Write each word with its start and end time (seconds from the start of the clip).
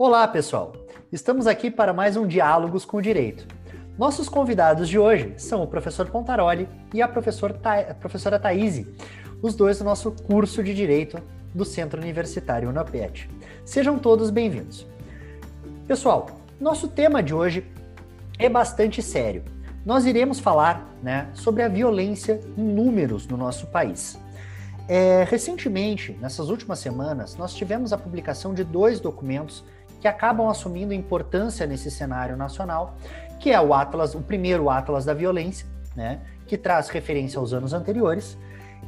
Olá, 0.00 0.28
pessoal! 0.28 0.74
Estamos 1.10 1.48
aqui 1.48 1.72
para 1.72 1.92
mais 1.92 2.16
um 2.16 2.24
Diálogos 2.24 2.84
com 2.84 2.98
o 2.98 3.02
Direito. 3.02 3.48
Nossos 3.98 4.28
convidados 4.28 4.88
de 4.88 4.96
hoje 4.96 5.34
são 5.36 5.60
o 5.60 5.66
professor 5.66 6.08
Pontaroli 6.08 6.68
e 6.94 7.02
a, 7.02 7.08
professor 7.08 7.52
Tha 7.52 7.80
a 7.80 7.94
professora 7.94 8.38
Thaís, 8.38 8.86
os 9.42 9.56
dois 9.56 9.78
do 9.78 9.84
nosso 9.84 10.12
curso 10.12 10.62
de 10.62 10.72
Direito 10.72 11.20
do 11.52 11.64
Centro 11.64 12.00
Universitário 12.00 12.68
UNAPET. 12.68 13.28
Sejam 13.64 13.98
todos 13.98 14.30
bem-vindos. 14.30 14.86
Pessoal, 15.88 16.26
nosso 16.60 16.86
tema 16.86 17.20
de 17.20 17.34
hoje 17.34 17.66
é 18.38 18.48
bastante 18.48 19.02
sério. 19.02 19.42
Nós 19.84 20.06
iremos 20.06 20.38
falar 20.38 20.94
né, 21.02 21.28
sobre 21.34 21.64
a 21.64 21.68
violência 21.68 22.38
em 22.56 22.62
números 22.62 23.26
no 23.26 23.36
nosso 23.36 23.66
país. 23.66 24.16
É, 24.86 25.26
recentemente, 25.28 26.16
nessas 26.20 26.50
últimas 26.50 26.78
semanas, 26.78 27.34
nós 27.34 27.52
tivemos 27.52 27.92
a 27.92 27.98
publicação 27.98 28.54
de 28.54 28.62
dois 28.62 29.00
documentos 29.00 29.64
que 30.00 30.08
acabam 30.08 30.48
assumindo 30.48 30.92
importância 30.92 31.66
nesse 31.66 31.90
cenário 31.90 32.36
nacional, 32.36 32.96
que 33.38 33.50
é 33.50 33.60
o 33.60 33.72
Atlas, 33.74 34.14
o 34.14 34.20
primeiro 34.20 34.68
Atlas 34.70 35.04
da 35.04 35.14
Violência, 35.14 35.66
né, 35.94 36.20
que 36.46 36.56
traz 36.56 36.88
referência 36.88 37.38
aos 37.38 37.52
anos 37.52 37.72
anteriores, 37.72 38.38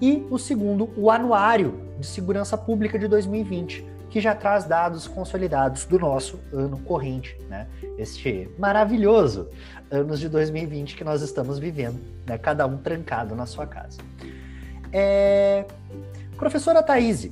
e 0.00 0.26
o 0.30 0.38
segundo, 0.38 0.90
o 0.96 1.10
Anuário 1.10 1.78
de 1.98 2.06
Segurança 2.06 2.56
Pública 2.56 2.98
de 2.98 3.06
2020, 3.06 3.84
que 4.08 4.20
já 4.20 4.34
traz 4.34 4.64
dados 4.64 5.06
consolidados 5.06 5.84
do 5.84 5.98
nosso 5.98 6.40
ano 6.52 6.78
corrente, 6.78 7.38
né? 7.48 7.68
Este 7.96 8.50
maravilhoso 8.58 9.48
anos 9.90 10.18
de 10.18 10.28
2020 10.28 10.96
que 10.96 11.04
nós 11.04 11.22
estamos 11.22 11.58
vivendo, 11.58 12.00
né? 12.26 12.36
Cada 12.36 12.66
um 12.66 12.76
trancado 12.76 13.36
na 13.36 13.46
sua 13.46 13.66
casa. 13.66 13.98
É... 14.92 15.64
Professora 16.36 16.82
Thaís, 16.82 17.30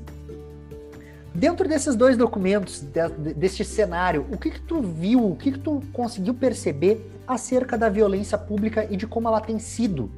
dentro 1.34 1.68
desses 1.68 1.94
dois 1.94 2.16
documentos, 2.16 2.80
de, 2.80 3.34
deste 3.34 3.64
cenário, 3.64 4.26
o 4.30 4.38
que 4.38 4.50
que 4.50 4.60
tu 4.60 4.80
viu, 4.80 5.30
o 5.30 5.36
que 5.36 5.52
que 5.52 5.58
tu 5.58 5.82
conseguiu 5.92 6.34
perceber 6.34 7.10
acerca 7.26 7.76
da 7.76 7.88
violência 7.88 8.38
pública 8.38 8.86
e 8.90 8.96
de 8.96 9.06
como 9.06 9.28
ela 9.28 9.40
tem 9.40 9.58
sido, 9.58 10.10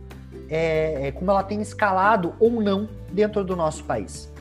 é, 0.49 1.09
é 1.09 1.13
como 1.13 1.31
ela 1.31 1.43
tem 1.43 1.61
escalado 1.61 2.35
ou 2.39 2.63
não 2.63 2.89
dentro 3.13 3.45
do 3.45 3.57
nosso 3.57 3.85
país? 3.85 4.33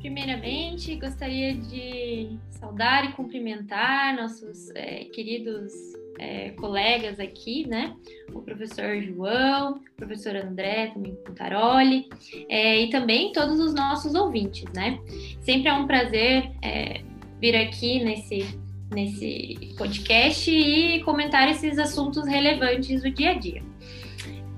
Primeiramente, 0.00 0.96
gostaria 0.96 1.54
de 1.54 2.38
saudar 2.50 3.04
e 3.04 3.12
cumprimentar 3.12 4.16
nossos 4.16 4.70
é, 4.74 5.04
queridos 5.04 5.72
é, 6.20 6.50
colegas 6.50 7.18
aqui, 7.18 7.66
né? 7.66 7.96
O 8.34 8.42
professor 8.42 9.00
João, 9.00 9.76
o 9.76 9.96
professor 9.96 10.36
André, 10.36 10.88
também 10.88 11.14
Pontaroli, 11.24 12.08
é, 12.46 12.82
e 12.82 12.90
também 12.90 13.32
todos 13.32 13.58
os 13.58 13.72
nossos 13.74 14.14
ouvintes, 14.14 14.64
né? 14.74 14.98
Sempre 15.40 15.70
é 15.70 15.72
um 15.72 15.86
prazer 15.86 16.50
é, 16.60 17.00
vir 17.40 17.56
aqui 17.56 18.04
nesse, 18.04 18.46
nesse 18.90 19.74
podcast 19.78 20.50
e 20.50 21.02
comentar 21.04 21.50
esses 21.50 21.78
assuntos 21.78 22.28
relevantes 22.28 23.02
do 23.02 23.10
dia 23.10 23.30
a 23.30 23.34
dia. 23.34 23.62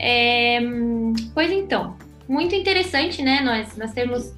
É, 0.00 0.58
pois 1.32 1.52
então, 1.52 1.96
muito 2.28 2.56
interessante, 2.56 3.22
né? 3.22 3.40
Nós, 3.40 3.76
nós 3.76 3.92
temos 3.92 4.34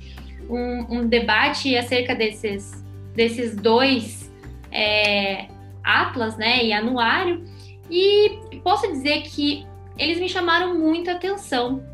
um, 0.50 0.98
um 0.98 1.08
debate 1.08 1.74
acerca 1.74 2.14
desses, 2.14 2.84
desses 3.14 3.56
dois 3.56 4.30
é, 4.70 5.46
atlas, 5.84 6.36
né, 6.36 6.64
e 6.64 6.72
anuário, 6.72 7.44
e 7.90 8.40
posso 8.62 8.86
dizer 8.88 9.22
que 9.22 9.66
eles 9.98 10.18
me 10.18 10.28
chamaram 10.28 10.74
muita 10.74 11.12
atenção, 11.12 11.84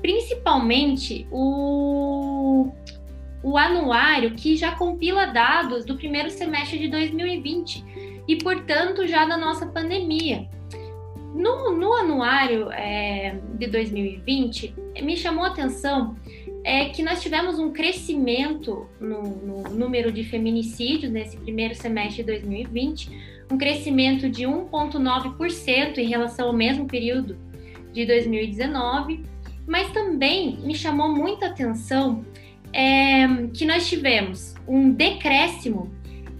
principalmente 0.00 1.26
o, 1.30 2.72
o 3.42 3.58
anuário 3.58 4.32
que 4.32 4.56
já 4.56 4.72
compila 4.72 5.26
dados 5.26 5.84
do 5.84 5.96
primeiro 5.96 6.30
semestre 6.30 6.78
de 6.78 6.88
2020 6.88 7.84
e, 8.26 8.36
portanto, 8.36 9.06
já 9.06 9.24
da 9.24 9.36
nossa 9.36 9.66
pandemia. 9.66 10.48
No, 11.34 11.72
no 11.72 11.92
anuário 11.94 12.70
é, 12.72 13.38
de 13.54 13.66
2020, 13.66 14.74
me 15.02 15.16
chamou 15.16 15.44
a 15.44 15.48
atenção 15.48 16.14
é 16.64 16.86
que 16.86 17.02
nós 17.02 17.20
tivemos 17.20 17.58
um 17.58 17.72
crescimento 17.72 18.86
no, 19.00 19.22
no, 19.22 19.62
número 19.70 20.12
de 20.12 20.22
feminicídios 20.24 21.10
nesse 21.10 21.36
primeiro 21.36 21.74
semestre 21.74 22.22
de 22.22 22.32
2020, 22.32 23.10
um 23.50 23.58
crescimento 23.58 24.28
de 24.28 24.44
1,9% 24.44 25.98
em 25.98 26.08
relação 26.08 26.46
ao 26.46 26.52
mesmo 26.52 26.86
período 26.86 27.36
de 27.92 28.06
2019, 28.06 29.24
mas 29.66 29.90
também 29.92 30.56
me 30.58 30.74
chamou 30.74 31.08
muita 31.08 31.46
atenção 31.46 32.24
é, 32.72 33.26
que 33.52 33.66
nós 33.66 33.88
tivemos 33.88 34.54
um 34.66 34.90
decréscimo 34.90 35.92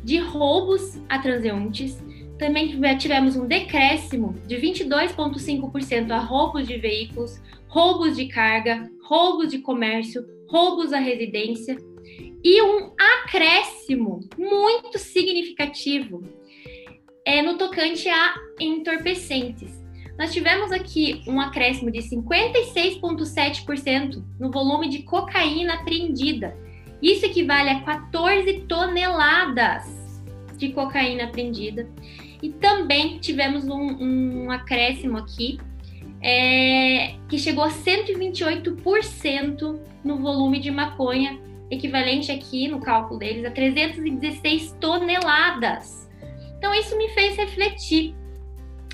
de 0.03 0.19
roubos 0.19 1.01
a 1.09 1.19
transeuntes, 1.19 2.03
também 2.39 2.77
tivemos 2.99 3.37
um 3.37 3.47
decréscimo 3.47 4.35
de 4.47 4.57
22,5% 4.57 6.11
a 6.11 6.19
roubos 6.19 6.67
de 6.67 6.77
veículos, 6.77 7.41
roubos 7.73 8.17
de 8.17 8.27
carga, 8.27 8.91
roubos 9.03 9.49
de 9.49 9.59
comércio, 9.61 10.27
roubos 10.47 10.93
à 10.93 10.99
residência 10.99 11.75
e 12.45 12.61
um 12.61 12.93
acréscimo 13.25 14.29
muito 14.37 14.99
significativo 14.99 16.23
é, 17.25 17.41
no 17.41 17.57
tocante 17.57 18.11
a 18.11 18.35
entorpecentes. 18.61 19.81
Nós 20.19 20.35
tivemos 20.35 20.71
aqui 20.71 21.23
um 21.27 21.41
acréscimo 21.41 21.91
de 21.91 22.01
56,7% 22.01 24.23
no 24.39 24.51
volume 24.51 24.91
de 24.91 25.05
cocaína 25.05 25.77
apreendida. 25.77 26.55
Isso 27.01 27.25
equivale 27.25 27.71
a 27.71 27.81
14 27.81 28.67
toneladas 28.69 30.21
de 30.59 30.73
cocaína 30.73 31.25
apreendida. 31.25 31.91
E 32.43 32.51
também 32.51 33.19
tivemos 33.19 33.65
um, 33.65 34.45
um 34.45 34.51
acréscimo 34.51 35.17
aqui 35.17 35.59
é, 36.23 37.15
que 37.29 37.39
chegou 37.39 37.65
a 37.65 37.71
128% 37.71 39.81
no 40.05 40.19
volume 40.19 40.61
de 40.61 40.71
maconha, 40.71 41.41
equivalente 41.71 42.31
aqui 42.31 42.69
no 42.69 42.79
cálculo 42.81 43.19
deles 43.19 43.43
a 43.45 43.51
316 43.51 44.77
toneladas. 44.81 46.09
Então 46.59 46.73
isso 46.75 46.97
me 46.97 47.09
fez 47.09 47.37
refletir. 47.37 48.15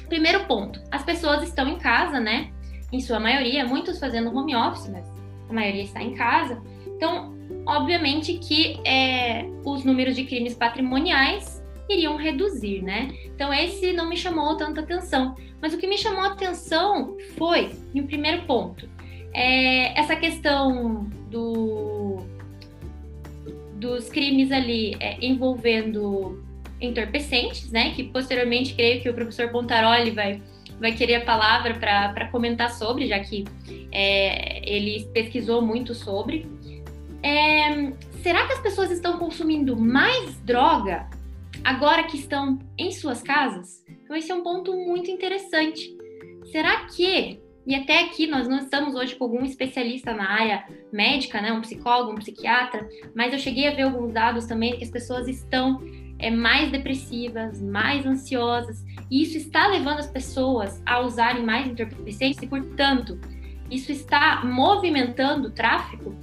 Primeiro 0.09 0.47
ponto, 0.47 0.83
as 0.91 1.05
pessoas 1.05 1.43
estão 1.43 1.69
em 1.69 1.77
casa, 1.77 2.19
né? 2.19 2.51
Em 2.91 3.01
sua 3.01 3.21
maioria, 3.21 3.67
muitos 3.67 3.99
fazendo 3.99 4.35
home 4.35 4.57
office, 4.57 4.89
mas 4.89 5.07
a 5.51 5.53
maioria 5.53 5.83
está 5.83 6.03
em 6.03 6.15
casa. 6.15 6.63
Então, 6.87 7.37
obviamente 7.67 8.39
que 8.39 8.81
é, 8.87 9.45
os 9.65 9.85
números 9.85 10.17
de 10.17 10.25
crimes 10.25 10.55
patrimoniais 10.55 11.58
iriam 11.89 12.17
reduzir, 12.17 12.83
né? 12.83 13.15
Então 13.25 13.53
esse 13.53 13.93
não 13.93 14.09
me 14.09 14.17
chamou 14.17 14.57
tanta 14.57 14.81
atenção. 14.81 15.37
Mas 15.61 15.75
o 15.75 15.79
que 15.79 15.87
me 15.87 15.99
chamou 15.99 16.23
atenção 16.23 17.17
foi, 17.37 17.71
em 17.95 18.07
primeiro 18.07 18.43
ponto, 18.43 18.89
é 19.35 19.99
essa 19.99 20.15
questão 20.15 21.05
do, 21.31 22.19
dos 23.75 24.09
crimes 24.09 24.53
ali 24.53 24.97
é, 25.01 25.25
envolvendo 25.25 26.45
entorpecentes, 26.81 27.71
né? 27.71 27.93
Que 27.95 28.05
posteriormente 28.05 28.75
creio 28.75 29.03
que 29.03 29.09
o 29.09 29.15
professor 29.15 29.49
Pontaroli 29.51 30.11
vai, 30.11 30.43
vai 30.79 30.93
querer 30.93 31.17
a 31.17 31.25
palavra 31.25 31.75
para 31.75 32.29
comentar 32.29 32.71
sobre, 32.71 33.07
já 33.09 33.19
que 33.19 33.45
é, 33.91 34.61
ele 34.69 35.09
pesquisou 35.13 35.61
muito 35.61 35.95
sobre. 35.95 36.47
É, 37.21 37.93
será 38.23 38.47
que 38.47 38.53
as 38.53 38.61
pessoas 38.61 38.93
estão 38.93 39.19
consumindo 39.19 39.77
mais 39.77 40.39
droga 40.43 41.09
agora 41.65 42.05
que 42.05 42.17
estão 42.17 42.59
em 42.77 42.91
suas 42.91 43.23
casas? 43.23 43.85
Então, 44.05 44.17
esse 44.17 44.31
é 44.31 44.35
um 44.35 44.43
ponto 44.43 44.73
muito 44.73 45.11
interessante. 45.11 45.97
Será 46.51 46.87
que, 46.87 47.41
e 47.67 47.75
até 47.75 48.05
aqui 48.05 48.27
nós 48.27 48.49
não 48.49 48.59
estamos 48.59 48.95
hoje 48.95 49.17
com 49.17 49.25
algum 49.25 49.45
especialista 49.45 50.15
na 50.15 50.31
área 50.31 50.65
médica, 50.93 51.41
né, 51.41 51.53
um 51.53 51.61
psicólogo, 51.61 52.13
um 52.13 52.17
psiquiatra, 52.17 52.89
mas 53.15 53.33
eu 53.33 53.39
cheguei 53.39 53.69
a 53.69 53.75
ver 53.75 53.83
alguns 53.83 54.13
dados 54.13 54.47
também 54.47 54.77
que 54.79 54.85
as 54.85 54.91
pessoas 54.91 55.29
estão 55.29 55.83
é, 56.19 56.31
mais 56.31 56.71
depressivas, 56.71 57.61
mais 57.61 58.07
ansiosas, 58.07 58.85
e 59.11 59.23
isso 59.23 59.37
está 59.37 59.67
levando 59.67 59.99
as 59.99 60.11
pessoas 60.11 60.83
a 60.87 61.01
usarem 61.01 61.45
mais 61.45 61.67
entorpecentes 61.67 62.43
e, 62.43 62.47
portanto, 62.47 63.21
isso 63.71 63.93
está 63.93 64.43
movimentando 64.45 65.49
o 65.49 65.51
tráfico 65.51 66.15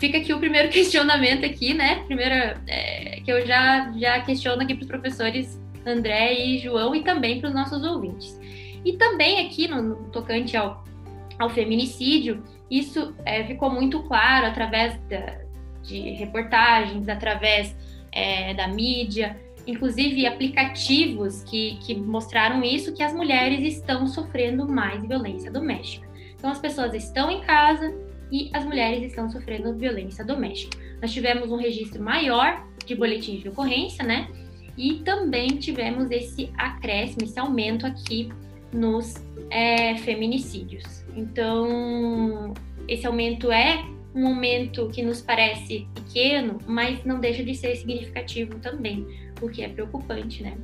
fica 0.00 0.18
aqui 0.18 0.32
o 0.32 0.38
primeiro 0.40 0.68
questionamento 0.72 1.44
aqui, 1.44 1.74
né? 1.74 2.02
Primeira 2.06 2.60
é, 2.66 3.20
que 3.20 3.30
eu 3.30 3.46
já 3.46 3.92
já 3.96 4.20
questiono 4.22 4.62
aqui 4.62 4.74
para 4.74 4.82
os 4.82 4.88
professores 4.88 5.60
André 5.86 6.34
e 6.34 6.58
João 6.58 6.94
e 6.94 7.02
também 7.02 7.40
para 7.40 7.48
os 7.48 7.54
nossos 7.54 7.84
ouvintes. 7.84 8.40
E 8.84 8.94
também 8.94 9.46
aqui 9.46 9.68
no, 9.68 9.82
no 9.82 9.96
tocante 10.10 10.56
ao, 10.56 10.84
ao 11.38 11.50
feminicídio, 11.50 12.42
isso 12.70 13.14
é, 13.24 13.44
ficou 13.44 13.70
muito 13.70 14.02
claro 14.04 14.46
através 14.46 14.98
da, 15.08 15.38
de 15.82 16.12
reportagens, 16.12 17.08
através 17.08 17.76
é, 18.12 18.54
da 18.54 18.68
mídia, 18.68 19.38
inclusive 19.66 20.26
aplicativos 20.26 21.42
que, 21.42 21.76
que 21.82 21.94
mostraram 21.94 22.62
isso, 22.62 22.94
que 22.94 23.02
as 23.02 23.12
mulheres 23.12 23.60
estão 23.60 24.06
sofrendo 24.06 24.66
mais 24.66 25.02
violência 25.02 25.50
doméstica. 25.50 26.08
Então 26.34 26.50
as 26.50 26.58
pessoas 26.58 26.94
estão 26.94 27.30
em 27.30 27.40
casa, 27.42 27.94
e 28.30 28.50
as 28.52 28.64
mulheres 28.64 29.02
estão 29.04 29.28
sofrendo 29.28 29.74
violência 29.74 30.24
doméstica. 30.24 30.78
nós 31.00 31.12
tivemos 31.12 31.50
um 31.50 31.56
registro 31.56 32.02
maior 32.02 32.66
de 32.86 32.94
boletins 32.94 33.42
de 33.42 33.48
ocorrência, 33.48 34.04
né? 34.04 34.28
E 34.76 34.94
também 35.04 35.48
tivemos 35.48 36.10
esse 36.10 36.50
acréscimo, 36.56 37.24
esse 37.24 37.38
aumento 37.38 37.86
aqui 37.86 38.30
nos 38.72 39.14
é, 39.50 39.96
feminicídios. 39.98 41.04
Então, 41.16 42.54
esse 42.88 43.06
aumento 43.06 43.50
é 43.50 43.84
um 44.14 44.26
aumento 44.26 44.88
que 44.88 45.02
nos 45.02 45.20
parece 45.20 45.86
pequeno, 45.94 46.58
mas 46.66 47.04
não 47.04 47.20
deixa 47.20 47.44
de 47.44 47.54
ser 47.54 47.76
significativo 47.76 48.58
também, 48.58 49.06
o 49.40 49.48
que 49.48 49.62
é 49.62 49.68
preocupante, 49.68 50.42
né? 50.42 50.56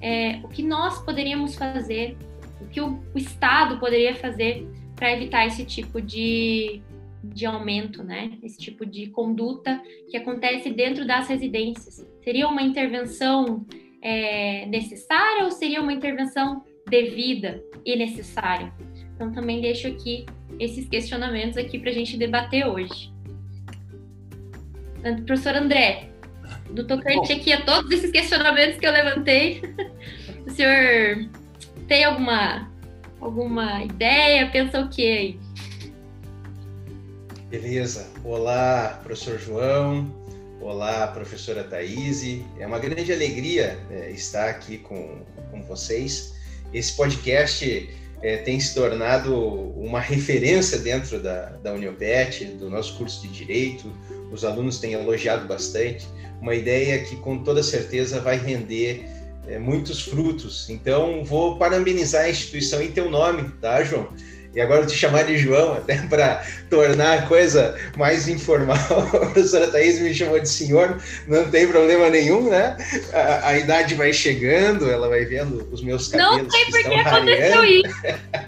É, 0.00 0.40
o 0.42 0.48
que 0.48 0.62
nós 0.62 1.04
poderíamos 1.04 1.54
fazer, 1.54 2.16
o 2.60 2.66
que 2.66 2.80
o, 2.80 3.00
Estado 3.14 3.78
poderia 3.78 4.14
fazer 4.14 4.66
para 4.96 5.12
evitar 5.12 5.46
esse 5.46 5.64
tipo 5.64 6.00
de, 6.00 6.82
de 7.22 7.46
aumento, 7.46 8.02
né? 8.02 8.38
Esse 8.42 8.58
tipo 8.58 8.86
de 8.86 9.08
conduta 9.08 9.82
que 10.10 10.16
acontece 10.16 10.70
dentro 10.70 11.06
das 11.06 11.28
residências. 11.28 12.06
Seria 12.22 12.48
uma 12.48 12.62
intervenção 12.62 13.66
é, 14.02 14.66
necessária 14.66 15.44
ou 15.44 15.50
seria 15.50 15.80
uma 15.80 15.92
intervenção 15.92 16.64
devida 16.88 17.62
e 17.84 17.94
necessária? 17.96 18.72
Então 19.14 19.32
também 19.32 19.60
deixo 19.60 19.86
aqui 19.86 20.24
esses 20.58 20.88
questionamentos 20.88 21.56
aqui 21.56 21.78
para 21.78 21.90
a 21.90 21.92
gente 21.92 22.16
debater 22.16 22.66
hoje. 22.66 23.12
Professor 25.26 25.54
André, 25.54 26.10
do 26.70 26.86
tocante 26.86 27.32
aqui 27.32 27.52
a 27.52 27.62
todos 27.62 27.90
esses 27.90 28.10
questionamentos 28.10 28.78
que 28.78 28.86
eu 28.86 28.92
levantei, 28.92 29.62
o 30.46 30.50
senhor 30.50 31.28
tem 31.86 32.04
alguma, 32.04 32.70
alguma 33.20 33.84
ideia? 33.84 34.50
Pensa 34.50 34.80
o 34.80 34.88
quê 34.88 35.38
Beleza. 37.50 38.06
Olá, 38.22 39.00
professor 39.02 39.36
João. 39.36 40.08
Olá, 40.60 41.08
professora 41.08 41.64
Thaís. 41.64 42.22
É 42.56 42.64
uma 42.64 42.78
grande 42.78 43.12
alegria 43.12 43.76
é, 43.90 44.08
estar 44.12 44.48
aqui 44.48 44.78
com, 44.78 45.22
com 45.50 45.60
vocês. 45.64 46.32
Esse 46.72 46.92
podcast 46.92 47.90
é, 48.22 48.36
tem 48.36 48.60
se 48.60 48.72
tornado 48.72 49.34
uma 49.34 49.98
referência 49.98 50.78
dentro 50.78 51.18
da, 51.18 51.46
da 51.56 51.72
Uniopet, 51.72 52.44
do 52.44 52.70
nosso 52.70 52.96
curso 52.96 53.20
de 53.22 53.26
Direito. 53.26 53.92
Os 54.30 54.44
alunos 54.44 54.78
têm 54.78 54.92
elogiado 54.92 55.48
bastante. 55.48 56.06
Uma 56.40 56.54
ideia 56.54 57.02
que, 57.02 57.16
com 57.16 57.42
toda 57.42 57.64
certeza, 57.64 58.20
vai 58.20 58.38
render 58.38 59.04
é, 59.48 59.58
muitos 59.58 60.02
frutos. 60.02 60.70
Então, 60.70 61.24
vou 61.24 61.58
parabenizar 61.58 62.26
a 62.26 62.30
instituição 62.30 62.80
em 62.80 62.92
teu 62.92 63.10
nome, 63.10 63.50
tá, 63.60 63.82
João? 63.82 64.08
E 64.54 64.60
agora 64.60 64.84
te 64.84 64.96
chamar 64.96 65.24
de 65.24 65.38
João, 65.38 65.74
até 65.74 65.96
para 66.08 66.44
tornar 66.68 67.18
a 67.18 67.22
coisa 67.22 67.78
mais 67.96 68.28
informal. 68.28 68.76
A 68.90 69.18
professora 69.20 69.68
Thaís 69.68 70.00
me 70.00 70.12
chamou 70.14 70.40
de 70.40 70.48
senhor, 70.48 71.00
não 71.26 71.48
tem 71.50 71.68
problema 71.68 72.08
nenhum, 72.08 72.50
né? 72.50 72.76
A, 73.12 73.48
a 73.48 73.58
idade 73.58 73.94
vai 73.94 74.12
chegando, 74.12 74.90
ela 74.90 75.08
vai 75.08 75.24
vendo 75.24 75.68
os 75.70 75.82
meus 75.82 76.08
cabelos. 76.08 76.42
Não 76.42 76.50
sei 76.50 76.64
por 76.66 76.90
que 76.90 76.94
aconteceu 76.94 77.64
isso. 77.64 77.94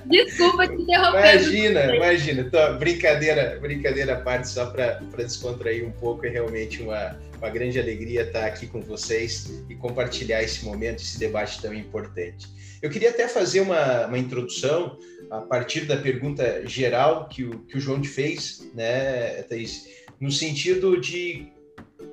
Desculpa 0.06 0.66
te 0.66 0.74
interromper. 0.74 1.20
Imagina, 1.32 1.96
imagina. 1.96 2.44
Tô, 2.50 2.74
brincadeira, 2.74 3.58
brincadeira 3.60 4.14
à 4.14 4.16
parte, 4.16 4.48
só 4.48 4.66
para 4.66 5.00
descontrair 5.16 5.84
um 5.84 5.92
pouco, 5.92 6.26
é 6.26 6.28
realmente 6.28 6.82
uma, 6.82 7.16
uma 7.38 7.48
grande 7.48 7.78
alegria 7.78 8.22
estar 8.22 8.46
aqui 8.46 8.66
com 8.66 8.80
vocês 8.80 9.50
e 9.68 9.74
compartilhar 9.74 10.42
esse 10.42 10.64
momento, 10.64 11.02
esse 11.02 11.18
debate 11.18 11.60
tão 11.60 11.72
importante. 11.72 12.48
Eu 12.80 12.90
queria 12.90 13.10
até 13.10 13.28
fazer 13.28 13.60
uma, 13.60 14.06
uma 14.06 14.18
introdução 14.18 14.98
a 15.32 15.40
partir 15.40 15.86
da 15.86 15.96
pergunta 15.96 16.62
geral 16.66 17.26
que 17.26 17.42
o, 17.42 17.60
que 17.60 17.78
o 17.78 17.80
João 17.80 18.02
te 18.02 18.08
fez, 18.08 18.70
né, 18.74 19.42
Thaís, 19.44 19.88
no 20.20 20.30
sentido 20.30 21.00
de 21.00 21.50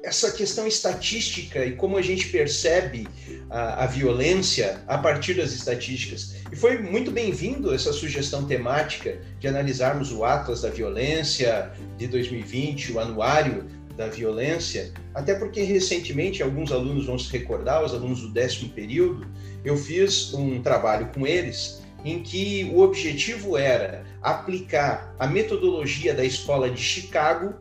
essa 0.01 0.31
questão 0.31 0.65
estatística 0.65 1.65
e 1.65 1.73
como 1.75 1.97
a 1.97 2.01
gente 2.01 2.29
percebe 2.29 3.05
a, 3.49 3.83
a 3.83 3.87
violência 3.87 4.81
a 4.87 4.97
partir 4.97 5.33
das 5.33 5.51
estatísticas. 5.51 6.37
E 6.49 6.55
foi 6.55 6.77
muito 6.77 7.11
bem-vindo 7.11 7.73
essa 7.73 7.91
sugestão 7.91 8.45
temática 8.45 9.19
de 9.37 9.49
analisarmos 9.49 10.13
o 10.13 10.23
Atlas 10.23 10.61
da 10.61 10.69
Violência 10.69 11.73
de 11.97 12.07
2020, 12.07 12.93
o 12.93 12.99
anuário 13.01 13.65
da 13.97 14.07
violência, 14.07 14.93
até 15.13 15.35
porque 15.35 15.61
recentemente 15.63 16.41
alguns 16.41 16.71
alunos 16.71 17.05
vão 17.05 17.19
se 17.19 17.29
recordar, 17.37 17.83
os 17.83 17.93
alunos 17.93 18.21
do 18.21 18.29
décimo 18.29 18.69
período, 18.69 19.27
eu 19.65 19.75
fiz 19.75 20.33
um 20.33 20.61
trabalho 20.61 21.11
com 21.13 21.27
eles 21.27 21.81
em 22.03 22.21
que 22.21 22.69
o 22.73 22.79
objetivo 22.79 23.57
era 23.57 24.05
aplicar 24.21 25.15
a 25.17 25.27
metodologia 25.27 26.13
da 26.13 26.23
escola 26.23 26.69
de 26.69 26.81
Chicago 26.81 27.55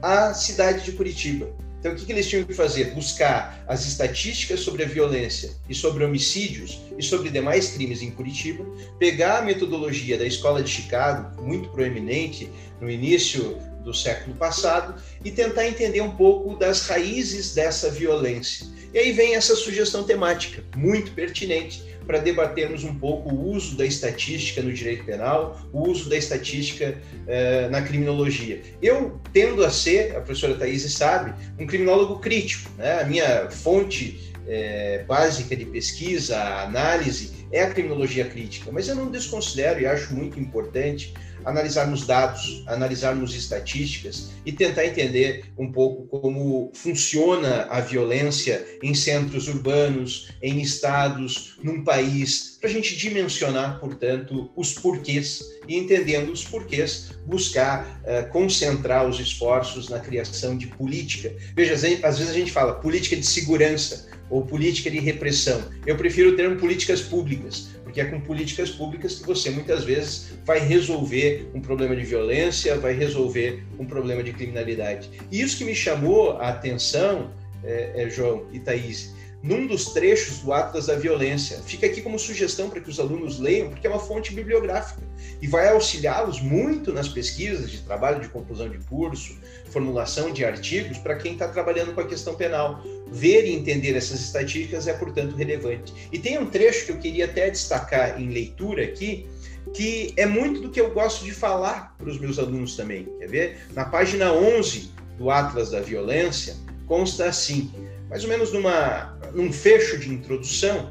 à 0.00 0.34
cidade 0.34 0.84
de 0.84 0.92
Curitiba. 0.92 1.48
Então, 1.82 1.94
o 1.94 1.96
que, 1.96 2.12
eles 2.12 2.28
tinham 2.28 2.44
que 2.44 2.54
fazer? 2.54 2.94
Buscar 2.94 3.64
as 3.66 3.84
estatísticas 3.84 4.60
sobre 4.60 4.84
a 4.84 4.86
violência 4.86 5.50
e 5.68 5.74
sobre 5.74 6.04
homicídios 6.04 6.80
e 6.96 7.02
sobre 7.02 7.28
demais 7.28 7.72
crimes 7.72 8.02
em 8.02 8.10
Curitiba, 8.12 8.64
pegar 9.00 9.38
a 9.38 9.42
metodologia 9.42 10.16
da 10.16 10.24
escola 10.24 10.62
de 10.62 10.70
Chicago, 10.70 11.42
muito 11.42 11.70
proeminente 11.70 12.48
no 12.80 12.88
início 12.88 13.58
do 13.82 13.92
século 13.92 14.36
passado, 14.36 14.94
e 15.24 15.32
tentar 15.32 15.66
entender 15.66 16.00
um 16.02 16.12
pouco 16.12 16.56
das 16.56 16.86
raízes 16.86 17.52
dessa 17.52 17.90
violência. 17.90 18.64
E 18.94 18.98
aí 18.98 19.10
vem 19.10 19.34
essa 19.34 19.56
sugestão 19.56 20.04
temática, 20.04 20.62
muito 20.76 21.10
pertinente, 21.10 21.82
para 22.06 22.18
debatermos 22.18 22.84
um 22.84 22.94
pouco 22.94 23.30
o 23.30 23.50
uso 23.50 23.76
da 23.76 23.84
estatística 23.84 24.62
no 24.62 24.72
direito 24.72 25.04
penal, 25.04 25.60
o 25.72 25.88
uso 25.88 26.08
da 26.08 26.16
estatística 26.16 26.94
uh, 26.96 27.70
na 27.70 27.82
criminologia. 27.82 28.60
Eu 28.80 29.20
tendo 29.32 29.64
a 29.64 29.70
ser, 29.70 30.16
a 30.16 30.20
professora 30.20 30.54
Thaís 30.54 30.82
sabe, 30.92 31.32
um 31.58 31.66
criminólogo 31.66 32.18
crítico. 32.18 32.70
Né? 32.76 33.00
A 33.00 33.04
minha 33.04 33.50
fonte 33.50 34.32
é, 34.46 35.04
básica 35.06 35.54
de 35.56 35.64
pesquisa, 35.64 36.38
análise, 36.62 37.46
é 37.52 37.62
a 37.62 37.70
criminologia 37.70 38.24
crítica, 38.24 38.70
mas 38.72 38.88
eu 38.88 38.94
não 38.94 39.10
desconsidero 39.10 39.80
e 39.80 39.86
acho 39.86 40.14
muito 40.14 40.40
importante 40.40 41.14
analisarmos 41.44 42.06
dados, 42.06 42.64
analisarmos 42.66 43.34
estatísticas 43.34 44.30
e 44.44 44.52
tentar 44.52 44.86
entender 44.86 45.44
um 45.58 45.70
pouco 45.70 46.06
como 46.06 46.70
funciona 46.74 47.66
a 47.70 47.80
violência 47.80 48.64
em 48.82 48.94
centros 48.94 49.48
urbanos, 49.48 50.30
em 50.42 50.60
estados, 50.60 51.58
num 51.62 51.84
país, 51.84 52.58
para 52.60 52.70
a 52.70 52.72
gente 52.72 52.96
dimensionar, 52.96 53.80
portanto, 53.80 54.50
os 54.56 54.72
porquês 54.72 55.42
e 55.68 55.76
entendendo 55.76 56.32
os 56.32 56.44
porquês, 56.44 57.10
buscar 57.26 58.02
uh, 58.02 58.30
concentrar 58.30 59.08
os 59.08 59.20
esforços 59.20 59.88
na 59.88 59.98
criação 59.98 60.56
de 60.56 60.66
política. 60.66 61.34
Veja, 61.54 61.74
às 61.74 62.18
vezes 62.18 62.30
a 62.30 62.38
gente 62.38 62.52
fala 62.52 62.74
política 62.74 63.16
de 63.16 63.26
segurança 63.26 64.08
ou 64.30 64.46
política 64.46 64.90
de 64.90 64.98
repressão. 64.98 65.62
Eu 65.86 65.96
prefiro 65.96 66.30
o 66.30 66.36
termo 66.36 66.56
políticas 66.56 67.02
públicas, 67.02 67.68
porque 67.92 68.00
é 68.00 68.06
com 68.06 68.18
políticas 68.18 68.70
públicas 68.70 69.18
que 69.18 69.26
você 69.26 69.50
muitas 69.50 69.84
vezes 69.84 70.32
vai 70.46 70.58
resolver 70.58 71.50
um 71.52 71.60
problema 71.60 71.94
de 71.94 72.02
violência, 72.02 72.78
vai 72.78 72.94
resolver 72.94 73.62
um 73.78 73.84
problema 73.84 74.22
de 74.22 74.32
criminalidade. 74.32 75.10
E 75.30 75.42
isso 75.42 75.58
que 75.58 75.64
me 75.64 75.74
chamou 75.74 76.38
a 76.38 76.48
atenção, 76.48 77.30
é, 77.62 78.02
é, 78.02 78.08
João 78.08 78.46
e 78.50 78.58
Thaís, 78.58 79.14
num 79.42 79.66
dos 79.66 79.86
trechos 79.86 80.38
do 80.38 80.52
Atlas 80.52 80.86
da 80.86 80.94
Violência. 80.94 81.58
Fica 81.66 81.86
aqui 81.86 82.00
como 82.00 82.18
sugestão 82.18 82.70
para 82.70 82.80
que 82.80 82.88
os 82.88 83.00
alunos 83.00 83.40
leiam, 83.40 83.70
porque 83.70 83.86
é 83.86 83.90
uma 83.90 83.98
fonte 83.98 84.32
bibliográfica 84.32 85.02
e 85.40 85.46
vai 85.46 85.68
auxiliá-los 85.68 86.40
muito 86.40 86.92
nas 86.92 87.08
pesquisas 87.08 87.70
de 87.70 87.78
trabalho 87.78 88.20
de 88.20 88.28
conclusão 88.28 88.68
de 88.68 88.78
curso, 88.78 89.36
formulação 89.70 90.32
de 90.32 90.44
artigos, 90.44 90.98
para 90.98 91.16
quem 91.16 91.32
está 91.32 91.48
trabalhando 91.48 91.92
com 91.94 92.00
a 92.00 92.06
questão 92.06 92.34
penal. 92.34 92.82
Ver 93.10 93.44
e 93.44 93.52
entender 93.52 93.96
essas 93.96 94.20
estatísticas 94.20 94.86
é, 94.86 94.92
portanto, 94.92 95.34
relevante. 95.34 95.92
E 96.12 96.18
tem 96.18 96.38
um 96.38 96.46
trecho 96.46 96.86
que 96.86 96.92
eu 96.92 96.98
queria 96.98 97.24
até 97.24 97.50
destacar 97.50 98.20
em 98.20 98.28
leitura 98.28 98.84
aqui, 98.84 99.26
que 99.74 100.12
é 100.16 100.26
muito 100.26 100.60
do 100.60 100.70
que 100.70 100.80
eu 100.80 100.92
gosto 100.92 101.24
de 101.24 101.32
falar 101.32 101.94
para 101.98 102.08
os 102.08 102.18
meus 102.18 102.38
alunos 102.38 102.76
também. 102.76 103.06
Quer 103.18 103.28
ver? 103.28 103.58
Na 103.74 103.84
página 103.84 104.32
11 104.32 104.90
do 105.18 105.30
Atlas 105.30 105.70
da 105.70 105.80
Violência, 105.80 106.56
consta 106.86 107.26
assim: 107.26 107.70
mais 108.12 108.24
ou 108.24 108.28
menos 108.28 108.52
numa, 108.52 109.18
num 109.32 109.50
fecho 109.50 109.96
de 109.96 110.10
introdução, 110.10 110.90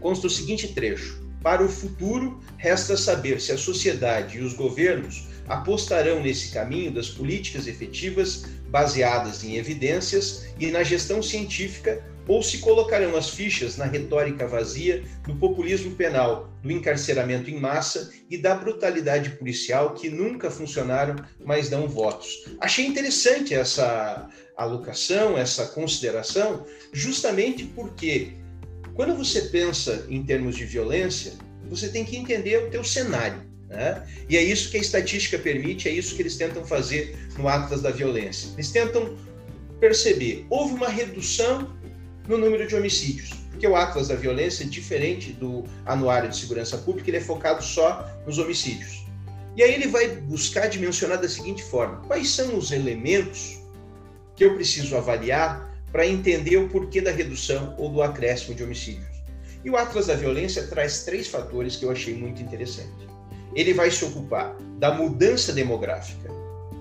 consta 0.00 0.26
o 0.26 0.30
seguinte 0.30 0.74
trecho: 0.74 1.22
Para 1.40 1.64
o 1.64 1.68
futuro, 1.68 2.42
resta 2.56 2.96
saber 2.96 3.40
se 3.40 3.52
a 3.52 3.56
sociedade 3.56 4.38
e 4.38 4.40
os 4.40 4.52
governos 4.52 5.28
apostarão 5.46 6.20
nesse 6.20 6.50
caminho 6.50 6.90
das 6.90 7.08
políticas 7.08 7.68
efetivas 7.68 8.44
baseadas 8.68 9.44
em 9.44 9.54
evidências 9.54 10.46
e 10.58 10.66
na 10.72 10.82
gestão 10.82 11.22
científica 11.22 12.04
ou 12.28 12.42
se 12.42 12.58
colocarão 12.58 13.16
as 13.16 13.30
fichas 13.30 13.76
na 13.76 13.84
retórica 13.84 14.46
vazia 14.46 15.04
do 15.26 15.34
populismo 15.36 15.94
penal, 15.94 16.52
do 16.62 16.72
encarceramento 16.72 17.50
em 17.50 17.58
massa 17.58 18.10
e 18.28 18.36
da 18.36 18.54
brutalidade 18.54 19.30
policial 19.30 19.94
que 19.94 20.08
nunca 20.08 20.50
funcionaram, 20.50 21.16
mas 21.44 21.68
dão 21.68 21.86
votos. 21.88 22.44
Achei 22.60 22.86
interessante 22.86 23.54
essa 23.54 24.28
alocação, 24.56 25.36
essa 25.36 25.66
consideração, 25.66 26.66
justamente 26.92 27.64
porque 27.64 28.32
quando 28.94 29.14
você 29.14 29.42
pensa 29.42 30.06
em 30.08 30.24
termos 30.24 30.56
de 30.56 30.64
violência, 30.64 31.34
você 31.68 31.88
tem 31.88 32.04
que 32.04 32.16
entender 32.16 32.56
o 32.64 32.70
teu 32.70 32.82
cenário. 32.82 33.44
Né? 33.68 34.06
E 34.28 34.36
é 34.36 34.42
isso 34.42 34.70
que 34.70 34.76
a 34.76 34.80
estatística 34.80 35.38
permite, 35.38 35.88
é 35.88 35.92
isso 35.92 36.14
que 36.14 36.22
eles 36.22 36.36
tentam 36.36 36.64
fazer 36.64 37.16
no 37.36 37.48
Atlas 37.48 37.82
da 37.82 37.90
Violência. 37.90 38.50
Eles 38.54 38.70
tentam 38.70 39.16
perceber, 39.78 40.46
houve 40.48 40.74
uma 40.74 40.88
redução 40.88 41.76
no 42.28 42.38
número 42.38 42.66
de 42.66 42.74
homicídios, 42.74 43.30
porque 43.50 43.66
o 43.66 43.76
Atlas 43.76 44.08
da 44.08 44.14
Violência 44.14 44.66
diferente 44.66 45.32
do 45.32 45.64
Anuário 45.84 46.28
de 46.28 46.36
Segurança 46.36 46.78
Pública, 46.78 47.10
ele 47.10 47.18
é 47.18 47.20
focado 47.20 47.62
só 47.62 48.08
nos 48.26 48.38
homicídios. 48.38 49.04
E 49.56 49.62
aí 49.62 49.72
ele 49.74 49.88
vai 49.88 50.08
buscar 50.08 50.68
dimensionar 50.68 51.20
da 51.20 51.28
seguinte 51.28 51.62
forma: 51.62 52.02
quais 52.06 52.30
são 52.30 52.56
os 52.56 52.70
elementos 52.72 53.58
que 54.34 54.44
eu 54.44 54.54
preciso 54.54 54.96
avaliar 54.96 55.74
para 55.90 56.06
entender 56.06 56.56
o 56.58 56.68
porquê 56.68 57.00
da 57.00 57.10
redução 57.10 57.74
ou 57.78 57.90
do 57.90 58.02
acréscimo 58.02 58.54
de 58.54 58.62
homicídios? 58.62 59.16
E 59.64 59.70
o 59.70 59.76
Atlas 59.76 60.06
da 60.06 60.14
Violência 60.14 60.66
traz 60.66 61.04
três 61.04 61.26
fatores 61.26 61.76
que 61.76 61.84
eu 61.84 61.90
achei 61.90 62.14
muito 62.14 62.42
interessantes 62.42 63.16
ele 63.56 63.72
vai 63.72 63.90
se 63.90 64.04
ocupar 64.04 64.54
da 64.78 64.92
mudança 64.92 65.50
demográfica, 65.50 66.28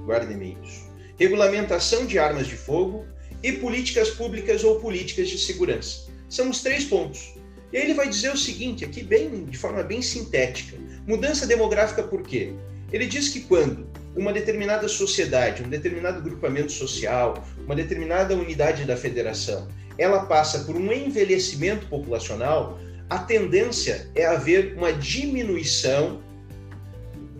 guardem 0.05 0.57
isso, 0.61 0.91
regulamentação 1.17 2.05
de 2.05 2.19
armas 2.19 2.47
de 2.47 2.57
fogo 2.57 3.05
e 3.43 3.53
políticas 3.53 4.09
públicas 4.09 4.63
ou 4.63 4.79
políticas 4.79 5.29
de 5.29 5.37
segurança. 5.37 6.07
São 6.29 6.49
os 6.49 6.61
três 6.61 6.85
pontos. 6.85 7.33
E 7.71 7.77
aí 7.77 7.83
ele 7.83 7.93
vai 7.93 8.09
dizer 8.09 8.31
o 8.31 8.37
seguinte, 8.37 8.85
aqui 8.85 9.03
bem 9.03 9.45
de 9.45 9.57
forma 9.57 9.83
bem 9.83 10.01
sintética. 10.01 10.77
Mudança 11.07 11.45
demográfica 11.45 12.03
por 12.03 12.23
quê? 12.23 12.53
Ele 12.91 13.05
diz 13.05 13.29
que 13.29 13.41
quando 13.41 13.87
uma 14.15 14.31
determinada 14.31 14.87
sociedade, 14.87 15.63
um 15.63 15.69
determinado 15.69 16.21
grupamento 16.21 16.71
social, 16.71 17.45
uma 17.65 17.75
determinada 17.75 18.35
unidade 18.35 18.85
da 18.85 18.95
federação, 18.95 19.67
ela 19.97 20.25
passa 20.25 20.59
por 20.59 20.75
um 20.75 20.91
envelhecimento 20.91 21.87
populacional, 21.87 22.79
a 23.09 23.19
tendência 23.19 24.09
é 24.15 24.25
haver 24.25 24.75
uma 24.77 24.91
diminuição 24.91 26.21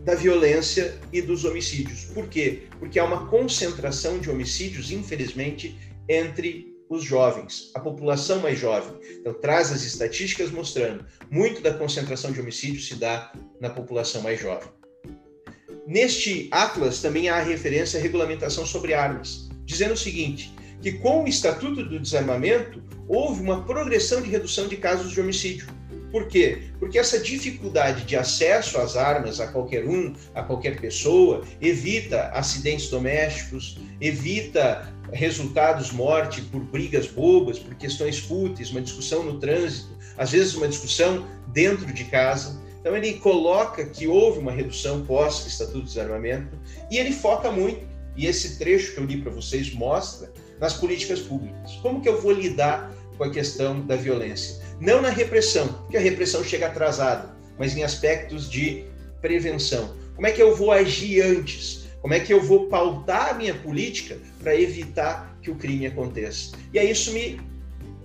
da 0.06 0.14
violência 0.14 0.94
e 1.12 1.20
dos 1.20 1.44
homicídios. 1.44 2.06
Por 2.06 2.30
quê? 2.30 2.64
Porque 2.80 3.00
há 3.00 3.04
uma 3.04 3.28
concentração 3.28 4.20
de 4.20 4.30
homicídios, 4.30 4.92
infelizmente, 4.92 5.76
entre 6.08 6.74
os 6.88 7.04
jovens, 7.04 7.72
a 7.74 7.80
população 7.80 8.40
mais 8.40 8.60
jovem. 8.60 8.94
Então, 9.20 9.34
traz 9.34 9.72
as 9.72 9.82
estatísticas 9.82 10.52
mostrando 10.52 11.04
muito 11.32 11.60
da 11.60 11.74
concentração 11.74 12.32
de 12.32 12.40
homicídios 12.40 12.88
se 12.88 12.96
dá 12.96 13.34
na 13.60 13.72
população 13.72 14.22
mais 14.22 14.40
jovem. 14.40 14.70
Neste 15.88 16.48
Atlas 16.52 17.02
também 17.02 17.28
há 17.28 17.42
referência 17.42 18.00
à 18.00 18.04
regulamentação 18.04 18.64
sobre 18.64 18.94
armas, 18.94 19.50
dizendo 19.66 19.96
o 19.96 19.98
seguinte: 19.98 20.54
que 20.82 20.92
com 20.94 21.24
o 21.24 21.28
Estatuto 21.28 21.84
do 21.84 22.00
Desarmamento 22.00 22.84
houve 23.08 23.42
uma 23.42 23.64
progressão 23.64 24.22
de 24.22 24.30
redução 24.30 24.68
de 24.68 24.78
casos 24.78 25.12
de 25.12 25.20
homicídio. 25.20 25.68
Por 26.16 26.30
quê? 26.30 26.70
Porque 26.80 26.98
essa 26.98 27.20
dificuldade 27.20 28.06
de 28.06 28.16
acesso 28.16 28.78
às 28.78 28.96
armas 28.96 29.42
a 29.42 29.48
qualquer 29.48 29.86
um, 29.86 30.14
a 30.34 30.42
qualquer 30.42 30.80
pessoa, 30.80 31.44
evita 31.62 32.30
acidentes 32.30 32.90
domésticos, 32.90 33.78
evita 34.00 34.90
resultados 35.12 35.92
morte 35.92 36.42
por 36.44 36.62
brigas 36.62 37.06
bobas, 37.06 37.60
por 37.60 37.76
questões 37.76 38.18
fúteis, 38.18 38.72
uma 38.72 38.80
discussão 38.80 39.24
no 39.26 39.42
trânsito, 39.42 39.90
às 40.18 40.32
vezes 40.32 40.56
uma 40.56 40.70
discussão 40.70 41.28
dentro 41.48 41.92
de 41.92 42.06
casa. 42.06 42.62
Então 42.80 42.96
ele 42.96 43.16
coloca 43.16 43.84
que 43.84 44.08
houve 44.08 44.40
uma 44.40 44.54
redução 44.54 45.06
pós 45.06 45.46
Estatuto 45.46 45.80
de 45.80 45.88
Desarmamento 45.88 46.58
e 46.90 46.98
ele 46.98 47.12
foca 47.12 47.52
muito, 47.52 47.86
e 48.16 48.26
esse 48.26 48.58
trecho 48.58 48.94
que 48.94 49.02
eu 49.02 49.06
li 49.06 49.18
para 49.18 49.34
vocês 49.34 49.74
mostra, 49.74 50.32
nas 50.62 50.76
políticas 50.76 51.20
públicas. 51.20 51.74
Como 51.82 52.00
que 52.00 52.08
eu 52.08 52.22
vou 52.22 52.32
lidar 52.32 52.96
com 53.18 53.26
a 53.26 53.30
questão 53.30 53.86
da 53.86 53.98
violência? 53.98 54.64
Não 54.80 55.02
na 55.02 55.10
repressão, 55.10 55.68
porque 55.68 55.98
a 55.98 56.02
repressão 56.02 56.44
chega 56.44 56.68
atrasada, 56.68 57.36
mas 57.58 57.76
em 57.76 57.84
aspectos 57.84 58.50
de 58.50 58.86
prevenção. 59.22 59.96
Como 60.16 60.28
é 60.28 60.32
que 60.32 60.42
eu 60.42 60.56
vou 60.56 60.72
agir 60.72 61.22
antes? 61.22 61.86
Como 62.02 62.14
é 62.14 62.20
que 62.20 62.34
eu 62.34 62.42
vou 62.42 62.68
pautar 62.68 63.32
a 63.32 63.34
minha 63.34 63.54
política 63.54 64.18
para 64.40 64.56
evitar 64.56 65.38
que 65.42 65.50
o 65.50 65.56
crime 65.56 65.88
aconteça? 65.88 66.52
E 66.74 66.80
aí 66.80 66.92
isso 66.92 67.12
me 67.12 67.40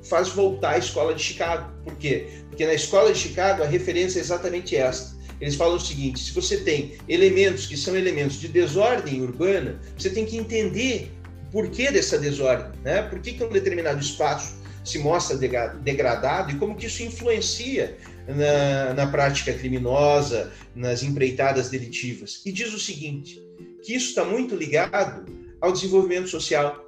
faz 0.08 0.28
voltar 0.30 0.70
à 0.70 0.78
escola 0.78 1.14
de 1.14 1.22
Chicago. 1.22 1.70
Por 1.84 1.94
quê? 1.96 2.26
Porque 2.48 2.64
na 2.64 2.74
escola 2.74 3.12
de 3.12 3.18
Chicago 3.18 3.62
a 3.62 3.66
referência 3.66 4.18
é 4.18 4.22
exatamente 4.22 4.74
esta. 4.74 5.14
Eles 5.40 5.54
falam 5.54 5.76
o 5.76 5.80
seguinte: 5.80 6.20
se 6.20 6.32
você 6.32 6.58
tem 6.58 6.94
elementos 7.08 7.66
que 7.66 7.76
são 7.76 7.96
elementos 7.96 8.40
de 8.40 8.48
desordem 8.48 9.22
urbana, 9.22 9.80
você 9.96 10.10
tem 10.10 10.24
que 10.24 10.36
entender 10.36 11.10
o 11.48 11.50
porquê 11.50 11.90
dessa 11.90 12.18
desordem, 12.18 12.72
né? 12.82 13.02
Por 13.02 13.20
que, 13.20 13.32
que 13.32 13.44
um 13.44 13.50
determinado 13.50 14.00
espaço 14.00 14.59
se 14.90 14.98
mostra 14.98 15.36
degradado 15.36 16.50
e 16.50 16.56
como 16.56 16.74
que 16.74 16.86
isso 16.86 17.02
influencia 17.02 17.96
na, 18.26 18.94
na 18.94 19.06
prática 19.06 19.52
criminosa, 19.52 20.52
nas 20.74 21.02
empreitadas 21.02 21.70
delitivas. 21.70 22.42
E 22.44 22.52
diz 22.52 22.72
o 22.72 22.78
seguinte, 22.78 23.42
que 23.82 23.94
isso 23.94 24.08
está 24.08 24.24
muito 24.24 24.54
ligado 24.54 25.24
ao 25.60 25.72
desenvolvimento 25.72 26.28
social, 26.28 26.84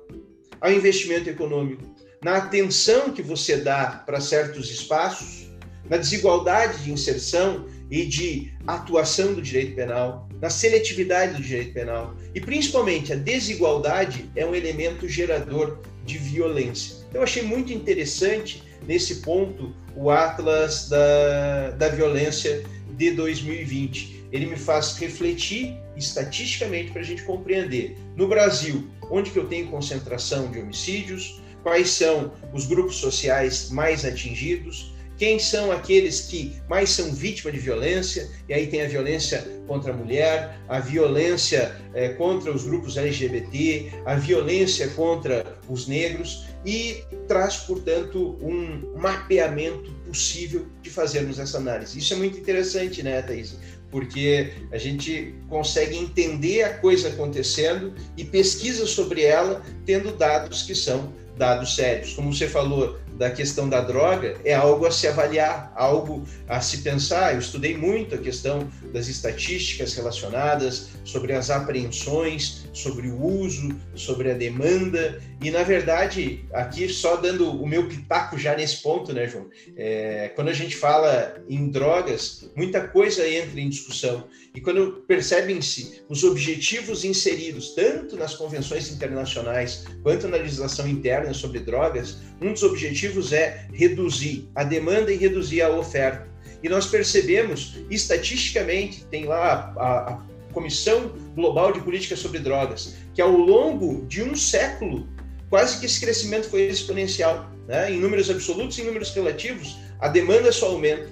ao 0.60 0.70
investimento 0.72 1.28
econômico, 1.28 1.82
na 2.22 2.36
atenção 2.36 3.10
que 3.12 3.22
você 3.22 3.56
dá 3.56 4.02
para 4.06 4.20
certos 4.20 4.70
espaços, 4.70 5.50
na 5.88 5.96
desigualdade 5.96 6.84
de 6.84 6.92
inserção 6.92 7.66
e 7.90 8.06
de 8.06 8.52
atuação 8.66 9.34
do 9.34 9.42
direito 9.42 9.74
penal, 9.74 10.28
na 10.40 10.48
seletividade 10.48 11.34
do 11.34 11.42
direito 11.42 11.74
penal. 11.74 12.16
E 12.34 12.40
principalmente 12.40 13.12
a 13.12 13.16
desigualdade 13.16 14.30
é 14.34 14.46
um 14.46 14.54
elemento 14.54 15.08
gerador 15.08 15.80
de 16.04 16.16
violência. 16.16 17.01
Então, 17.12 17.20
eu 17.20 17.24
achei 17.24 17.42
muito 17.42 17.74
interessante 17.74 18.62
nesse 18.86 19.16
ponto 19.16 19.74
o 19.94 20.10
Atlas 20.10 20.88
da, 20.88 21.72
da 21.72 21.88
Violência 21.90 22.64
de 22.96 23.10
2020. 23.10 24.28
Ele 24.32 24.46
me 24.46 24.56
faz 24.56 24.96
refletir 24.96 25.76
estatisticamente 25.94 26.90
para 26.90 27.02
a 27.02 27.04
gente 27.04 27.22
compreender. 27.24 27.98
No 28.16 28.26
Brasil 28.26 28.88
onde 29.10 29.30
que 29.30 29.38
eu 29.38 29.46
tenho 29.46 29.68
concentração 29.68 30.50
de 30.50 30.58
homicídios, 30.58 31.38
quais 31.62 31.90
são 31.90 32.32
os 32.50 32.64
grupos 32.64 32.96
sociais 32.96 33.68
mais 33.68 34.06
atingidos, 34.06 34.94
quem 35.18 35.38
são 35.38 35.70
aqueles 35.70 36.22
que 36.22 36.56
mais 36.66 36.88
são 36.88 37.12
vítimas 37.12 37.52
de 37.52 37.60
violência, 37.60 38.30
e 38.48 38.54
aí 38.54 38.68
tem 38.68 38.80
a 38.80 38.88
violência 38.88 39.46
contra 39.66 39.92
a 39.92 39.96
mulher, 39.96 40.58
a 40.66 40.80
violência 40.80 41.76
é, 41.92 42.08
contra 42.08 42.50
os 42.50 42.64
grupos 42.64 42.96
LGBT, 42.96 43.92
a 44.06 44.14
violência 44.14 44.88
contra 44.88 45.58
os 45.68 45.86
negros, 45.86 46.46
e 46.64 47.04
traz, 47.26 47.56
portanto, 47.58 48.38
um 48.40 48.96
mapeamento 48.98 49.90
possível 50.06 50.66
de 50.82 50.90
fazermos 50.90 51.38
essa 51.38 51.58
análise. 51.58 51.98
Isso 51.98 52.12
é 52.12 52.16
muito 52.16 52.38
interessante, 52.38 53.02
né, 53.02 53.22
Thaís? 53.22 53.56
Porque 53.90 54.52
a 54.70 54.78
gente 54.78 55.34
consegue 55.48 55.96
entender 55.96 56.62
a 56.62 56.78
coisa 56.78 57.08
acontecendo 57.08 57.94
e 58.16 58.24
pesquisa 58.24 58.86
sobre 58.86 59.22
ela 59.22 59.62
tendo 59.84 60.12
dados 60.16 60.62
que 60.62 60.74
são 60.74 61.12
dados 61.36 61.74
sérios. 61.74 62.14
Como 62.14 62.32
você 62.32 62.46
falou 62.46 62.98
da 63.16 63.30
questão 63.30 63.68
da 63.68 63.80
droga, 63.80 64.36
é 64.44 64.54
algo 64.54 64.86
a 64.86 64.90
se 64.90 65.06
avaliar, 65.06 65.72
algo 65.76 66.24
a 66.48 66.60
se 66.60 66.78
pensar. 66.78 67.34
Eu 67.34 67.40
estudei 67.40 67.76
muito 67.76 68.14
a 68.14 68.18
questão 68.18 68.68
das 68.92 69.08
estatísticas 69.08 69.94
relacionadas 69.94 70.88
sobre 71.04 71.32
as 71.32 71.50
apreensões, 71.50 72.64
sobre 72.72 73.08
o 73.08 73.22
uso, 73.22 73.68
sobre 73.94 74.30
a 74.30 74.34
demanda. 74.34 75.20
E, 75.42 75.50
na 75.50 75.62
verdade, 75.62 76.44
aqui 76.52 76.88
só 76.88 77.16
dando 77.16 77.50
o 77.50 77.66
meu 77.66 77.86
pitaco 77.88 78.38
já 78.38 78.56
nesse 78.56 78.82
ponto, 78.82 79.12
né, 79.12 79.28
João? 79.28 79.48
É, 79.76 80.30
quando 80.34 80.48
a 80.48 80.52
gente 80.52 80.76
fala 80.76 81.42
em 81.48 81.68
drogas, 81.68 82.50
muita 82.56 82.86
coisa 82.88 83.28
entra 83.28 83.60
em 83.60 83.68
discussão. 83.68 84.26
E 84.54 84.60
quando 84.60 85.04
percebem-se 85.06 86.02
os 86.08 86.24
objetivos 86.24 87.04
inseridos, 87.04 87.74
tanto 87.74 88.16
nas 88.16 88.34
convenções 88.34 88.90
internacionais 88.90 89.84
quanto 90.02 90.28
na 90.28 90.36
legislação 90.36 90.86
interna 90.88 91.32
sobre 91.32 91.60
drogas, 91.60 92.18
um 92.40 92.52
dos 92.52 92.62
objetivos 92.62 93.32
é 93.32 93.66
reduzir 93.72 94.48
a 94.54 94.64
demanda 94.64 95.12
e 95.12 95.16
reduzir 95.16 95.62
a 95.62 95.70
oferta. 95.70 96.30
E 96.62 96.68
nós 96.68 96.86
percebemos, 96.86 97.78
estatisticamente, 97.90 99.04
tem 99.06 99.24
lá 99.24 99.74
a, 99.76 100.12
a 100.12 100.31
Comissão 100.52 101.12
Global 101.34 101.72
de 101.72 101.80
Política 101.80 102.16
sobre 102.16 102.38
Drogas, 102.38 102.94
que 103.14 103.20
ao 103.20 103.30
longo 103.30 104.06
de 104.06 104.22
um 104.22 104.36
século, 104.36 105.08
quase 105.50 105.80
que 105.80 105.86
esse 105.86 106.00
crescimento 106.00 106.48
foi 106.48 106.62
exponencial. 106.62 107.50
Né? 107.66 107.92
Em 107.92 107.98
números 107.98 108.30
absolutos 108.30 108.78
e 108.78 108.82
em 108.82 108.84
números 108.86 109.14
relativos, 109.14 109.78
a 110.00 110.08
demanda 110.08 110.50
só 110.52 110.66
aumenta. 110.66 111.10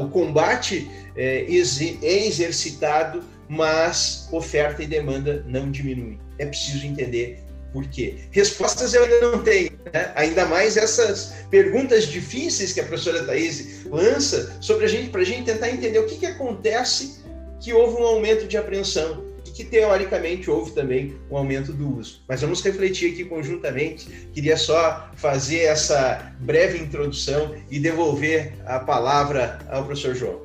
O 0.00 0.08
combate 0.08 0.90
é, 1.16 1.46
é 1.46 2.26
exercitado, 2.26 3.22
mas 3.48 4.28
oferta 4.30 4.82
e 4.82 4.86
demanda 4.86 5.44
não 5.46 5.70
diminuem. 5.70 6.18
É 6.38 6.46
preciso 6.46 6.86
entender 6.86 7.42
por 7.72 7.88
quê. 7.88 8.16
Respostas 8.30 8.94
eu 8.94 9.02
ainda 9.02 9.20
não 9.20 9.42
tenho, 9.42 9.72
né? 9.92 10.12
ainda 10.14 10.46
mais 10.46 10.76
essas 10.76 11.34
perguntas 11.50 12.06
difíceis 12.06 12.72
que 12.72 12.80
a 12.80 12.84
professora 12.84 13.24
Thaís 13.24 13.84
lança 13.86 14.56
sobre 14.60 14.84
a 14.84 14.88
gente, 14.88 15.10
para 15.10 15.22
a 15.22 15.24
gente 15.24 15.44
tentar 15.44 15.70
entender 15.70 15.98
o 15.98 16.06
que, 16.06 16.16
que 16.16 16.26
acontece 16.26 17.23
que 17.60 17.72
houve 17.72 18.00
um 18.00 18.06
aumento 18.06 18.46
de 18.46 18.56
apreensão 18.56 19.24
e 19.46 19.50
que 19.50 19.64
teoricamente 19.64 20.50
houve 20.50 20.72
também 20.72 21.16
um 21.30 21.36
aumento 21.36 21.72
do 21.72 21.98
uso. 21.98 22.22
Mas 22.28 22.40
vamos 22.40 22.62
refletir 22.62 23.12
aqui 23.12 23.24
conjuntamente. 23.24 24.28
Queria 24.32 24.56
só 24.56 25.08
fazer 25.14 25.60
essa 25.60 26.32
breve 26.40 26.78
introdução 26.78 27.54
e 27.70 27.78
devolver 27.78 28.54
a 28.66 28.78
palavra 28.80 29.58
ao 29.68 29.84
professor 29.84 30.14
João. 30.14 30.40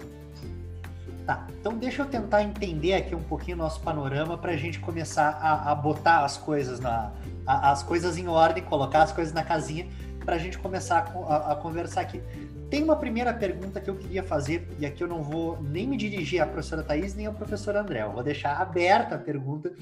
Tá, 1.26 1.48
então 1.60 1.78
deixa 1.78 2.02
eu 2.02 2.08
tentar 2.08 2.44
entender 2.44 2.94
aqui 2.94 3.14
um 3.14 3.22
pouquinho 3.22 3.56
o 3.56 3.60
nosso 3.60 3.82
panorama 3.82 4.38
para 4.38 4.54
a 4.54 4.58
gente 4.58 4.80
começar 4.80 5.30
a, 5.40 5.72
a, 5.72 5.76
botar 5.76 6.26
as 6.26 6.38
coisas 6.38 6.80
na 6.80 7.12
a, 7.46 7.72
as 7.72 7.84
coisas 7.84 8.18
em 8.18 8.28
ordem, 8.28 8.64
colocar 8.64 9.04
as 9.04 9.12
coisas 9.12 9.34
na 9.34 9.44
casinha 9.44 9.88
para 10.26 10.36
a 10.36 10.38
gente 10.38 10.58
começar 10.58 11.12
a, 11.28 11.52
a, 11.52 11.56
conversar 11.56 12.02
aqui. 12.02 12.22
Tem 12.70 12.84
uma 12.84 12.96
primeira 12.96 13.34
pergunta 13.34 13.82
que 13.82 13.90
eu 13.90 13.96
queria 13.96 14.22
fazer, 14.22 14.68
e 14.78 14.86
aqui 14.86 15.04
eu 15.04 15.08
não 15.08 15.24
vou 15.24 15.62
nem 15.62 15.88
me 15.88 15.98
dirigir 15.98 16.40
à 16.40 16.46
professora 16.46 16.84
Thaís 16.84 17.16
nem 17.16 17.26
ao 17.26 17.34
professor 17.34 17.76
André, 17.76 18.04
eu 18.04 18.12
vou 18.12 18.22
deixar 18.22 18.62
aberta 18.62 19.16
a 19.16 19.18
pergunta 19.18 19.74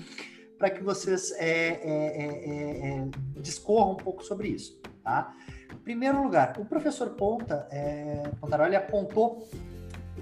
para 0.58 0.70
que 0.70 0.82
vocês 0.82 1.32
é, 1.34 1.48
é, 1.48 2.24
é, 2.24 3.00
é, 3.00 3.08
discorram 3.42 3.92
um 3.92 3.96
pouco 3.96 4.24
sobre 4.24 4.48
isso. 4.48 4.80
Tá? 5.04 5.34
Em 5.72 5.78
primeiro 5.78 6.24
lugar, 6.24 6.56
o 6.60 6.66
professor 6.66 7.10
Ponta, 7.12 7.68
é, 7.72 8.24
Pontaroli 8.40 8.76
apontou 8.76 9.48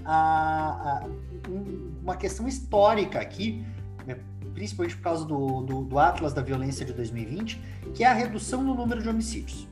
a, 0.04 1.04
a, 1.04 1.06
uma 2.02 2.16
questão 2.16 2.46
histórica 2.48 3.20
aqui, 3.20 3.64
né, 4.04 4.18
principalmente 4.54 4.96
por 4.96 5.02
causa 5.02 5.24
do, 5.24 5.62
do, 5.62 5.84
do, 5.84 5.98
Atlas 5.98 6.32
da 6.32 6.42
Violência 6.42 6.84
de 6.84 6.92
2020, 6.92 7.60
que 7.94 8.04
é 8.04 8.06
a 8.06 8.12
redução 8.12 8.62
no 8.62 8.74
número 8.74 9.02
de 9.02 9.08
homicídios. 9.08 9.66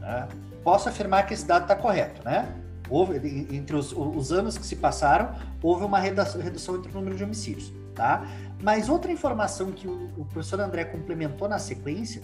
Né? 0.00 0.28
Posso 0.66 0.88
afirmar 0.88 1.24
que 1.28 1.32
esse 1.32 1.46
dado 1.46 1.62
está 1.62 1.76
correto, 1.76 2.24
né? 2.24 2.52
Houve, 2.90 3.14
entre 3.52 3.76
os, 3.76 3.92
os, 3.92 4.32
anos 4.32 4.58
que 4.58 4.66
se 4.66 4.74
passaram, 4.74 5.32
houve 5.62 5.84
uma 5.84 6.00
redução, 6.00 6.40
redução 6.40 6.74
entre 6.74 6.90
o 6.90 6.94
número 6.96 7.16
de 7.16 7.22
homicídios, 7.22 7.72
tá? 7.94 8.26
Mas 8.60 8.88
outra 8.88 9.12
informação 9.12 9.70
que 9.70 9.86
o, 9.86 10.10
o 10.16 10.24
professor 10.24 10.60
André 10.60 10.84
complementou 10.86 11.48
na 11.48 11.60
sequência, 11.60 12.20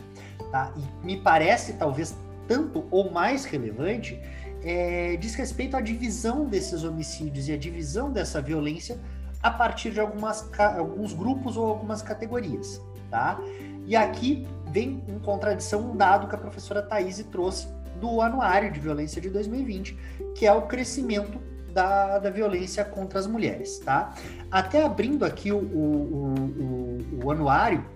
tá? 0.51 0.73
E 0.77 1.07
me 1.07 1.19
parece 1.19 1.75
talvez 1.75 2.17
tanto 2.49 2.85
ou 2.91 3.13
mais 3.13 3.45
relevante, 3.45 4.21
é, 4.65 5.17
diz 5.19 5.37
respeito 5.37 5.77
à 5.77 5.81
divisão 5.81 6.45
desses 6.45 6.83
homicídios 6.83 7.49
e 7.49 7.53
à 7.53 7.57
divisão 7.57 8.11
dessa 8.11 8.43
violência 8.43 8.99
a 9.41 9.53
partir 9.53 9.93
de 9.93 10.01
algumas, 10.01 10.51
alguns 10.59 11.13
grupos 11.13 11.57
ou 11.57 11.65
algumas 11.65 12.03
categorias, 12.03 12.83
tá? 13.09 13.39
E 13.87 13.95
aqui 13.95 14.49
vem 14.67 15.01
em 15.07 15.21
contradição 15.21 15.93
um 15.93 15.97
dado 15.97 16.27
que 16.27 16.35
a 16.35 16.39
professora 16.39 16.83
Thaís 16.83 17.25
trouxe 17.31 17.69
do 18.03 18.21
anuário 18.21 18.71
de 18.73 18.81
violência 18.81 19.23
de 19.23 19.31
2020, 19.31 19.97
que 20.35 20.45
é 20.45 20.53
o 20.53 20.63
crescimento 20.63 21.39
da, 21.73 22.19
da 22.19 22.31
violência 22.31 22.85
contra 22.85 23.21
as 23.21 23.29
mulheres, 23.29 23.79
tá? 23.79 24.13
Até 24.51 24.83
abrindo 24.83 25.25
aqui 25.25 25.53
o, 25.53 25.59
o, 25.59 26.35
o, 26.59 26.99
o 27.25 27.31
anuário, 27.31 27.87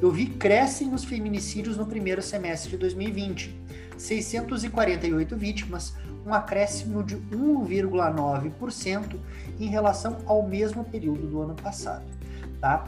eu 0.00 0.10
vi 0.10 0.26
crescem 0.26 0.92
os 0.92 1.04
feminicídios 1.04 1.76
no 1.76 1.86
primeiro 1.86 2.20
semestre 2.20 2.72
de 2.72 2.76
2020. 2.76 3.62
648 3.96 5.36
vítimas, 5.36 5.94
um 6.26 6.34
acréscimo 6.34 7.04
de 7.04 7.16
1,9% 7.16 9.16
em 9.60 9.68
relação 9.68 10.18
ao 10.26 10.42
mesmo 10.42 10.82
período 10.84 11.28
do 11.28 11.40
ano 11.40 11.54
passado, 11.54 12.04
tá? 12.60 12.84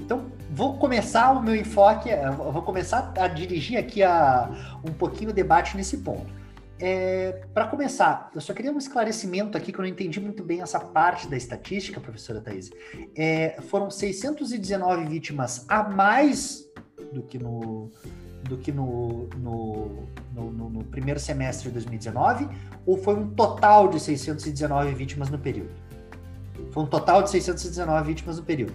Então, 0.00 0.30
vou 0.50 0.78
começar 0.78 1.32
o 1.32 1.42
meu 1.42 1.54
enfoque, 1.54 2.10
vou 2.36 2.62
começar 2.62 3.12
a 3.16 3.28
dirigir 3.28 3.78
aqui 3.78 4.02
a, 4.02 4.80
um 4.84 4.92
pouquinho 4.92 5.30
o 5.30 5.32
debate 5.32 5.76
nesse 5.76 5.98
ponto. 5.98 6.40
É, 6.80 7.42
Para 7.52 7.66
começar, 7.66 8.30
eu 8.34 8.40
só 8.40 8.54
queria 8.54 8.72
um 8.72 8.78
esclarecimento 8.78 9.56
aqui, 9.56 9.70
que 9.70 9.78
eu 9.78 9.82
não 9.82 9.88
entendi 9.88 10.18
muito 10.18 10.42
bem 10.42 10.62
essa 10.62 10.80
parte 10.80 11.28
da 11.28 11.36
estatística, 11.36 12.00
professora 12.00 12.40
Thais. 12.40 12.70
É, 13.14 13.60
foram 13.68 13.90
619 13.90 15.04
vítimas 15.04 15.66
a 15.68 15.82
mais 15.82 16.64
do 17.12 17.22
que 17.22 17.38
no, 17.38 17.90
do 18.44 18.56
que 18.56 18.72
no, 18.72 19.28
no, 19.36 20.06
no, 20.32 20.70
no, 20.70 20.84
primeiro 20.84 21.20
semestre 21.20 21.68
de 21.68 21.74
2019? 21.74 22.48
Ou 22.86 22.96
foi 22.96 23.14
um 23.14 23.28
total 23.28 23.88
de 23.88 24.00
619 24.00 24.94
vítimas 24.94 25.28
no 25.28 25.38
período? 25.38 25.70
Foi 26.72 26.82
um 26.82 26.86
total 26.86 27.22
de 27.22 27.30
619 27.30 28.06
vítimas 28.06 28.38
no 28.38 28.42
período. 28.44 28.72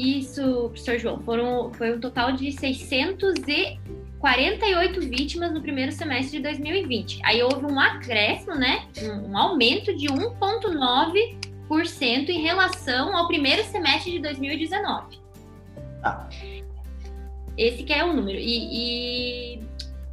Isso, 0.00 0.70
professor 0.70 0.98
João, 0.98 1.20
foram, 1.20 1.72
foi 1.74 1.94
um 1.94 2.00
total 2.00 2.32
de 2.32 2.50
648 2.52 5.00
vítimas 5.02 5.52
no 5.52 5.60
primeiro 5.60 5.92
semestre 5.92 6.38
de 6.38 6.42
2020. 6.42 7.20
Aí 7.22 7.42
houve 7.42 7.66
um 7.66 7.78
acréscimo, 7.78 8.54
né? 8.54 8.86
Um, 9.02 9.32
um 9.32 9.36
aumento 9.36 9.94
de 9.94 10.06
1,9% 10.06 12.30
em 12.30 12.40
relação 12.40 13.14
ao 13.14 13.28
primeiro 13.28 13.62
semestre 13.64 14.12
de 14.12 14.20
2019. 14.20 15.18
Ah. 16.02 16.26
Esse 17.58 17.82
que 17.82 17.92
é 17.92 18.02
o 18.02 18.14
número. 18.14 18.38
E, 18.38 19.58
e... 19.58 19.62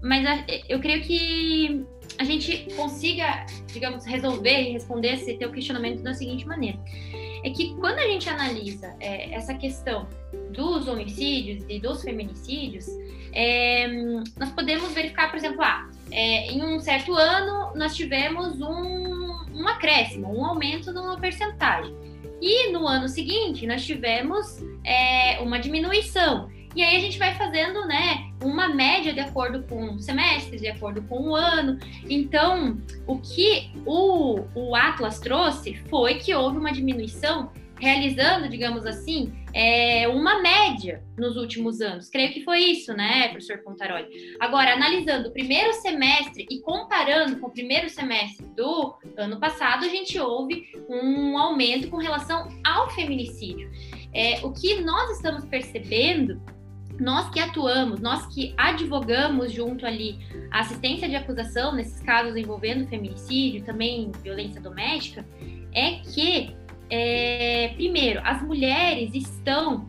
Mas 0.01 0.25
a, 0.25 0.43
eu 0.67 0.81
creio 0.81 1.01
que 1.01 1.85
a 2.19 2.25
gente 2.25 2.67
consiga, 2.75 3.45
digamos, 3.71 4.05
resolver 4.05 4.63
e 4.63 4.73
responder 4.73 5.13
esse 5.13 5.35
teu 5.35 5.49
questionamento 5.49 6.01
da 6.01 6.13
seguinte 6.13 6.45
maneira. 6.45 6.77
É 7.47 7.49
que 7.49 7.73
quando 7.75 7.97
a 7.99 8.07
gente 8.07 8.27
analisa 8.29 8.93
é, 8.99 9.33
essa 9.33 9.53
questão 9.53 10.05
dos 10.51 10.85
homicídios 10.85 11.63
e 11.69 11.79
dos 11.79 12.01
feminicídios, 12.01 12.85
é, 13.31 13.87
nós 14.37 14.49
podemos 14.49 14.91
verificar, 14.91 15.29
por 15.29 15.37
exemplo, 15.37 15.61
ah, 15.61 15.89
é, 16.11 16.51
em 16.51 16.61
um 16.61 16.77
certo 16.81 17.13
ano 17.13 17.71
nós 17.73 17.95
tivemos 17.95 18.59
um, 18.59 19.61
um 19.61 19.65
acréscimo, 19.65 20.27
um 20.37 20.45
aumento 20.45 20.91
numa 20.91 21.17
percentagem. 21.17 21.95
E 22.41 22.69
no 22.73 22.85
ano 22.85 23.07
seguinte 23.07 23.65
nós 23.65 23.85
tivemos 23.85 24.61
é, 24.83 25.39
uma 25.39 25.57
diminuição. 25.57 26.49
E 26.77 26.83
aí 26.83 26.95
a 26.95 26.99
gente 26.99 27.17
vai 27.17 27.33
fazendo, 27.33 27.87
né, 27.87 28.29
uma 28.43 28.67
média 28.67 29.11
de 29.11 29.19
acordo 29.19 29.63
com 29.63 29.95
o 29.95 29.99
semestre, 29.99 30.59
de 30.59 30.67
acordo 30.67 31.01
com 31.01 31.29
o 31.29 31.35
ano. 31.35 31.79
Então, 32.07 32.79
o 33.07 33.17
que 33.17 33.71
o, 33.83 34.41
o 34.53 34.75
Atlas 34.75 35.19
trouxe 35.19 35.73
foi 35.89 36.19
que 36.19 36.35
houve 36.35 36.59
uma 36.59 36.71
diminuição 36.71 37.51
realizando, 37.79 38.47
digamos 38.47 38.85
assim, 38.85 39.33
é, 39.55 40.07
uma 40.07 40.39
média 40.39 41.03
nos 41.17 41.35
últimos 41.35 41.81
anos. 41.81 42.09
Creio 42.09 42.31
que 42.31 42.43
foi 42.43 42.59
isso, 42.59 42.93
né, 42.93 43.29
professor 43.29 43.57
Pontaroli? 43.63 44.35
Agora, 44.39 44.73
analisando 44.73 45.29
o 45.29 45.31
primeiro 45.31 45.73
semestre 45.73 46.45
e 46.47 46.59
comparando 46.59 47.39
com 47.39 47.47
o 47.47 47.51
primeiro 47.51 47.89
semestre 47.89 48.45
do 48.55 48.95
ano 49.17 49.39
passado, 49.39 49.83
a 49.83 49.89
gente 49.89 50.19
houve 50.19 50.69
um 50.87 51.39
aumento 51.39 51.89
com 51.89 51.97
relação 51.97 52.47
ao 52.63 52.87
feminicídio. 52.91 53.67
É, 54.13 54.45
o 54.45 54.51
que 54.51 54.79
nós 54.81 55.09
estamos 55.17 55.43
percebendo 55.45 56.39
nós 56.99 57.29
que 57.29 57.39
atuamos, 57.39 57.99
nós 57.99 58.25
que 58.27 58.53
advogamos 58.57 59.51
junto 59.51 59.85
ali 59.85 60.19
a 60.51 60.61
assistência 60.61 61.07
de 61.07 61.15
acusação 61.15 61.73
nesses 61.73 62.01
casos 62.01 62.35
envolvendo 62.35 62.87
feminicídio, 62.87 63.63
também 63.63 64.11
violência 64.23 64.59
doméstica, 64.59 65.25
é 65.73 65.99
que, 65.99 66.55
é, 66.89 67.71
primeiro, 67.75 68.19
as 68.23 68.41
mulheres 68.41 69.13
estão, 69.13 69.85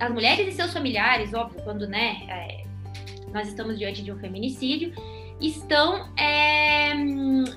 as 0.00 0.10
mulheres 0.10 0.48
e 0.48 0.52
seus 0.52 0.72
familiares, 0.72 1.34
óbvio, 1.34 1.62
quando 1.62 1.86
né, 1.86 2.22
é, 2.28 2.62
nós 3.32 3.48
estamos 3.48 3.78
diante 3.78 4.02
de 4.02 4.10
um 4.10 4.18
feminicídio, 4.18 4.92
estão 5.40 6.08
é, 6.16 6.92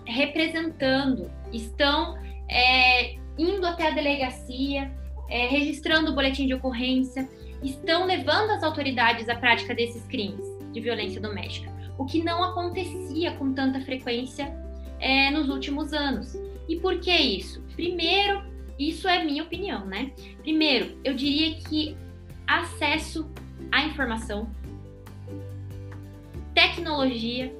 representando, 0.06 1.32
estão 1.54 2.18
é, 2.50 3.16
indo 3.38 3.66
até 3.66 3.88
a 3.88 3.92
delegacia, 3.92 4.92
é, 5.30 5.48
registrando 5.48 6.12
o 6.12 6.16
boletim 6.16 6.48
de 6.48 6.54
ocorrência 6.54 7.28
estão 7.65 8.06
levando 8.06 8.51
as 8.51 8.63
autoridades 8.63 9.28
à 9.30 9.36
prática 9.36 9.73
desses 9.73 10.06
crimes 10.06 10.45
de 10.71 10.80
violência 10.80 11.21
doméstica, 11.21 11.71
o 11.97 12.06
que 12.06 12.21
não 12.21 12.43
acontecia 12.43 13.32
com 13.36 13.54
tanta 13.54 13.80
frequência 13.82 14.54
é, 14.99 15.32
nos 15.32 15.49
últimos 15.49 15.93
anos. 15.93 16.36
E 16.67 16.78
por 16.78 16.99
que 16.99 17.12
isso? 17.12 17.63
Primeiro, 17.75 18.43
isso 18.78 19.08
é 19.08 19.23
minha 19.23 19.43
opinião, 19.43 19.86
né? 19.86 20.12
Primeiro, 20.41 20.97
eu 21.04 21.13
diria 21.13 21.56
que 21.56 21.95
acesso 22.47 23.30
à 23.71 23.86
informação, 23.86 24.49
tecnologia, 26.54 27.54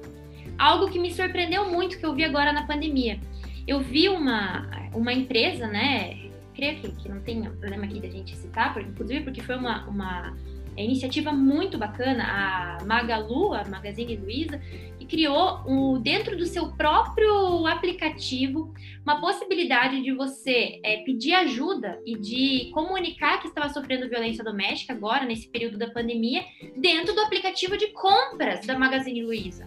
algo 0.58 0.90
que 0.90 0.98
me 0.98 1.12
surpreendeu 1.12 1.70
muito 1.70 1.98
que 1.98 2.06
eu 2.06 2.14
vi 2.14 2.24
agora 2.24 2.52
na 2.52 2.66
pandemia. 2.66 3.20
Eu 3.66 3.80
vi 3.80 4.08
uma, 4.08 4.68
uma 4.94 5.12
empresa, 5.12 5.66
né, 5.66 6.25
creio 6.56 6.80
que, 6.80 6.90
que 6.90 7.08
não 7.08 7.20
tem 7.20 7.42
problema 7.42 7.84
aqui 7.84 8.00
da 8.00 8.08
gente 8.08 8.34
citar, 8.34 8.72
porque, 8.72 8.88
inclusive 8.88 9.24
porque 9.24 9.42
foi 9.42 9.56
uma, 9.56 9.86
uma 9.86 10.34
iniciativa 10.76 11.32
muito 11.32 11.78
bacana, 11.78 12.24
a 12.24 12.84
Magalu, 12.84 13.54
a 13.54 13.64
Magazine 13.64 14.16
Luiza, 14.16 14.60
que 14.98 15.06
criou 15.06 15.62
um, 15.66 16.00
dentro 16.00 16.36
do 16.36 16.46
seu 16.46 16.72
próprio 16.72 17.66
aplicativo 17.66 18.74
uma 19.02 19.20
possibilidade 19.20 20.02
de 20.02 20.12
você 20.12 20.80
é, 20.82 20.98
pedir 20.98 21.34
ajuda 21.34 22.00
e 22.04 22.18
de 22.18 22.70
comunicar 22.72 23.40
que 23.40 23.48
estava 23.48 23.68
sofrendo 23.68 24.08
violência 24.08 24.42
doméstica 24.42 24.92
agora, 24.92 25.24
nesse 25.24 25.48
período 25.48 25.78
da 25.78 25.90
pandemia, 25.90 26.44
dentro 26.76 27.14
do 27.14 27.20
aplicativo 27.20 27.76
de 27.76 27.88
compras 27.88 28.66
da 28.66 28.78
Magazine 28.78 29.22
Luiza. 29.22 29.66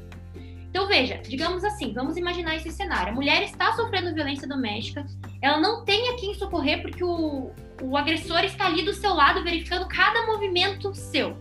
Então, 0.69 0.87
veja, 0.87 1.17
digamos 1.17 1.63
assim, 1.63 1.93
vamos 1.93 2.15
imaginar 2.15 2.55
esse 2.55 2.69
cenário. 2.71 3.11
A 3.11 3.15
mulher 3.15 3.41
está 3.41 3.73
sofrendo 3.73 4.13
violência 4.13 4.47
doméstica, 4.47 5.03
ela 5.41 5.59
não 5.59 5.83
tem 5.85 6.09
a 6.09 6.15
quem 6.15 6.33
socorrer 6.33 6.81
porque 6.81 7.03
o, 7.03 7.51
o 7.81 7.97
agressor 7.97 8.43
está 8.43 8.65
ali 8.65 8.83
do 8.83 8.93
seu 8.93 9.13
lado 9.13 9.43
verificando 9.43 9.87
cada 9.87 10.25
movimento 10.25 10.93
seu. 10.93 11.37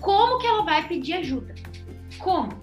Como 0.00 0.38
que 0.38 0.46
ela 0.46 0.64
vai 0.64 0.86
pedir 0.88 1.14
ajuda? 1.14 1.54
Como? 2.18 2.60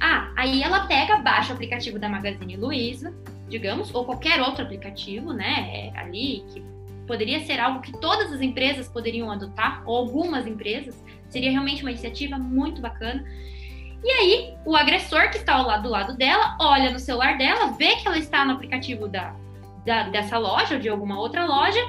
Ah, 0.00 0.32
aí 0.36 0.62
ela 0.62 0.86
pega, 0.86 1.18
baixa 1.18 1.52
o 1.52 1.54
aplicativo 1.54 1.98
da 1.98 2.08
Magazine 2.08 2.56
Luiza, 2.56 3.14
digamos, 3.48 3.94
ou 3.94 4.04
qualquer 4.04 4.40
outro 4.40 4.64
aplicativo, 4.64 5.32
né, 5.32 5.92
ali 5.94 6.44
que 6.52 6.62
poderia 7.06 7.44
ser 7.44 7.58
algo 7.58 7.80
que 7.80 7.92
todas 7.98 8.32
as 8.32 8.40
empresas 8.40 8.88
poderiam 8.88 9.30
adotar, 9.30 9.82
ou 9.84 9.96
algumas 9.96 10.46
empresas, 10.46 11.02
seria 11.28 11.50
realmente 11.50 11.82
uma 11.82 11.90
iniciativa 11.90 12.38
muito 12.38 12.80
bacana. 12.80 13.24
E 14.02 14.10
aí, 14.10 14.54
o 14.64 14.76
agressor 14.76 15.28
que 15.30 15.36
está 15.36 15.54
ao 15.54 15.66
lado, 15.66 15.82
do 15.82 15.88
lado 15.88 16.16
dela, 16.16 16.56
olha 16.60 16.90
no 16.90 16.98
celular 16.98 17.36
dela, 17.36 17.72
vê 17.72 17.96
que 17.96 18.06
ela 18.06 18.16
está 18.16 18.44
no 18.44 18.52
aplicativo 18.52 19.08
da, 19.08 19.34
da 19.84 20.04
dessa 20.04 20.38
loja 20.38 20.74
ou 20.74 20.80
de 20.80 20.88
alguma 20.88 21.18
outra 21.18 21.46
loja 21.46 21.80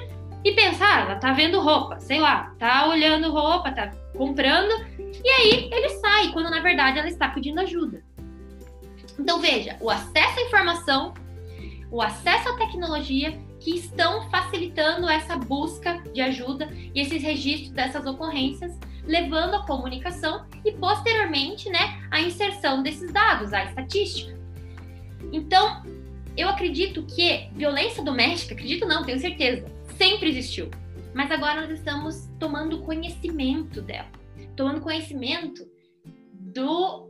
e 0.43 0.51
pensa, 0.53 0.85
ah, 0.85 1.01
ela 1.01 1.15
tá 1.15 1.33
vendo 1.33 1.59
roupa, 1.59 1.99
sei 1.99 2.19
lá, 2.19 2.53
tá 2.57 2.87
olhando 2.87 3.31
roupa, 3.31 3.71
tá 3.71 3.91
comprando, 4.17 4.71
e 4.97 5.29
aí 5.29 5.69
ele 5.71 5.89
sai, 5.89 6.31
quando 6.31 6.49
na 6.49 6.61
verdade 6.61 6.97
ela 6.97 7.07
está 7.07 7.29
pedindo 7.29 7.59
ajuda. 7.59 8.03
Então 9.19 9.39
veja, 9.39 9.77
o 9.79 9.89
acesso 9.89 10.39
à 10.39 10.41
informação, 10.43 11.13
o 11.91 12.01
acesso 12.01 12.49
à 12.49 12.57
tecnologia 12.57 13.39
que 13.59 13.75
estão 13.75 14.27
facilitando 14.31 15.07
essa 15.07 15.35
busca 15.35 16.01
de 16.11 16.21
ajuda 16.21 16.67
e 16.73 16.99
esses 16.99 17.21
registros 17.21 17.71
dessas 17.71 18.05
ocorrências, 18.07 18.75
levando 19.05 19.55
à 19.55 19.65
comunicação 19.65 20.45
e 20.65 20.71
posteriormente, 20.71 21.69
né, 21.69 22.01
a 22.09 22.19
inserção 22.19 22.81
desses 22.81 23.11
dados, 23.11 23.53
a 23.53 23.65
estatística. 23.65 24.39
Então, 25.31 25.83
eu 26.37 26.47
acredito 26.49 27.03
que 27.03 27.49
violência 27.53 28.03
doméstica, 28.03 28.53
acredito 28.53 28.87
não, 28.87 29.03
tenho 29.03 29.19
certeza, 29.19 29.65
sempre 29.97 30.29
existiu. 30.29 30.69
Mas 31.13 31.29
agora 31.31 31.61
nós 31.61 31.71
estamos 31.71 32.29
tomando 32.39 32.81
conhecimento 32.81 33.81
dela, 33.81 34.09
tomando 34.55 34.81
conhecimento 34.81 35.69
do 36.33 37.09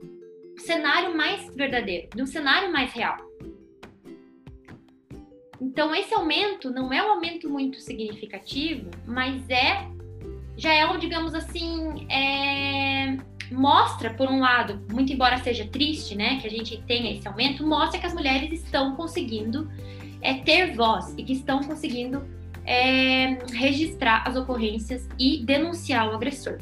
cenário 0.58 1.16
mais 1.16 1.54
verdadeiro, 1.56 2.10
de 2.16 2.22
um 2.22 2.26
cenário 2.26 2.72
mais 2.72 2.92
real. 2.94 3.18
Então 5.60 5.94
esse 5.94 6.14
aumento 6.14 6.72
não 6.72 6.92
é 6.92 7.04
um 7.04 7.12
aumento 7.12 7.48
muito 7.48 7.80
significativo, 7.80 8.90
mas 9.06 9.48
é 9.50 9.88
já 10.58 10.74
é, 10.74 10.98
digamos 10.98 11.34
assim, 11.34 12.08
é, 12.12 13.18
mostra 13.52 14.12
por 14.12 14.30
um 14.30 14.40
lado, 14.40 14.80
muito 14.92 15.12
embora 15.12 15.38
seja 15.38 15.68
triste, 15.68 16.16
né, 16.16 16.40
que 16.40 16.48
a 16.48 16.50
gente 16.50 16.82
tenha 16.88 17.12
esse 17.12 17.28
aumento, 17.28 17.66
mostra 17.66 18.00
que 18.00 18.06
as 18.06 18.14
mulheres 18.14 18.52
estão 18.64 18.96
conseguindo 18.96 19.70
é, 20.22 20.36
ter 20.36 20.76
voz 20.76 21.14
e 21.18 21.24
que 21.24 21.34
estão 21.34 21.62
conseguindo 21.64 22.24
é, 22.66 23.38
registrar 23.54 24.24
as 24.28 24.36
ocorrências 24.36 25.08
e 25.20 25.44
denunciar 25.44 26.10
o 26.10 26.16
agressor. 26.16 26.60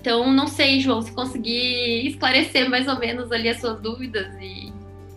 Então, 0.00 0.30
não 0.30 0.46
sei, 0.46 0.80
João, 0.80 1.00
se 1.00 1.10
conseguir 1.12 2.06
esclarecer 2.08 2.68
mais 2.68 2.86
ou 2.86 2.98
menos 2.98 3.32
ali 3.32 3.48
as 3.48 3.58
suas 3.58 3.80
dúvidas 3.80 4.26
e. 4.38 4.70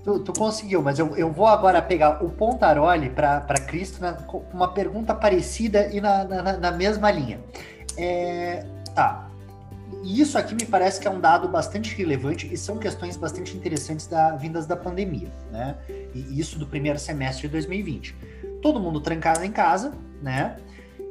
Tu, 0.06 0.20
tu 0.20 0.32
conseguiu, 0.32 0.82
mas 0.82 0.98
eu, 0.98 1.14
eu 1.18 1.30
vou 1.30 1.46
agora 1.46 1.82
pegar 1.82 2.24
o 2.24 2.30
Pontaroli 2.30 3.10
para 3.10 3.42
Cristo 3.68 4.00
com 4.26 4.46
uma 4.54 4.70
pergunta 4.70 5.14
parecida 5.14 5.94
e 5.94 6.00
na, 6.00 6.24
na, 6.24 6.58
na 6.58 6.72
mesma 6.72 7.12
linha. 7.12 7.42
É, 7.98 8.66
tá. 8.98 9.30
E 10.04 10.20
isso 10.20 10.38
aqui 10.38 10.54
me 10.54 10.66
parece 10.66 11.00
que 11.00 11.08
é 11.08 11.12
um 11.12 11.20
dado 11.20 11.48
bastante 11.48 11.96
relevante 11.96 12.52
e 12.52 12.58
são 12.58 12.78
questões 12.78 13.16
bastante 13.16 13.56
interessantes 13.56 14.08
da 14.08 14.36
vindas 14.36 14.66
da 14.66 14.76
pandemia, 14.76 15.32
né? 15.52 15.76
E 16.14 16.40
isso 16.40 16.60
do 16.60 16.68
primeiro 16.68 17.00
semestre 17.00 17.48
de 17.48 17.52
2020. 17.54 18.16
Todo 18.62 18.80
mundo 18.80 19.00
trancado 19.00 19.44
em 19.44 19.52
casa, 19.52 19.94
né? 20.22 20.58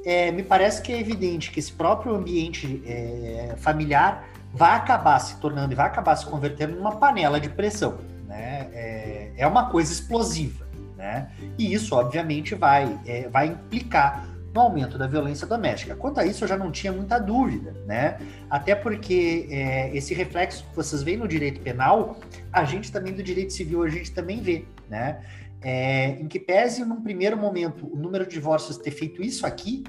é, 0.06 0.30
me 0.30 0.44
parece 0.44 0.80
que 0.80 0.92
é 0.92 1.00
evidente 1.00 1.50
que 1.50 1.58
esse 1.58 1.72
próprio 1.72 2.14
ambiente 2.14 2.80
é, 2.86 3.56
familiar 3.56 4.28
vai 4.54 4.76
acabar 4.76 5.18
se 5.18 5.36
tornando 5.40 5.72
e 5.72 5.74
vai 5.74 5.86
acabar 5.86 6.14
se 6.14 6.24
convertendo 6.24 6.76
numa 6.76 6.94
panela 6.94 7.40
de 7.40 7.48
pressão. 7.48 7.98
Né? 8.24 8.68
É, 8.72 9.32
é 9.36 9.46
uma 9.48 9.68
coisa 9.68 9.92
explosiva. 9.92 10.64
Né? 10.96 11.28
E 11.58 11.74
isso, 11.74 11.96
obviamente, 11.96 12.54
vai, 12.54 12.96
é, 13.04 13.28
vai 13.28 13.48
implicar 13.48 14.28
no 14.56 14.62
aumento 14.62 14.96
da 14.96 15.06
violência 15.06 15.46
doméstica. 15.46 15.94
Quanto 15.94 16.18
a 16.18 16.24
isso, 16.24 16.42
eu 16.44 16.48
já 16.48 16.56
não 16.56 16.72
tinha 16.72 16.90
muita 16.90 17.18
dúvida, 17.18 17.76
né? 17.86 18.18
Até 18.48 18.74
porque 18.74 19.46
é, 19.50 19.94
esse 19.94 20.14
reflexo 20.14 20.64
que 20.70 20.74
vocês 20.74 21.02
veem 21.02 21.18
no 21.18 21.28
direito 21.28 21.60
penal, 21.60 22.16
a 22.50 22.64
gente 22.64 22.90
também 22.90 23.12
do 23.12 23.22
direito 23.22 23.52
civil, 23.52 23.82
a 23.82 23.88
gente 23.90 24.12
também 24.12 24.40
vê, 24.40 24.64
né? 24.88 25.20
É, 25.60 26.12
em 26.12 26.26
que 26.26 26.40
pese, 26.40 26.84
num 26.86 27.02
primeiro 27.02 27.36
momento, 27.36 27.86
o 27.92 27.96
número 27.96 28.24
de 28.24 28.32
divórcios 28.32 28.78
ter 28.78 28.92
feito 28.92 29.22
isso 29.22 29.46
aqui, 29.46 29.84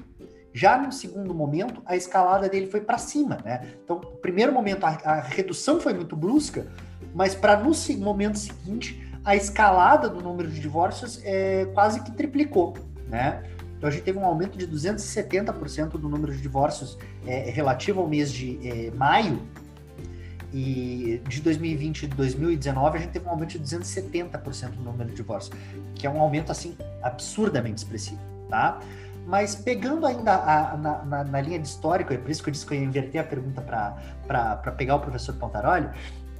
já 0.52 0.76
no 0.76 0.92
segundo 0.92 1.34
momento, 1.34 1.80
a 1.86 1.96
escalada 1.96 2.46
dele 2.46 2.66
foi 2.66 2.82
para 2.82 2.98
cima, 2.98 3.38
né? 3.42 3.62
Então, 3.82 3.96
no 3.96 4.18
primeiro 4.18 4.52
momento, 4.52 4.84
a, 4.84 4.90
a 5.02 5.20
redução 5.20 5.80
foi 5.80 5.94
muito 5.94 6.14
brusca, 6.14 6.66
mas 7.14 7.34
para 7.34 7.56
no 7.56 7.72
momento 7.98 8.38
seguinte, 8.38 9.02
a 9.24 9.34
escalada 9.34 10.10
do 10.10 10.20
número 10.20 10.50
de 10.50 10.60
divórcios 10.60 11.22
é, 11.24 11.66
quase 11.72 12.02
que 12.02 12.12
triplicou, 12.12 12.74
né? 13.06 13.42
Então, 13.78 13.88
a 13.88 13.92
gente 13.92 14.02
teve 14.02 14.18
um 14.18 14.24
aumento 14.24 14.58
de 14.58 14.66
270% 14.66 15.92
do 15.92 16.08
número 16.08 16.32
de 16.32 16.42
divórcios 16.42 16.98
é, 17.24 17.48
relativo 17.50 18.00
ao 18.00 18.08
mês 18.08 18.32
de 18.32 18.58
é, 18.68 18.90
maio, 18.90 19.40
e 20.52 21.20
de 21.28 21.42
2020 21.42 22.04
e 22.04 22.06
2019 22.06 22.96
a 22.96 23.00
gente 23.00 23.10
teve 23.10 23.26
um 23.26 23.30
aumento 23.30 23.58
de 23.58 23.60
270% 23.60 24.76
no 24.76 24.82
número 24.82 25.10
de 25.10 25.16
divórcios, 25.16 25.54
que 25.94 26.06
é 26.06 26.10
um 26.10 26.20
aumento 26.20 26.50
assim 26.50 26.76
absurdamente 27.02 27.78
expressivo, 27.78 28.20
tá? 28.48 28.80
Mas 29.26 29.54
pegando 29.54 30.06
ainda 30.06 30.34
a, 30.34 30.76
na, 30.76 31.04
na, 31.04 31.24
na, 31.24 31.40
linha 31.42 31.58
de 31.58 31.68
histórico, 31.68 32.14
é 32.14 32.16
por 32.16 32.30
isso 32.30 32.42
que 32.42 32.48
eu 32.48 32.52
disse 32.52 32.64
que 32.64 32.72
eu 32.72 32.78
ia 32.78 32.84
inverter 32.84 33.20
a 33.20 33.24
pergunta 33.24 33.60
para 33.60 34.72
pegar 34.72 34.96
o 34.96 35.00
professor 35.00 35.34
Pontaroli, 35.34 35.90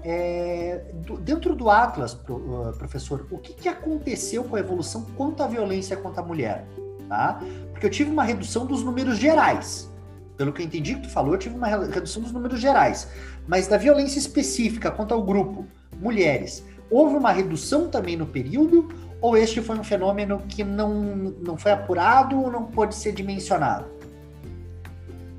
é, 0.03 0.85
dentro 1.20 1.55
do 1.55 1.68
Atlas, 1.68 2.14
pro, 2.14 2.37
uh, 2.37 2.72
professor, 2.79 3.27
o 3.31 3.37
que, 3.37 3.53
que 3.53 3.68
aconteceu 3.68 4.44
com 4.44 4.57
a 4.57 4.61
evolução 4.61 5.05
quanto 5.16 5.42
à 5.42 5.46
violência 5.46 5.96
contra 5.98 6.22
a 6.22 6.24
mulher? 6.24 6.64
Tá? 7.09 7.40
Porque 7.73 7.87
eu 7.87 7.90
tive 7.90 8.11
uma 8.11 8.25
redução 8.25 8.66
dos 8.66 8.85
números 8.85 9.16
gerais. 9.18 9.90
Pelo 10.37 10.53
que 10.53 10.62
eu 10.62 10.66
entendi 10.66 10.94
que 10.94 11.03
tu 11.03 11.11
falou, 11.11 11.35
eu 11.35 11.38
tive 11.38 11.57
uma 11.57 11.66
redução 11.66 12.23
dos 12.23 12.33
números 12.33 12.61
gerais. 12.61 13.09
Mas 13.47 13.66
da 13.66 13.77
violência 13.77 14.18
específica 14.18 14.90
quanto 14.90 15.14
ao 15.14 15.23
grupo, 15.23 15.66
mulheres, 15.99 16.64
houve 16.90 17.16
uma 17.16 17.33
redução 17.33 17.88
também 17.88 18.16
no 18.16 18.27
período 18.27 18.88
ou 19.21 19.37
este 19.37 19.61
foi 19.61 19.79
um 19.79 19.85
fenômeno 19.85 20.42
que 20.49 20.62
não, 20.62 21.05
não 21.42 21.57
foi 21.57 21.73
apurado 21.73 22.40
ou 22.40 22.51
não 22.51 22.64
pode 22.64 22.94
ser 22.94 23.12
dimensionado? 23.12 23.87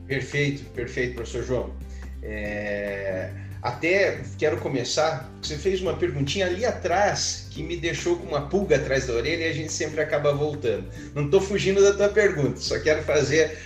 Perfeito, 0.05 0.63
perfeito, 0.71 1.15
professor 1.15 1.43
João. 1.43 1.69
É... 2.21 3.32
Até 3.62 4.22
quero 4.38 4.58
começar, 4.58 5.30
você 5.41 5.58
fez 5.58 5.82
uma 5.82 5.95
perguntinha 5.95 6.45
ali 6.45 6.65
atrás 6.65 7.48
que 7.52 7.62
me 7.62 7.76
deixou 7.76 8.15
com 8.15 8.28
uma 8.28 8.48
pulga 8.48 8.78
atrás 8.78 9.08
da 9.08 9.13
orelha 9.13 9.48
e 9.48 9.50
a 9.50 9.54
gente 9.54 9.72
sempre 9.72 10.00
acaba 10.00 10.34
voltando. 10.34 10.89
Não 11.13 11.26
estou 11.26 11.41
fugindo 11.41 11.82
da 11.82 11.93
tua 11.93 12.10
pergunta, 12.10 12.58
só 12.58 12.80
quero 12.80 13.04
fazer 13.04 13.58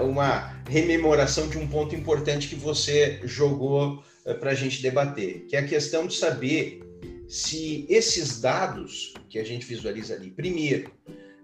uh, 0.00 0.04
uma 0.04 0.56
rememoração 0.68 1.48
de 1.48 1.58
um 1.58 1.66
ponto 1.68 1.94
importante 1.94 2.48
que 2.48 2.56
você 2.56 3.20
jogou 3.22 3.98
uh, 3.98 4.02
eh, 4.26 4.34
para 4.34 4.50
a 4.50 4.54
gente 4.54 4.82
debater, 4.82 5.46
que 5.48 5.54
é 5.54 5.60
a 5.60 5.66
questão 5.66 6.08
de 6.08 6.16
saber 6.16 6.80
se 7.28 7.86
esses 7.88 8.40
dados 8.40 9.14
que 9.28 9.38
a 9.38 9.44
gente 9.44 9.64
visualiza 9.64 10.14
ali, 10.14 10.30
primeiro, 10.30 10.90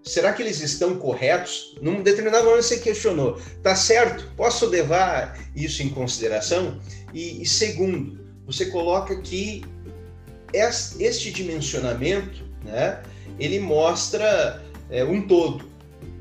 será 0.03 0.33
que 0.33 0.41
eles 0.41 0.59
estão 0.59 0.97
corretos? 0.97 1.75
Num 1.81 2.03
determinado 2.03 2.45
momento 2.45 2.63
você 2.63 2.79
questionou, 2.79 3.41
tá 3.61 3.75
certo? 3.75 4.31
Posso 4.35 4.65
levar 4.65 5.39
isso 5.55 5.81
em 5.81 5.89
consideração? 5.89 6.79
E, 7.13 7.41
e 7.41 7.45
segundo, 7.45 8.19
você 8.45 8.67
coloca 8.67 9.19
que 9.21 9.63
este 10.53 11.31
dimensionamento, 11.31 12.43
né, 12.63 13.01
ele 13.39 13.59
mostra 13.59 14.63
é, 14.89 15.03
um 15.03 15.25
todo. 15.25 15.71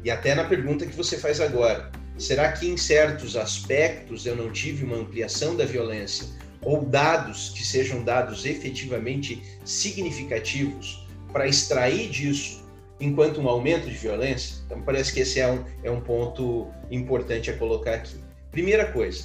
E 0.05 0.11
até 0.11 0.35
na 0.35 0.45
pergunta 0.45 0.87
que 0.87 0.97
você 0.97 1.19
faz 1.19 1.41
agora, 1.41 1.91
será 2.17 2.53
que 2.53 2.67
em 2.67 2.77
certos 2.77 3.37
aspectos 3.37 4.25
eu 4.27 4.37
não 4.37 4.51
tive 4.51 4.85
uma 4.85 4.97
ampliação 4.97 5.57
da 5.57 5.65
violência 5.65 6.27
ou 6.63 6.85
dados 6.85 7.51
que 7.51 7.65
sejam 7.65 8.03
dados 8.05 8.47
efetivamente 8.47 9.43
significativos 9.65 11.07
para 11.33 11.49
extrair 11.49 12.09
disso 12.09 12.62
enquanto 13.05 13.41
um 13.41 13.49
aumento 13.49 13.89
de 13.89 13.97
violência? 13.97 14.57
Então, 14.67 14.81
parece 14.83 15.13
que 15.13 15.21
esse 15.21 15.41
é 15.41 15.51
um, 15.51 15.65
é 15.83 15.91
um 15.91 16.01
ponto 16.01 16.69
importante 16.91 17.51
a 17.51 17.57
colocar 17.57 17.95
aqui. 17.95 18.17
Primeira 18.51 18.87
coisa, 18.93 19.25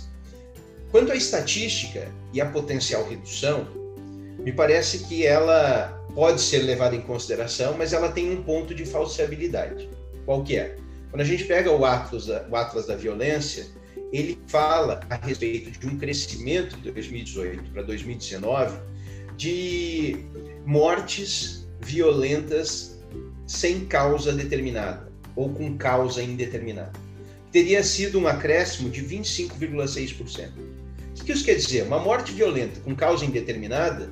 quanto 0.92 1.12
à 1.12 1.16
estatística 1.16 2.08
e 2.34 2.42
à 2.42 2.46
potencial 2.46 3.08
redução, 3.08 3.68
me 4.40 4.52
parece 4.52 5.06
que 5.06 5.26
ela 5.26 6.04
pode 6.16 6.42
ser 6.42 6.60
levada 6.60 6.96
em 6.96 7.02
consideração, 7.02 7.76
mas 7.78 7.94
ela 7.94 8.12
tem 8.12 8.32
um 8.32 8.42
ponto 8.42 8.74
de 8.74 8.86
falsibilidade. 8.86 9.90
Qual 10.26 10.44
que 10.44 10.58
é? 10.58 10.76
Quando 11.12 11.22
a 11.22 11.26
gente 11.26 11.44
pega 11.46 11.72
o 11.72 11.86
Atlas, 11.86 12.28
o 12.28 12.56
Atlas 12.56 12.88
da 12.88 12.96
Violência, 12.96 13.68
ele 14.12 14.40
fala 14.48 15.02
a 15.10 15.16
respeito 15.16 15.72
de 15.72 15.88
um 15.88 15.98
crescimento 15.98 16.78
de 16.78 16.92
2018 16.92 17.72
para 17.72 17.84
2019 17.84 18.78
de 19.36 20.26
mortes 20.66 21.68
violentas 21.82 22.97
sem 23.48 23.86
causa 23.86 24.34
determinada 24.34 25.12
ou 25.36 25.50
com 25.50 25.78
causa 25.78 26.22
indeterminada. 26.22 26.94
Teria 27.52 27.82
sido 27.84 28.20
um 28.20 28.28
acréscimo 28.28 28.90
de 28.90 29.02
25,6%. 29.02 30.52
O 31.20 31.24
que 31.24 31.32
isso 31.32 31.46
quer 31.46 31.56
dizer? 31.56 31.84
Uma 31.84 32.00
morte 32.00 32.32
violenta 32.32 32.80
com 32.82 32.96
causa 32.96 33.26
indeterminada 33.26 34.12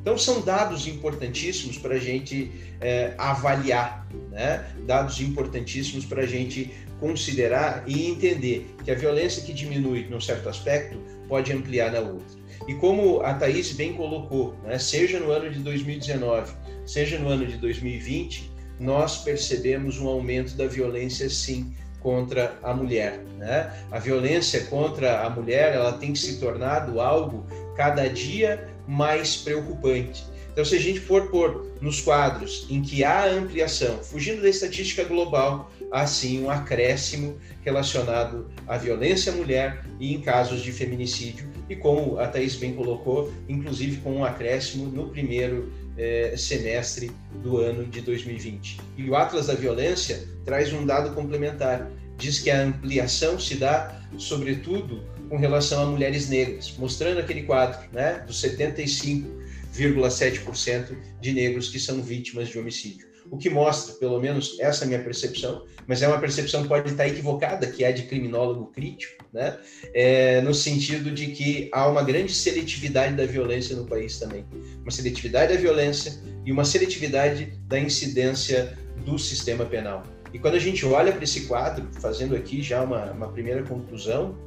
Então, 0.00 0.18
são 0.18 0.40
dados 0.42 0.86
importantíssimos 0.86 1.78
para 1.78 1.94
a 1.94 1.98
gente 1.98 2.50
é, 2.80 3.14
avaliar, 3.16 4.06
né? 4.30 4.70
dados 4.86 5.20
importantíssimos 5.20 6.04
para 6.04 6.22
a 6.22 6.26
gente 6.26 6.70
considerar 7.00 7.84
e 7.86 8.08
entender 8.08 8.74
que 8.84 8.90
a 8.90 8.94
violência 8.94 9.42
que 9.42 9.52
diminui 9.52 10.06
num 10.08 10.20
certo 10.20 10.48
aspecto 10.48 10.98
pode 11.28 11.52
ampliar 11.52 11.92
na 11.92 12.00
outra. 12.00 12.44
E 12.68 12.74
como 12.74 13.20
a 13.20 13.34
Thaís 13.34 13.72
bem 13.72 13.94
colocou, 13.94 14.54
né, 14.64 14.78
seja 14.78 15.20
no 15.20 15.30
ano 15.30 15.50
de 15.50 15.58
2019, 15.58 16.52
seja 16.86 17.18
no 17.18 17.28
ano 17.28 17.46
de 17.46 17.58
2020, 17.58 18.50
nós 18.80 19.22
percebemos 19.22 19.98
um 19.98 20.08
aumento 20.08 20.54
da 20.54 20.66
violência, 20.66 21.28
sim, 21.28 21.74
contra 22.04 22.58
a 22.62 22.74
mulher. 22.74 23.24
Né? 23.38 23.72
A 23.90 23.98
violência 23.98 24.66
contra 24.66 25.22
a 25.22 25.30
mulher 25.30 25.74
ela 25.74 25.94
tem 25.94 26.14
se 26.14 26.38
tornado 26.38 27.00
algo 27.00 27.46
cada 27.74 28.06
dia 28.06 28.68
mais 28.86 29.38
preocupante. 29.38 30.22
Então, 30.52 30.64
se 30.64 30.76
a 30.76 30.80
gente 30.80 31.00
for 31.00 31.30
pôr 31.30 31.74
nos 31.80 32.00
quadros 32.00 32.66
em 32.70 32.80
que 32.80 33.02
há 33.02 33.26
ampliação, 33.26 33.98
fugindo 34.04 34.42
da 34.42 34.48
estatística 34.48 35.02
global, 35.02 35.72
há 35.90 36.06
sim 36.06 36.44
um 36.44 36.50
acréscimo 36.50 37.38
relacionado 37.64 38.48
à 38.68 38.76
violência 38.76 39.32
à 39.32 39.34
mulher 39.34 39.84
e 39.98 40.14
em 40.14 40.20
casos 40.20 40.62
de 40.62 40.70
feminicídio, 40.70 41.50
e 41.68 41.74
como 41.74 42.18
a 42.18 42.28
Thaís 42.28 42.54
bem 42.54 42.74
colocou, 42.74 43.32
inclusive 43.48 43.96
com 44.02 44.12
um 44.12 44.24
acréscimo 44.24 44.86
no 44.86 45.08
primeiro 45.08 45.72
eh, 45.96 46.34
semestre 46.36 47.10
do 47.42 47.58
ano 47.58 47.86
de 47.86 48.00
2020. 48.00 48.80
E 48.96 49.08
o 49.08 49.16
Atlas 49.16 49.46
da 49.46 49.54
Violência 49.54 50.26
traz 50.44 50.72
um 50.72 50.84
dado 50.84 51.14
complementar. 51.14 51.90
Diz 52.16 52.38
que 52.38 52.50
a 52.50 52.62
ampliação 52.62 53.38
se 53.38 53.56
dá, 53.56 54.00
sobretudo, 54.18 55.04
com 55.28 55.36
relação 55.36 55.82
a 55.82 55.86
mulheres 55.86 56.28
negras, 56.28 56.74
mostrando 56.78 57.18
aquele 57.18 57.42
quadro 57.42 57.80
né, 57.92 58.22
dos 58.26 58.40
75 58.40 59.44
0,7% 59.74 60.96
de 61.20 61.32
negros 61.32 61.68
que 61.68 61.80
são 61.80 62.00
vítimas 62.00 62.48
de 62.48 62.58
homicídio. 62.58 63.13
O 63.34 63.36
que 63.36 63.50
mostra, 63.50 63.94
pelo 63.94 64.20
menos 64.20 64.56
essa 64.60 64.84
é 64.84 64.86
a 64.86 64.88
minha 64.88 65.02
percepção, 65.02 65.64
mas 65.88 66.00
é 66.02 66.06
uma 66.06 66.20
percepção 66.20 66.62
que 66.62 66.68
pode 66.68 66.88
estar 66.88 67.08
equivocada, 67.08 67.66
que 67.66 67.82
é 67.82 67.90
de 67.90 68.04
criminólogo 68.04 68.66
crítico, 68.66 69.24
né? 69.32 69.58
É, 69.92 70.40
no 70.40 70.54
sentido 70.54 71.10
de 71.10 71.26
que 71.32 71.68
há 71.72 71.88
uma 71.88 72.04
grande 72.04 72.32
seletividade 72.32 73.16
da 73.16 73.26
violência 73.26 73.74
no 73.74 73.86
país 73.86 74.20
também. 74.20 74.46
Uma 74.82 74.92
seletividade 74.92 75.52
da 75.52 75.58
violência 75.60 76.12
e 76.46 76.52
uma 76.52 76.64
seletividade 76.64 77.58
da 77.66 77.76
incidência 77.76 78.78
do 79.04 79.18
sistema 79.18 79.64
penal. 79.64 80.04
E 80.32 80.38
quando 80.38 80.54
a 80.54 80.60
gente 80.60 80.86
olha 80.86 81.10
para 81.10 81.24
esse 81.24 81.46
quadro, 81.46 81.88
fazendo 82.00 82.36
aqui 82.36 82.62
já 82.62 82.84
uma, 82.84 83.10
uma 83.10 83.32
primeira 83.32 83.64
conclusão, 83.64 84.38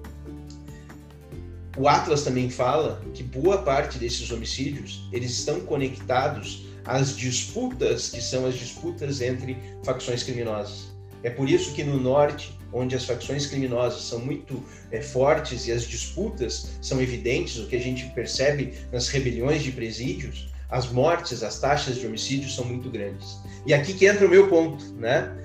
o 1.76 1.90
Atlas 1.90 2.24
também 2.24 2.50
fala 2.50 3.02
que 3.14 3.22
boa 3.22 3.58
parte 3.64 4.00
desses 4.00 4.32
homicídios 4.32 5.10
eles 5.12 5.32
estão 5.32 5.60
conectados 5.60 6.67
às 6.88 7.16
disputas 7.16 8.10
que 8.10 8.22
são 8.22 8.46
as 8.46 8.56
disputas 8.56 9.22
entre 9.22 9.58
facções 9.84 10.24
criminosas. 10.24 10.96
É 11.24 11.30
por 11.30 11.50
isso 11.50 11.74
que 11.74 11.84
no 11.84 12.00
norte, 12.00 12.58
onde 12.72 12.96
as 12.96 13.06
facções 13.06 13.46
criminosas 13.46 14.04
são 14.04 14.20
muito 14.20 14.64
é, 14.92 15.02
fortes 15.02 15.68
e 15.68 15.72
as 15.72 15.84
disputas 15.84 16.72
são 16.82 17.02
evidentes, 17.02 17.58
o 17.58 17.68
que 17.68 17.76
a 17.76 17.82
gente 17.82 18.06
percebe 18.14 18.74
nas 18.92 19.08
rebeliões 19.10 19.64
de 19.64 19.72
presídios, 19.72 20.50
as 20.70 20.90
mortes, 20.92 21.44
as 21.44 21.60
taxas 21.60 21.98
de 21.98 22.06
homicídio 22.06 22.50
são 22.50 22.66
muito 22.66 22.90
grandes. 22.90 23.38
E 23.66 23.74
aqui 23.74 23.94
que 23.94 24.06
entra 24.06 24.26
o 24.26 24.30
meu 24.30 24.48
ponto, 24.48 24.94
né? 24.94 25.36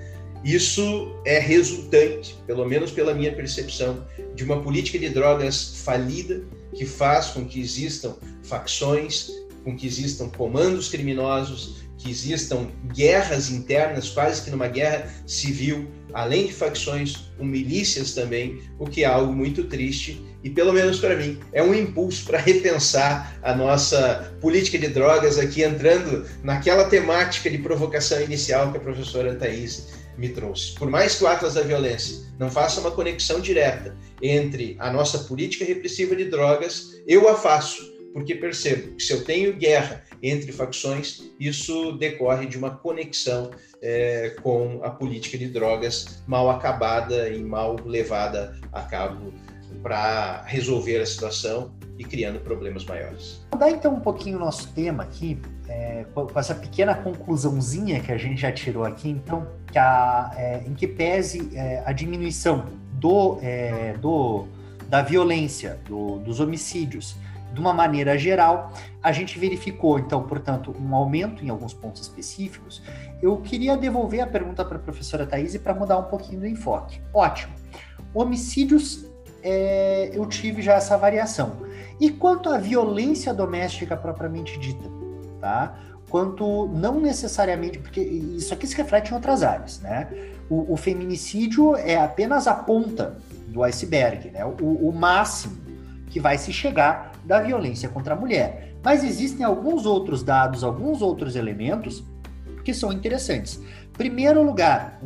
Isso 0.43 1.15
é 1.25 1.39
resultante, 1.39 2.35
pelo 2.45 2.65
menos 2.65 2.91
pela 2.91 3.13
minha 3.13 3.33
percepção, 3.33 4.05
de 4.35 4.43
uma 4.43 4.61
política 4.61 4.99
de 4.99 5.09
drogas 5.09 5.81
falida 5.85 6.43
que 6.75 6.85
faz 6.85 7.27
com 7.27 7.45
que 7.45 7.61
existam 7.61 8.17
facções, 8.43 9.29
com 9.63 9.75
que 9.75 9.87
existam 9.87 10.29
comandos 10.29 10.89
criminosos, 10.89 11.83
que 11.97 12.09
existam 12.09 12.67
guerras 12.93 13.49
internas, 13.49 14.09
quase 14.09 14.41
que 14.41 14.51
numa 14.51 14.67
guerra 14.67 15.09
civil, 15.25 15.87
além 16.13 16.47
de 16.47 16.53
facções, 16.53 17.29
com 17.37 17.45
milícias 17.45 18.13
também, 18.13 18.61
o 18.77 18.85
que 18.85 19.03
é 19.03 19.07
algo 19.07 19.31
muito 19.31 19.63
triste 19.65 20.23
e, 20.43 20.49
pelo 20.49 20.73
menos 20.73 20.99
para 20.99 21.15
mim, 21.15 21.39
é 21.53 21.63
um 21.63 21.73
impulso 21.73 22.25
para 22.25 22.37
repensar 22.37 23.39
a 23.41 23.55
nossa 23.55 24.35
política 24.41 24.77
de 24.77 24.89
drogas 24.89 25.39
aqui, 25.39 25.63
entrando 25.63 26.25
naquela 26.43 26.85
temática 26.85 27.49
de 27.49 27.57
provocação 27.57 28.21
inicial 28.21 28.71
que 28.71 28.77
a 28.77 28.81
professora 28.81 29.35
Thais 29.35 29.87
me 30.17 30.29
trouxe. 30.29 30.73
Por 30.75 30.89
mais 30.89 31.15
que 31.15 31.23
o 31.23 31.27
Atlas 31.27 31.53
da 31.53 31.61
Violência 31.61 32.25
não 32.37 32.51
faça 32.51 32.81
uma 32.81 32.91
conexão 32.91 33.39
direta 33.39 33.95
entre 34.21 34.75
a 34.79 34.91
nossa 34.91 35.19
política 35.19 35.65
repressiva 35.65 36.15
de 36.15 36.25
drogas, 36.25 37.01
eu 37.07 37.29
a 37.29 37.35
faço, 37.35 37.92
porque 38.13 38.35
percebo 38.35 38.95
que 38.95 39.03
se 39.03 39.11
eu 39.11 39.23
tenho 39.23 39.53
guerra 39.55 40.03
entre 40.21 40.51
facções, 40.51 41.23
isso 41.39 41.93
decorre 41.93 42.45
de 42.45 42.57
uma 42.57 42.71
conexão 42.71 43.51
é, 43.81 44.35
com 44.41 44.79
a 44.83 44.89
política 44.89 45.37
de 45.37 45.47
drogas 45.47 46.23
mal 46.27 46.49
acabada 46.49 47.27
e 47.29 47.43
mal 47.43 47.75
levada 47.83 48.57
a 48.71 48.81
cabo 48.81 49.33
para 49.81 50.43
resolver 50.43 51.01
a 51.01 51.05
situação 51.05 51.73
e 51.97 52.03
criando 52.03 52.39
problemas 52.39 52.85
maiores. 52.85 53.45
Vou 53.51 53.59
dar 53.59 53.71
então 53.71 53.93
um 53.93 53.99
pouquinho 53.99 54.37
o 54.37 54.39
nosso 54.39 54.71
tema 54.73 55.03
aqui, 55.03 55.39
é, 55.67 56.05
com 56.13 56.39
essa 56.39 56.55
pequena 56.55 56.95
conclusãozinha 56.95 57.99
que 57.99 58.11
a 58.11 58.17
gente 58.17 58.41
já 58.41 58.51
tirou 58.51 58.85
aqui, 58.85 59.09
então, 59.09 59.47
que 59.71 59.77
a, 59.77 60.31
é, 60.37 60.63
em 60.65 60.73
que 60.73 60.87
pese 60.87 61.49
é, 61.55 61.83
a 61.85 61.91
diminuição 61.91 62.65
do, 62.93 63.37
é, 63.41 63.93
do, 63.97 64.47
da 64.87 65.01
violência, 65.01 65.79
do, 65.85 66.19
dos 66.19 66.39
homicídios, 66.39 67.15
de 67.53 67.59
uma 67.59 67.71
maneira 67.71 68.17
geral, 68.17 68.73
a 69.01 69.11
gente 69.11 69.37
verificou, 69.37 69.99
então, 69.99 70.23
portanto, 70.23 70.75
um 70.79 70.95
aumento 70.95 71.45
em 71.45 71.49
alguns 71.49 71.73
pontos 71.73 72.01
específicos. 72.01 72.81
Eu 73.21 73.37
queria 73.37 73.77
devolver 73.77 74.21
a 74.21 74.27
pergunta 74.27 74.65
para 74.65 74.77
a 74.77 74.79
professora 74.79 75.25
Thaís 75.25 75.55
para 75.57 75.73
mudar 75.73 75.97
um 75.99 76.05
pouquinho 76.05 76.39
do 76.39 76.47
enfoque. 76.47 76.99
Ótimo. 77.13 77.53
Homicídios 78.13 79.05
é, 79.43 80.09
eu 80.13 80.25
tive 80.25 80.61
já 80.61 80.73
essa 80.73 80.97
variação. 80.97 81.57
E 81.99 82.09
quanto 82.09 82.49
à 82.49 82.57
violência 82.57 83.33
doméstica 83.33 83.95
propriamente 83.95 84.57
dita, 84.59 84.89
tá? 85.39 85.77
Quanto 86.09 86.67
não 86.67 86.99
necessariamente, 86.99 87.79
porque 87.79 88.01
isso 88.01 88.53
aqui 88.53 88.65
se 88.65 88.75
reflete 88.75 89.11
em 89.11 89.15
outras 89.15 89.43
áreas, 89.43 89.79
né? 89.79 90.07
O, 90.49 90.73
o 90.73 90.77
feminicídio 90.77 91.75
é 91.75 91.97
apenas 91.97 92.47
a 92.47 92.53
ponta 92.53 93.17
do 93.47 93.63
iceberg, 93.63 94.31
né? 94.31 94.43
O, 94.45 94.89
o 94.89 94.91
máximo 94.91 95.57
que 96.07 96.19
vai 96.19 96.37
se 96.37 96.51
chegar 96.53 97.12
da 97.23 97.39
violência 97.41 97.89
contra 97.89 98.13
a 98.13 98.17
mulher. 98.17 98.75
Mas 98.83 99.03
existem 99.03 99.45
alguns 99.45 99.85
outros 99.85 100.23
dados, 100.23 100.63
alguns 100.63 101.01
outros 101.01 101.35
elementos 101.35 102.03
que 102.63 102.73
são 102.73 102.91
interessantes. 102.91 103.59
Primeiro 103.93 104.43
lugar, 104.43 104.99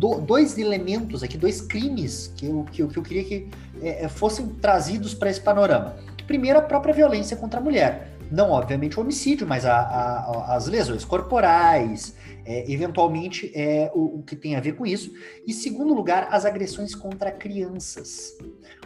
do, 0.00 0.20
dois 0.20 0.56
elementos 0.56 1.22
aqui, 1.22 1.36
dois 1.36 1.60
crimes 1.60 2.32
que 2.36 2.46
eu, 2.46 2.66
que 2.72 2.82
eu, 2.82 2.88
que 2.88 2.98
eu 2.98 3.02
queria 3.02 3.24
que 3.24 3.48
é, 3.82 4.08
fossem 4.08 4.46
trazidos 4.48 5.14
para 5.14 5.30
esse 5.30 5.40
panorama. 5.40 5.96
Primeiro, 6.26 6.58
a 6.58 6.62
própria 6.62 6.94
violência 6.94 7.36
contra 7.36 7.60
a 7.60 7.62
mulher. 7.62 8.12
Não, 8.30 8.50
obviamente, 8.50 8.96
o 8.96 9.02
homicídio, 9.02 9.46
mas 9.46 9.66
a, 9.66 9.76
a, 9.76 10.56
as 10.56 10.66
lesões 10.66 11.04
corporais, 11.04 12.14
é, 12.50 12.68
eventualmente 12.68 13.52
é 13.54 13.92
o, 13.94 14.18
o, 14.18 14.22
que 14.24 14.34
tem 14.34 14.56
a 14.56 14.60
ver 14.60 14.74
com 14.74 14.84
isso. 14.84 15.12
E 15.46 15.52
segundo 15.52 15.94
lugar, 15.94 16.26
as 16.32 16.44
agressões 16.44 16.96
contra 16.96 17.30
crianças. 17.30 18.36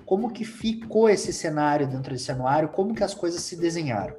Como 0.05 0.31
que 0.31 0.45
ficou 0.45 1.09
esse 1.09 1.33
cenário 1.33 1.89
dentro 1.89 2.13
desse 2.13 2.31
anuário? 2.31 2.69
Como 2.69 2.95
que 2.95 3.03
as 3.03 3.15
coisas 3.15 3.41
se 3.41 3.57
desenharam? 3.57 4.15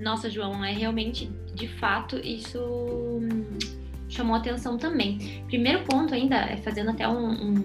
Nossa, 0.00 0.30
João, 0.30 0.64
é 0.64 0.72
realmente, 0.72 1.30
de 1.54 1.68
fato, 1.68 2.16
isso 2.16 2.58
hum, 2.58 3.44
chamou 4.08 4.36
atenção 4.36 4.78
também. 4.78 5.42
Primeiro 5.46 5.84
ponto 5.84 6.14
ainda, 6.14 6.36
é 6.36 6.56
fazendo 6.56 6.90
até 6.90 7.06
um, 7.06 7.60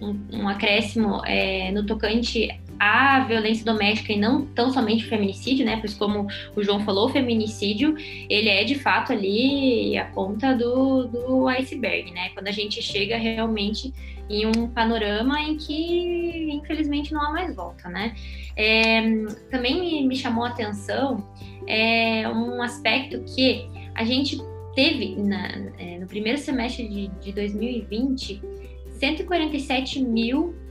um, 0.00 0.20
um, 0.32 0.48
acréscimo 0.48 1.24
é, 1.24 1.70
no 1.70 1.86
tocante 1.86 2.48
à 2.78 3.20
violência 3.20 3.64
doméstica 3.64 4.12
e 4.12 4.18
não 4.18 4.46
tão 4.46 4.70
somente 4.70 5.04
o 5.04 5.08
feminicídio, 5.08 5.64
né? 5.64 5.78
Pois 5.78 5.94
como 5.94 6.26
o 6.54 6.62
João 6.62 6.80
falou, 6.80 7.06
o 7.06 7.08
feminicídio, 7.08 7.94
ele 8.28 8.48
é 8.48 8.64
de 8.64 8.74
fato 8.74 9.12
ali 9.12 9.96
a 9.98 10.06
ponta 10.06 10.54
do, 10.54 11.06
do 11.06 11.48
iceberg, 11.48 12.10
né? 12.12 12.30
Quando 12.30 12.48
a 12.48 12.52
gente 12.52 12.82
chega 12.82 13.16
realmente 13.16 13.92
em 14.28 14.46
um 14.46 14.68
panorama 14.68 15.40
em 15.40 15.56
que, 15.56 16.50
infelizmente, 16.52 17.12
não 17.12 17.22
há 17.22 17.30
mais 17.30 17.54
volta, 17.54 17.88
né? 17.88 18.14
É, 18.56 19.02
também 19.50 20.06
me 20.06 20.16
chamou 20.16 20.44
a 20.44 20.48
atenção 20.48 21.24
é, 21.66 22.28
um 22.28 22.62
aspecto 22.62 23.22
que 23.34 23.68
a 23.94 24.04
gente 24.04 24.38
teve 24.74 25.16
na, 25.16 25.48
é, 25.78 25.98
no 25.98 26.06
primeiro 26.06 26.38
semestre 26.38 26.88
de, 26.88 27.08
de 27.08 27.32
2020 27.32 28.42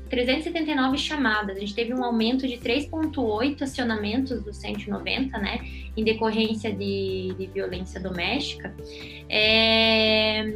147.379 0.09 0.97
chamadas. 0.97 1.57
A 1.57 1.59
gente 1.59 1.73
teve 1.73 1.93
um 1.93 2.03
aumento 2.03 2.47
de 2.47 2.57
3,8 2.57 3.61
acionamentos 3.61 4.43
dos 4.43 4.57
190, 4.57 5.37
né, 5.37 5.59
em 5.95 6.03
decorrência 6.03 6.71
de, 6.71 7.33
de 7.37 7.47
violência 7.47 7.99
doméstica. 7.99 8.75
É, 9.29 10.53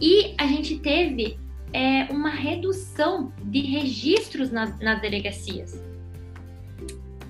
e 0.00 0.34
a 0.38 0.46
gente 0.46 0.78
teve 0.78 1.38
é, 1.72 2.04
uma 2.10 2.30
redução 2.30 3.32
de 3.42 3.60
registros 3.60 4.50
na, 4.50 4.66
nas 4.80 5.00
delegacias. 5.00 5.80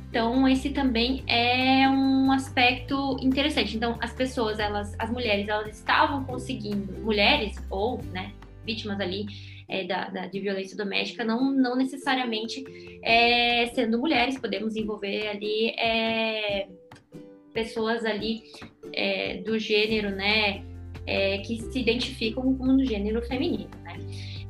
Então, 0.09 0.49
esse 0.49 0.71
também 0.71 1.23
é 1.29 1.89
um 1.89 2.33
aspecto 2.33 3.17
interessante. 3.23 3.77
Então, 3.77 3.97
as 4.01 4.13
pessoas, 4.13 4.59
elas, 4.59 4.93
as 4.99 5.09
mulheres, 5.09 5.49
elas 5.49 5.69
estavam 5.69 6.25
conseguindo, 6.25 6.93
mulheres 7.01 7.57
ou, 7.71 8.03
né, 8.13 8.33
vítimas 8.67 9.01
ali 9.01 9.27
é, 9.71 9.85
da, 9.85 10.09
da, 10.09 10.27
de 10.27 10.41
violência 10.41 10.77
doméstica, 10.77 11.25
não, 11.25 11.53
não 11.53 11.77
necessariamente 11.77 12.65
é, 13.03 13.67
sendo 13.69 13.99
mulheres, 13.99 14.37
podemos 14.37 14.75
envolver 14.75 15.29
ali 15.29 15.71
é, 15.79 16.69
pessoas 17.55 18.05
ali 18.05 18.43
é, 18.93 19.39
do 19.39 19.59
gênero, 19.59 20.11
né, 20.11 20.65
é, 21.07 21.39
que 21.39 21.61
se 21.61 21.79
identificam 21.79 22.43
como 22.57 22.77
do 22.77 22.85
gênero 22.85 23.23
feminino, 23.23 23.71
né. 23.85 23.97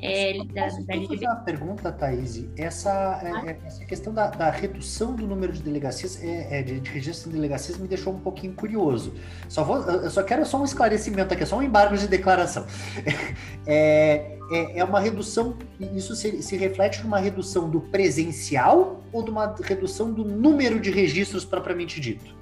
É, 0.02 0.32
da, 0.44 0.64
Posso 0.64 0.86
da 0.86 0.94
fazer 0.94 1.26
uma 1.26 1.36
pergunta, 1.36 1.92
Thaís? 1.92 2.44
Essa, 2.56 3.20
é, 3.22 3.30
ah. 3.30 3.56
essa 3.66 3.84
questão 3.84 4.14
da, 4.14 4.28
da, 4.28 4.50
redução 4.50 5.14
do 5.14 5.26
número 5.26 5.52
de 5.52 5.62
delegacias, 5.62 6.22
é, 6.22 6.58
é, 6.58 6.62
de, 6.62 6.80
de, 6.80 6.90
registro 6.90 7.30
de 7.30 7.36
delegacias, 7.36 7.76
me 7.76 7.86
deixou 7.86 8.14
um 8.14 8.18
pouquinho 8.18 8.54
curioso. 8.54 9.12
Só 9.48 9.62
vou, 9.62 9.78
eu 9.78 10.10
só 10.10 10.22
quero 10.22 10.44
só 10.46 10.58
um 10.60 10.64
esclarecimento 10.64 11.34
aqui, 11.34 11.44
só 11.44 11.58
um 11.58 11.62
embargo 11.62 11.96
de 11.96 12.08
declaração. 12.08 12.66
É, 13.66 14.38
é, 14.50 14.78
é, 14.78 14.84
uma 14.84 14.98
redução, 14.98 15.56
isso 15.94 16.16
se, 16.16 16.42
se 16.42 16.56
reflete 16.56 17.02
numa 17.02 17.18
redução 17.20 17.70
do 17.70 17.80
presencial 17.80 19.00
ou 19.12 19.22
de 19.22 19.30
uma 19.30 19.54
redução 19.62 20.12
do 20.12 20.24
número 20.24 20.80
de 20.80 20.90
registros 20.90 21.44
propriamente 21.44 22.00
dito? 22.00 22.34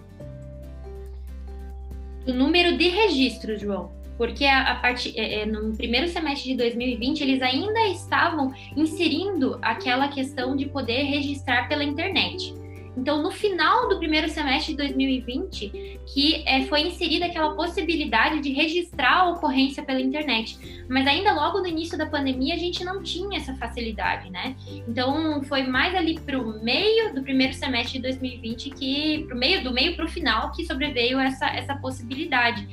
Do 2.25 2.33
número 2.33 2.79
de 2.79 2.88
registros, 2.88 3.61
João 3.61 3.97
porque 4.18 4.44
a, 4.44 4.72
a 4.72 4.74
parte, 4.74 5.18
é, 5.18 5.42
é, 5.42 5.46
no 5.46 5.74
primeiro 5.76 6.09
semestre 6.09 6.50
de 6.50 6.57
2020 6.57 7.20
eles 7.22 7.40
ainda 7.40 7.87
estavam 7.87 8.52
inserindo 8.76 9.59
aquela 9.62 10.09
questão 10.09 10.54
de 10.54 10.66
poder 10.66 11.04
registrar 11.04 11.68
pela 11.68 11.85
internet. 11.85 12.52
Então, 12.98 13.22
no 13.22 13.31
final 13.31 13.88
do 13.88 13.96
primeiro 13.96 14.28
semestre 14.28 14.72
de 14.72 14.78
2020, 14.78 16.00
que 16.04 16.42
é, 16.44 16.64
foi 16.64 16.81
inserida 16.81 17.26
aquela 17.26 17.54
possibilidade 17.54 18.40
de 18.40 18.52
registrar 18.52 19.18
a 19.18 19.28
ocorrência 19.31 19.85
pela 19.85 20.00
internet. 20.00 20.59
Mas 20.88 21.07
ainda 21.07 21.33
logo 21.33 21.61
no 21.61 21.68
início 21.68 21.96
da 21.96 22.07
pandemia, 22.07 22.54
a 22.54 22.59
gente 22.59 22.83
não 22.85 23.00
tinha 23.00 23.38
essa 23.38 23.54
facilidade, 23.54 24.28
né? 24.31 24.57
Então, 24.88 25.40
foi 25.44 25.62
mais 25.62 25.94
ali 25.94 26.18
para 26.18 26.40
o 26.40 26.61
meio 26.62 27.14
do 27.14 27.22
primeiro 27.22 27.54
semestre 27.54 27.98
de 27.98 28.02
2020 28.02 28.70
que, 28.70 29.24
pro 29.28 29.38
meio 29.38 29.62
do 29.62 29.72
meio 29.72 29.94
para 29.94 30.04
o 30.04 30.09
final, 30.09 30.50
que 30.50 30.66
sobreveio 30.66 31.20
essa, 31.20 31.46
essa 31.50 31.76
possibilidade. 31.76 32.66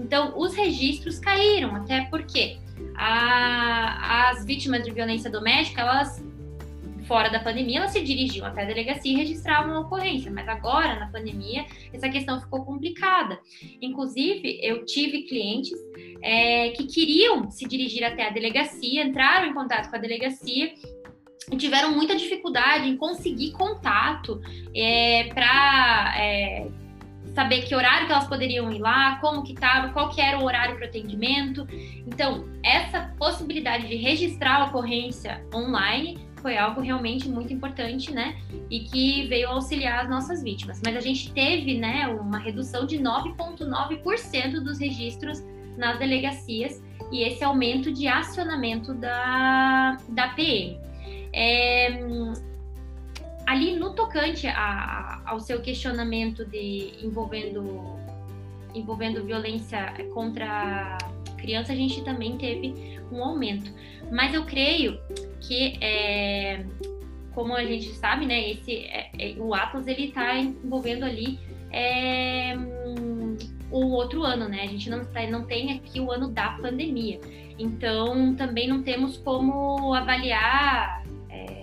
Então, 0.00 0.32
os 0.36 0.54
registros 0.54 1.18
caíram, 1.18 1.74
até 1.76 2.06
porque 2.06 2.58
a, 2.96 4.30
as 4.30 4.44
vítimas 4.44 4.82
de 4.82 4.90
violência 4.90 5.30
doméstica, 5.30 5.82
elas, 5.82 6.24
fora 7.06 7.28
da 7.28 7.40
pandemia, 7.40 7.78
elas 7.78 7.90
se 7.90 8.00
dirigiam 8.00 8.46
até 8.46 8.62
a 8.62 8.64
delegacia 8.64 9.12
e 9.12 9.16
registravam 9.16 9.74
a 9.74 9.80
ocorrência, 9.80 10.30
mas 10.30 10.48
agora, 10.48 10.98
na 10.98 11.06
pandemia, 11.08 11.66
essa 11.92 12.08
questão 12.08 12.40
ficou 12.40 12.64
complicada. 12.64 13.38
Inclusive, 13.80 14.58
eu 14.62 14.84
tive 14.84 15.22
clientes 15.22 15.78
é, 16.22 16.70
que 16.70 16.86
queriam 16.86 17.50
se 17.50 17.66
dirigir 17.66 18.04
até 18.04 18.26
a 18.26 18.30
delegacia, 18.30 19.04
entraram 19.04 19.48
em 19.48 19.54
contato 19.54 19.90
com 19.90 19.96
a 19.96 19.98
delegacia 19.98 20.72
tiveram 21.56 21.92
muita 21.92 22.14
dificuldade 22.14 22.88
em 22.88 22.96
conseguir 22.96 23.52
contato 23.52 24.40
é, 24.74 25.24
para 25.34 26.14
é, 26.16 26.68
saber 27.40 27.62
que 27.62 27.74
horário 27.74 28.06
que 28.06 28.12
elas 28.12 28.26
poderiam 28.26 28.70
ir 28.70 28.78
lá, 28.78 29.16
como 29.16 29.42
que 29.42 29.54
estava, 29.54 29.88
qual 29.92 30.10
que 30.10 30.20
era 30.20 30.38
o 30.38 30.44
horário 30.44 30.76
para 30.76 30.86
atendimento. 30.86 31.66
Então, 32.06 32.44
essa 32.62 33.14
possibilidade 33.18 33.88
de 33.88 33.96
registrar 33.96 34.56
a 34.56 34.64
ocorrência 34.66 35.42
online 35.54 36.18
foi 36.42 36.58
algo 36.58 36.82
realmente 36.82 37.28
muito 37.28 37.52
importante, 37.52 38.12
né? 38.12 38.36
E 38.70 38.80
que 38.80 39.26
veio 39.28 39.48
auxiliar 39.48 40.04
as 40.04 40.10
nossas 40.10 40.42
vítimas. 40.42 40.80
Mas 40.84 40.96
a 40.96 41.00
gente 41.00 41.32
teve, 41.32 41.78
né, 41.78 42.08
uma 42.08 42.38
redução 42.38 42.84
de 42.86 42.98
9,9% 42.98 44.60
dos 44.60 44.78
registros 44.78 45.42
nas 45.78 45.98
delegacias 45.98 46.82
e 47.10 47.22
esse 47.22 47.42
aumento 47.42 47.90
de 47.90 48.06
acionamento 48.06 48.92
da, 48.94 49.96
da 50.10 50.28
PM. 50.28 50.78
É, 51.32 51.88
ali 53.50 53.74
no 53.76 53.94
tocante 53.94 54.46
a, 54.46 55.22
ao 55.26 55.40
seu 55.40 55.60
questionamento 55.60 56.44
de 56.44 56.92
envolvendo 57.02 57.98
envolvendo 58.72 59.24
violência 59.24 59.92
contra 60.14 60.96
criança, 61.36 61.72
a 61.72 61.74
gente 61.74 62.04
também 62.04 62.38
teve 62.38 63.00
um 63.10 63.24
aumento. 63.24 63.72
Mas 64.12 64.32
eu 64.32 64.44
creio 64.44 65.00
que, 65.40 65.76
é, 65.80 66.64
como 67.34 67.52
a 67.52 67.64
gente 67.64 67.92
sabe, 67.94 68.24
né, 68.24 68.52
esse, 68.52 68.84
é, 68.84 69.10
é, 69.18 69.34
o 69.36 69.52
Atlas 69.52 69.88
ele 69.88 70.04
está 70.04 70.38
envolvendo 70.38 71.04
ali 71.04 71.36
é, 71.72 72.54
o 73.72 73.86
outro 73.86 74.22
ano, 74.22 74.48
né? 74.48 74.62
A 74.62 74.66
gente 74.68 74.88
não, 74.88 75.04
tá, 75.04 75.26
não 75.26 75.44
tem 75.44 75.72
aqui 75.72 75.98
o 75.98 76.12
ano 76.12 76.28
da 76.28 76.50
pandemia. 76.50 77.18
Então, 77.58 78.36
também 78.36 78.68
não 78.68 78.84
temos 78.84 79.16
como 79.16 79.92
avaliar 79.92 80.99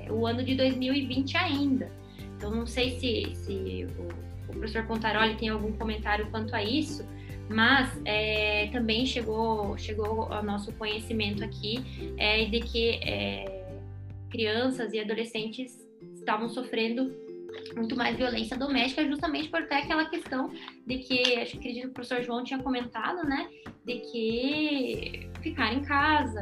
o 0.09 0.25
ano 0.25 0.43
de 0.43 0.55
2020 0.55 1.37
ainda. 1.37 1.91
Então, 2.35 2.51
não 2.51 2.65
sei 2.65 2.99
se, 2.99 3.35
se 3.35 3.87
o, 3.97 4.51
o 4.51 4.53
professor 4.53 4.85
Pontaroli 4.85 5.35
tem 5.35 5.49
algum 5.49 5.71
comentário 5.73 6.29
quanto 6.29 6.55
a 6.55 6.63
isso, 6.63 7.05
mas 7.49 7.99
é, 8.05 8.67
também 8.67 9.05
chegou, 9.05 9.77
chegou 9.77 10.31
ao 10.31 10.43
nosso 10.43 10.71
conhecimento 10.73 11.43
aqui 11.43 11.79
é, 12.17 12.45
de 12.45 12.59
que 12.59 12.99
é, 13.03 13.65
crianças 14.29 14.93
e 14.93 14.99
adolescentes 14.99 15.87
estavam 16.13 16.49
sofrendo 16.49 17.15
muito 17.75 17.95
mais 17.95 18.15
violência 18.15 18.57
doméstica, 18.57 19.05
justamente 19.07 19.49
por 19.49 19.65
ter 19.67 19.75
aquela 19.75 20.05
questão 20.05 20.51
de 20.85 20.97
que, 20.99 21.35
acho 21.37 21.53
que 21.53 21.57
acredito 21.57 21.83
que 21.83 21.87
o 21.87 21.93
professor 21.93 22.21
João 22.23 22.43
tinha 22.43 22.59
comentado, 22.59 23.25
né, 23.27 23.49
de 23.85 23.99
que 23.99 25.29
ficar 25.41 25.73
em 25.73 25.81
casa, 25.83 26.41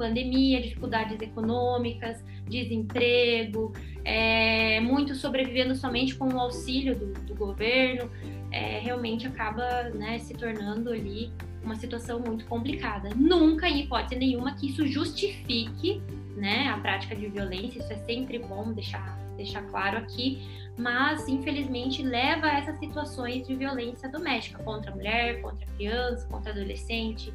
pandemia, 0.00 0.62
dificuldades 0.62 1.20
econômicas, 1.20 2.24
desemprego, 2.48 3.74
é, 4.02 4.80
muito 4.80 5.14
sobrevivendo 5.14 5.76
somente 5.76 6.14
com 6.14 6.26
o 6.32 6.40
auxílio 6.40 6.98
do, 6.98 7.12
do 7.26 7.34
governo, 7.34 8.10
é, 8.50 8.78
realmente 8.78 9.26
acaba 9.26 9.90
né, 9.90 10.18
se 10.18 10.32
tornando 10.32 10.88
ali 10.90 11.30
uma 11.62 11.76
situação 11.76 12.18
muito 12.18 12.46
complicada. 12.46 13.10
Nunca, 13.14 13.68
em 13.68 13.80
hipótese 13.80 14.16
nenhuma, 14.16 14.54
que 14.54 14.70
isso 14.70 14.86
justifique 14.86 16.00
né, 16.34 16.68
a 16.68 16.78
prática 16.78 17.14
de 17.14 17.28
violência, 17.28 17.80
isso 17.80 17.92
é 17.92 17.98
sempre 17.98 18.38
bom 18.38 18.72
deixar, 18.72 19.18
deixar 19.36 19.60
claro 19.64 19.98
aqui, 19.98 20.40
mas 20.78 21.28
infelizmente 21.28 22.02
leva 22.02 22.46
a 22.46 22.58
essas 22.58 22.78
situações 22.78 23.46
de 23.46 23.54
violência 23.54 24.08
doméstica 24.08 24.62
contra 24.62 24.90
a 24.90 24.94
mulher, 24.94 25.42
contra 25.42 25.66
a 25.66 25.76
criança, 25.76 26.26
contra 26.28 26.52
adolescente, 26.52 27.30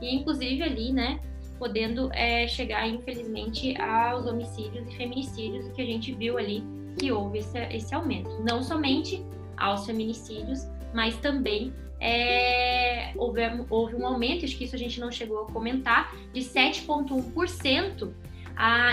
e 0.00 0.16
inclusive 0.16 0.62
ali, 0.62 0.92
né, 0.94 1.20
podendo 1.58 2.12
é, 2.12 2.46
chegar, 2.48 2.88
infelizmente, 2.88 3.76
aos 3.80 4.26
homicídios 4.26 4.86
e 4.88 4.96
feminicídios, 4.96 5.68
que 5.72 5.82
a 5.82 5.86
gente 5.86 6.12
viu 6.12 6.38
ali 6.38 6.62
que 6.98 7.12
houve 7.12 7.38
esse, 7.38 7.58
esse 7.70 7.94
aumento. 7.94 8.30
Não 8.42 8.62
somente 8.62 9.24
aos 9.56 9.86
feminicídios, 9.86 10.66
mas 10.94 11.16
também 11.18 11.72
é, 12.00 13.12
houve, 13.16 13.40
houve 13.70 13.94
um 13.94 14.06
aumento, 14.06 14.44
acho 14.44 14.56
que 14.56 14.64
isso 14.64 14.74
a 14.74 14.78
gente 14.78 15.00
não 15.00 15.10
chegou 15.10 15.42
a 15.42 15.46
comentar, 15.46 16.14
de 16.32 16.40
7,1% 16.40 18.12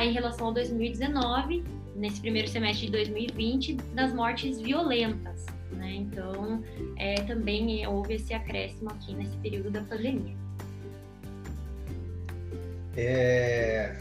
em 0.03 0.11
relação 0.11 0.49
a 0.49 0.51
2019, 0.51 1.63
nesse 1.95 2.19
primeiro 2.19 2.47
semestre 2.47 2.87
de 2.87 2.91
2020, 2.91 3.75
das 3.93 4.13
mortes 4.13 4.59
violentas. 4.59 5.45
Né? 5.71 5.95
Então, 5.95 6.63
é, 6.97 7.15
também 7.15 7.85
houve 7.87 8.15
esse 8.15 8.33
acréscimo 8.33 8.89
aqui 8.89 9.13
nesse 9.13 9.35
período 9.37 9.71
da 9.71 9.81
pandemia. 9.81 10.42
É... 12.95 13.95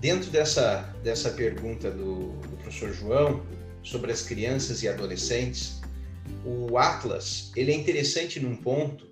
Dentro 0.00 0.30
dessa, 0.30 0.94
dessa 1.02 1.30
pergunta 1.30 1.90
do, 1.90 2.32
do 2.32 2.56
professor 2.62 2.92
João 2.92 3.42
sobre 3.82 4.12
as 4.12 4.22
crianças 4.22 4.82
e 4.82 4.88
adolescentes, 4.88 5.80
o 6.44 6.78
Atlas 6.78 7.50
ele 7.54 7.72
é 7.72 7.74
interessante 7.74 8.40
num 8.40 8.56
ponto 8.56 9.10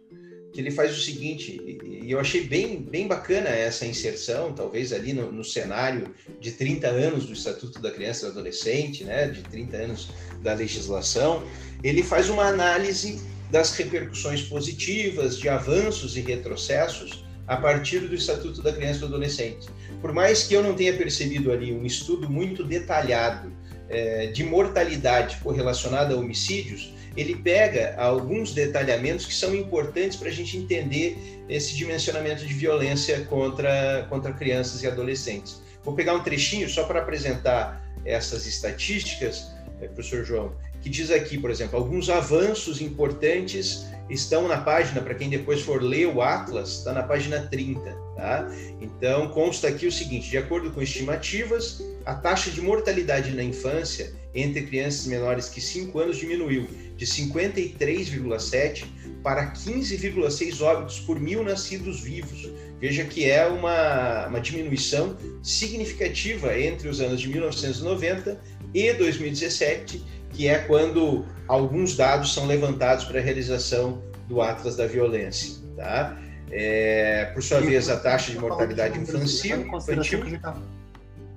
que 0.52 0.60
ele 0.60 0.70
faz 0.70 0.96
o 0.96 1.00
seguinte, 1.00 1.60
e 1.84 2.10
eu 2.10 2.18
achei 2.18 2.42
bem, 2.42 2.80
bem 2.80 3.06
bacana 3.06 3.48
essa 3.50 3.84
inserção, 3.84 4.52
talvez 4.52 4.92
ali 4.92 5.12
no, 5.12 5.30
no, 5.30 5.44
cenário 5.44 6.12
de 6.40 6.52
30 6.52 6.88
anos 6.88 7.26
do 7.26 7.34
Estatuto 7.34 7.80
da 7.80 7.90
Criança 7.90 8.20
e 8.20 8.28
do 8.28 8.32
Adolescente, 8.32 9.04
né, 9.04 9.28
de 9.28 9.42
30 9.42 9.76
anos 9.76 10.08
da 10.42 10.54
legislação, 10.54 11.44
ele 11.84 12.02
faz 12.02 12.30
uma 12.30 12.44
análise 12.44 13.20
das 13.50 13.72
repercussões 13.76 14.42
positivas, 14.42 15.38
de 15.38 15.48
avanços 15.48 16.16
e 16.16 16.20
retrocessos 16.22 17.24
a 17.48 17.56
partir 17.56 18.00
do 18.00 18.14
Estatuto 18.14 18.62
da 18.62 18.72
Criança 18.72 18.98
e 18.98 19.00
do 19.00 19.06
Adolescente. 19.06 19.66
Por 20.00 20.12
mais 20.12 20.44
que 20.44 20.54
eu 20.54 20.62
não 20.62 20.74
tenha 20.74 20.92
percebido 20.92 21.50
ali 21.50 21.72
um 21.72 21.84
estudo 21.84 22.28
muito 22.28 22.62
detalhado 22.62 23.50
é, 23.88 24.26
de 24.26 24.44
mortalidade 24.44 25.38
correlacionada 25.38 26.14
a 26.14 26.18
homicídios, 26.18 26.92
ele 27.16 27.34
pega 27.34 27.96
alguns 27.96 28.52
detalhamentos 28.52 29.26
que 29.26 29.34
são 29.34 29.54
importantes 29.54 30.16
para 30.16 30.28
a 30.28 30.32
gente 30.32 30.56
entender 30.56 31.18
esse 31.48 31.74
dimensionamento 31.74 32.46
de 32.46 32.52
violência 32.52 33.24
contra, 33.24 34.06
contra 34.08 34.32
crianças 34.32 34.82
e 34.82 34.86
adolescentes. 34.86 35.60
Vou 35.82 35.94
pegar 35.94 36.14
um 36.14 36.22
trechinho 36.22 36.68
só 36.68 36.84
para 36.84 37.00
apresentar 37.00 37.82
essas 38.04 38.46
estatísticas, 38.46 39.50
é, 39.80 39.88
professor 39.88 40.24
João, 40.24 40.52
que 40.88 40.92
diz 40.92 41.10
aqui, 41.10 41.36
por 41.38 41.50
exemplo, 41.50 41.78
alguns 41.78 42.08
avanços 42.08 42.80
importantes 42.80 43.86
estão 44.08 44.48
na 44.48 44.56
página, 44.56 45.02
para 45.02 45.14
quem 45.14 45.28
depois 45.28 45.60
for 45.60 45.82
ler 45.82 46.06
o 46.06 46.22
Atlas, 46.22 46.78
está 46.78 46.94
na 46.94 47.02
página 47.02 47.40
30. 47.40 47.78
Tá? 48.16 48.50
Então, 48.80 49.28
consta 49.28 49.68
aqui 49.68 49.86
o 49.86 49.92
seguinte: 49.92 50.30
de 50.30 50.38
acordo 50.38 50.70
com 50.70 50.80
estimativas, 50.80 51.82
a 52.06 52.14
taxa 52.14 52.50
de 52.50 52.62
mortalidade 52.62 53.32
na 53.32 53.42
infância 53.42 54.14
entre 54.34 54.62
crianças 54.62 55.06
menores 55.06 55.48
que 55.48 55.60
5 55.60 55.98
anos 55.98 56.16
diminuiu 56.16 56.66
de 56.96 57.06
53,7 57.06 58.84
para 59.22 59.52
15,6 59.52 60.60
óbitos 60.62 61.00
por 61.00 61.20
mil 61.20 61.44
nascidos 61.44 62.00
vivos. 62.00 62.50
Veja 62.80 63.04
que 63.04 63.28
é 63.28 63.46
uma, 63.46 64.26
uma 64.28 64.40
diminuição 64.40 65.16
significativa 65.42 66.58
entre 66.58 66.88
os 66.88 67.00
anos 67.00 67.20
de 67.20 67.28
1990 67.28 68.40
e 68.74 68.92
2017 68.92 70.18
que 70.30 70.46
é 70.46 70.58
quando 70.58 71.24
alguns 71.46 71.96
dados 71.96 72.32
são 72.32 72.46
levantados 72.46 73.04
para 73.04 73.18
a 73.18 73.22
realização 73.22 74.02
do 74.28 74.40
Atlas 74.40 74.76
da 74.76 74.86
Violência. 74.86 75.58
Tá? 75.76 76.16
É, 76.50 77.26
por 77.34 77.42
sua 77.42 77.60
vez, 77.60 77.88
a 77.88 77.96
taxa 77.96 78.32
de 78.32 78.38
mortalidade 78.38 78.98
infantil. 78.98 79.62
infantil... 79.62 80.40
Tá... 80.40 80.56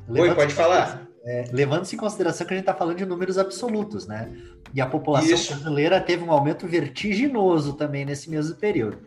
Oi, 0.08 0.36
pode 0.36 0.54
falar. 0.54 1.08
É, 1.24 1.46
Levando-se 1.52 1.96
em 1.96 2.00
consideração 2.00 2.48
que 2.48 2.54
a 2.54 2.58
gente 2.58 2.64
está 2.64 2.74
falando 2.74 2.98
de 2.98 3.06
números 3.06 3.38
absolutos, 3.38 4.08
né? 4.08 4.30
E 4.74 4.82
a 4.82 4.88
população 4.88 5.34
Isso. 5.34 5.54
brasileira 5.54 6.02
teve 6.02 6.24
um 6.24 6.32
aumento 6.32 6.68
vertiginoso 6.68 7.74
também 7.74 8.06
nesse 8.06 8.30
mesmo 8.30 8.56
período. 8.56 8.98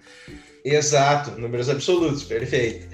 Exato, 0.65 1.33
números 1.33 1.69
absolutos, 1.69 2.23
perfeito. 2.23 2.94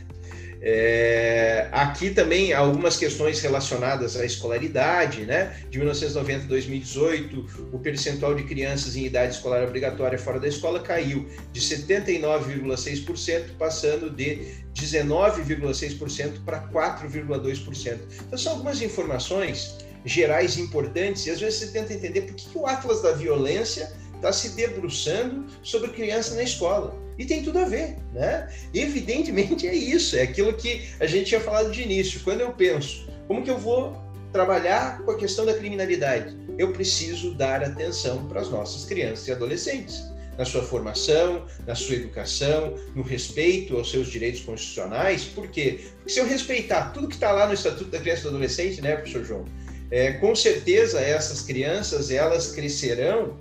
É, 0.62 1.68
aqui 1.72 2.10
também 2.10 2.52
algumas 2.52 2.96
questões 2.96 3.40
relacionadas 3.40 4.14
à 4.16 4.26
escolaridade, 4.26 5.22
né? 5.22 5.56
De 5.70 5.78
1990 5.78 6.44
a 6.44 6.48
2018, 6.48 7.46
o 7.72 7.78
percentual 7.78 8.34
de 8.34 8.42
crianças 8.44 8.94
em 8.94 9.06
idade 9.06 9.34
escolar 9.34 9.62
obrigatória 9.64 10.18
fora 10.18 10.38
da 10.38 10.48
escola 10.48 10.80
caiu 10.80 11.26
de 11.50 11.60
79,6%, 11.60 13.56
passando 13.58 14.10
de 14.10 14.54
19,6% 14.74 16.44
para 16.44 16.68
4,2%. 16.68 17.98
Então 18.26 18.38
são 18.38 18.52
algumas 18.52 18.82
informações 18.82 19.78
gerais 20.04 20.58
importantes 20.58 21.26
e 21.26 21.30
às 21.30 21.40
vezes 21.40 21.60
você 21.60 21.66
tenta 21.68 21.94
entender 21.94 22.22
por 22.22 22.34
que, 22.34 22.58
o 22.58 22.66
Atlas 22.66 23.02
da 23.02 23.12
Violência 23.12 23.90
está 24.14 24.32
se 24.32 24.50
debruçando 24.50 25.46
sobre 25.62 25.88
criança 25.88 26.34
na 26.34 26.42
escola. 26.42 26.94
E 27.20 27.26
tem 27.26 27.42
tudo 27.42 27.58
a 27.58 27.66
ver, 27.66 27.96
né? 28.14 28.48
Evidentemente 28.72 29.68
é 29.68 29.74
isso, 29.74 30.16
é 30.16 30.22
aquilo 30.22 30.54
que 30.54 30.88
a 30.98 31.04
gente 31.04 31.26
tinha 31.26 31.40
falado 31.40 31.70
de 31.70 31.82
início. 31.82 32.18
Quando 32.20 32.40
eu 32.40 32.50
penso, 32.54 33.06
como 33.28 33.44
que 33.44 33.50
eu 33.50 33.58
vou 33.58 33.94
trabalhar 34.32 35.02
com 35.02 35.10
a 35.10 35.18
questão 35.18 35.44
da 35.44 35.52
criminalidade? 35.52 36.34
Eu 36.56 36.72
preciso 36.72 37.34
dar 37.34 37.62
atenção 37.62 38.26
para 38.26 38.40
as 38.40 38.48
nossas 38.48 38.86
crianças 38.86 39.28
e 39.28 39.32
adolescentes, 39.32 40.02
na 40.38 40.46
sua 40.46 40.62
formação, 40.62 41.44
na 41.66 41.74
sua 41.74 41.96
educação, 41.96 42.74
no 42.96 43.02
respeito 43.02 43.76
aos 43.76 43.90
seus 43.90 44.08
direitos 44.08 44.40
constitucionais. 44.40 45.24
Por 45.24 45.48
quê? 45.48 45.78
Porque 45.98 46.08
se 46.08 46.20
eu 46.20 46.26
respeitar 46.26 46.90
tudo 46.94 47.06
que 47.06 47.16
está 47.16 47.32
lá 47.32 47.46
no 47.46 47.52
Estatuto 47.52 47.90
da 47.90 47.98
Criança 47.98 48.20
e 48.20 48.22
do 48.22 48.28
Adolescente, 48.30 48.80
né, 48.80 48.96
professor 48.96 49.26
João? 49.26 49.44
É, 49.90 50.12
com 50.12 50.34
certeza 50.34 50.98
essas 50.98 51.42
crianças 51.42 52.10
elas 52.10 52.52
crescerão 52.52 53.36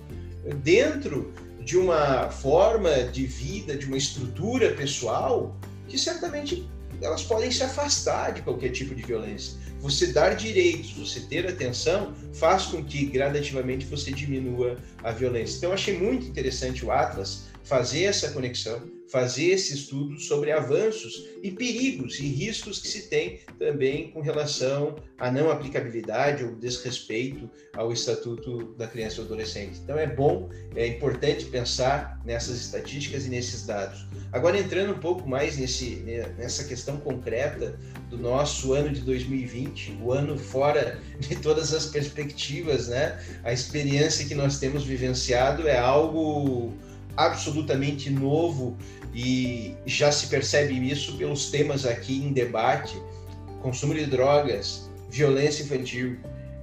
dentro 0.64 1.34
de 1.70 1.78
uma 1.78 2.32
forma 2.32 2.90
de 3.12 3.28
vida, 3.28 3.78
de 3.78 3.86
uma 3.86 3.96
estrutura 3.96 4.74
pessoal, 4.74 5.56
que 5.88 6.00
certamente 6.00 6.68
elas 7.00 7.22
podem 7.22 7.52
se 7.52 7.62
afastar 7.62 8.34
de 8.34 8.42
qualquer 8.42 8.70
tipo 8.70 8.96
de 8.96 9.04
violência. 9.04 9.54
Você 9.80 10.08
dar 10.08 10.36
direitos, 10.36 10.94
você 10.94 11.20
ter 11.20 11.48
atenção, 11.48 12.16
faz 12.34 12.64
com 12.66 12.84
que 12.84 13.06
gradativamente 13.06 13.86
você 13.86 14.12
diminua 14.12 14.80
a 15.04 15.12
violência. 15.12 15.58
Então, 15.58 15.72
achei 15.72 15.96
muito 15.96 16.26
interessante 16.26 16.84
o 16.84 16.92
Atlas 16.92 17.44
fazer 17.64 18.06
essa 18.06 18.32
conexão, 18.32 18.82
fazer 19.12 19.48
esse 19.48 19.74
estudo 19.74 20.20
sobre 20.20 20.52
avanços 20.52 21.28
e 21.42 21.52
perigos 21.52 22.20
e 22.20 22.28
riscos 22.28 22.80
que 22.80 22.88
se 22.88 23.10
tem 23.10 23.40
também 23.58 24.12
com 24.12 24.22
relação 24.22 24.96
à 25.18 25.32
não 25.32 25.50
aplicabilidade 25.50 26.44
ou 26.44 26.56
desrespeito 26.56 27.50
ao 27.76 27.92
Estatuto 27.92 28.74
da 28.78 28.88
Criança 28.88 29.16
e 29.16 29.18
do 29.18 29.22
Adolescente. 29.24 29.80
Então 29.84 29.98
é 29.98 30.08
bom, 30.08 30.50
é 30.76 30.88
importante 30.88 31.46
pensar 31.46 32.22
nessas 32.24 32.60
estatísticas 32.60 33.26
e 33.26 33.30
nesses 33.30 33.66
dados. 33.66 34.06
Agora 34.32 34.60
entrando 34.60 34.94
um 34.94 35.00
pouco 35.00 35.28
mais 35.28 35.58
nesse, 35.58 36.04
nessa 36.38 36.64
questão 36.64 36.98
concreta 36.98 37.80
do 38.10 38.18
nosso 38.18 38.74
ano 38.74 38.92
de 38.92 39.02
2020, 39.02 40.00
o 40.02 40.12
ano 40.12 40.38
fora 40.38 41.00
de 41.20 41.36
todas 41.38 41.74
as 41.74 41.88
perspectivas, 41.88 42.88
né? 42.88 43.20
A 43.44 43.52
experiência 43.52 44.26
que 44.26 44.36
nós 44.36 44.60
temos 44.60 44.84
vivenciado 44.84 45.68
é 45.68 45.78
algo 45.78 46.74
absolutamente 47.20 48.10
novo 48.10 48.78
e 49.14 49.76
já 49.86 50.10
se 50.10 50.28
percebe 50.28 50.74
isso 50.90 51.18
pelos 51.18 51.52
temas 51.52 51.86
aqui 51.86 52.18
em 52.24 52.32
debate: 52.32 52.98
consumo 53.62 53.94
de 53.94 54.06
drogas, 54.06 54.90
violência 55.10 55.64
infantil, 55.64 56.18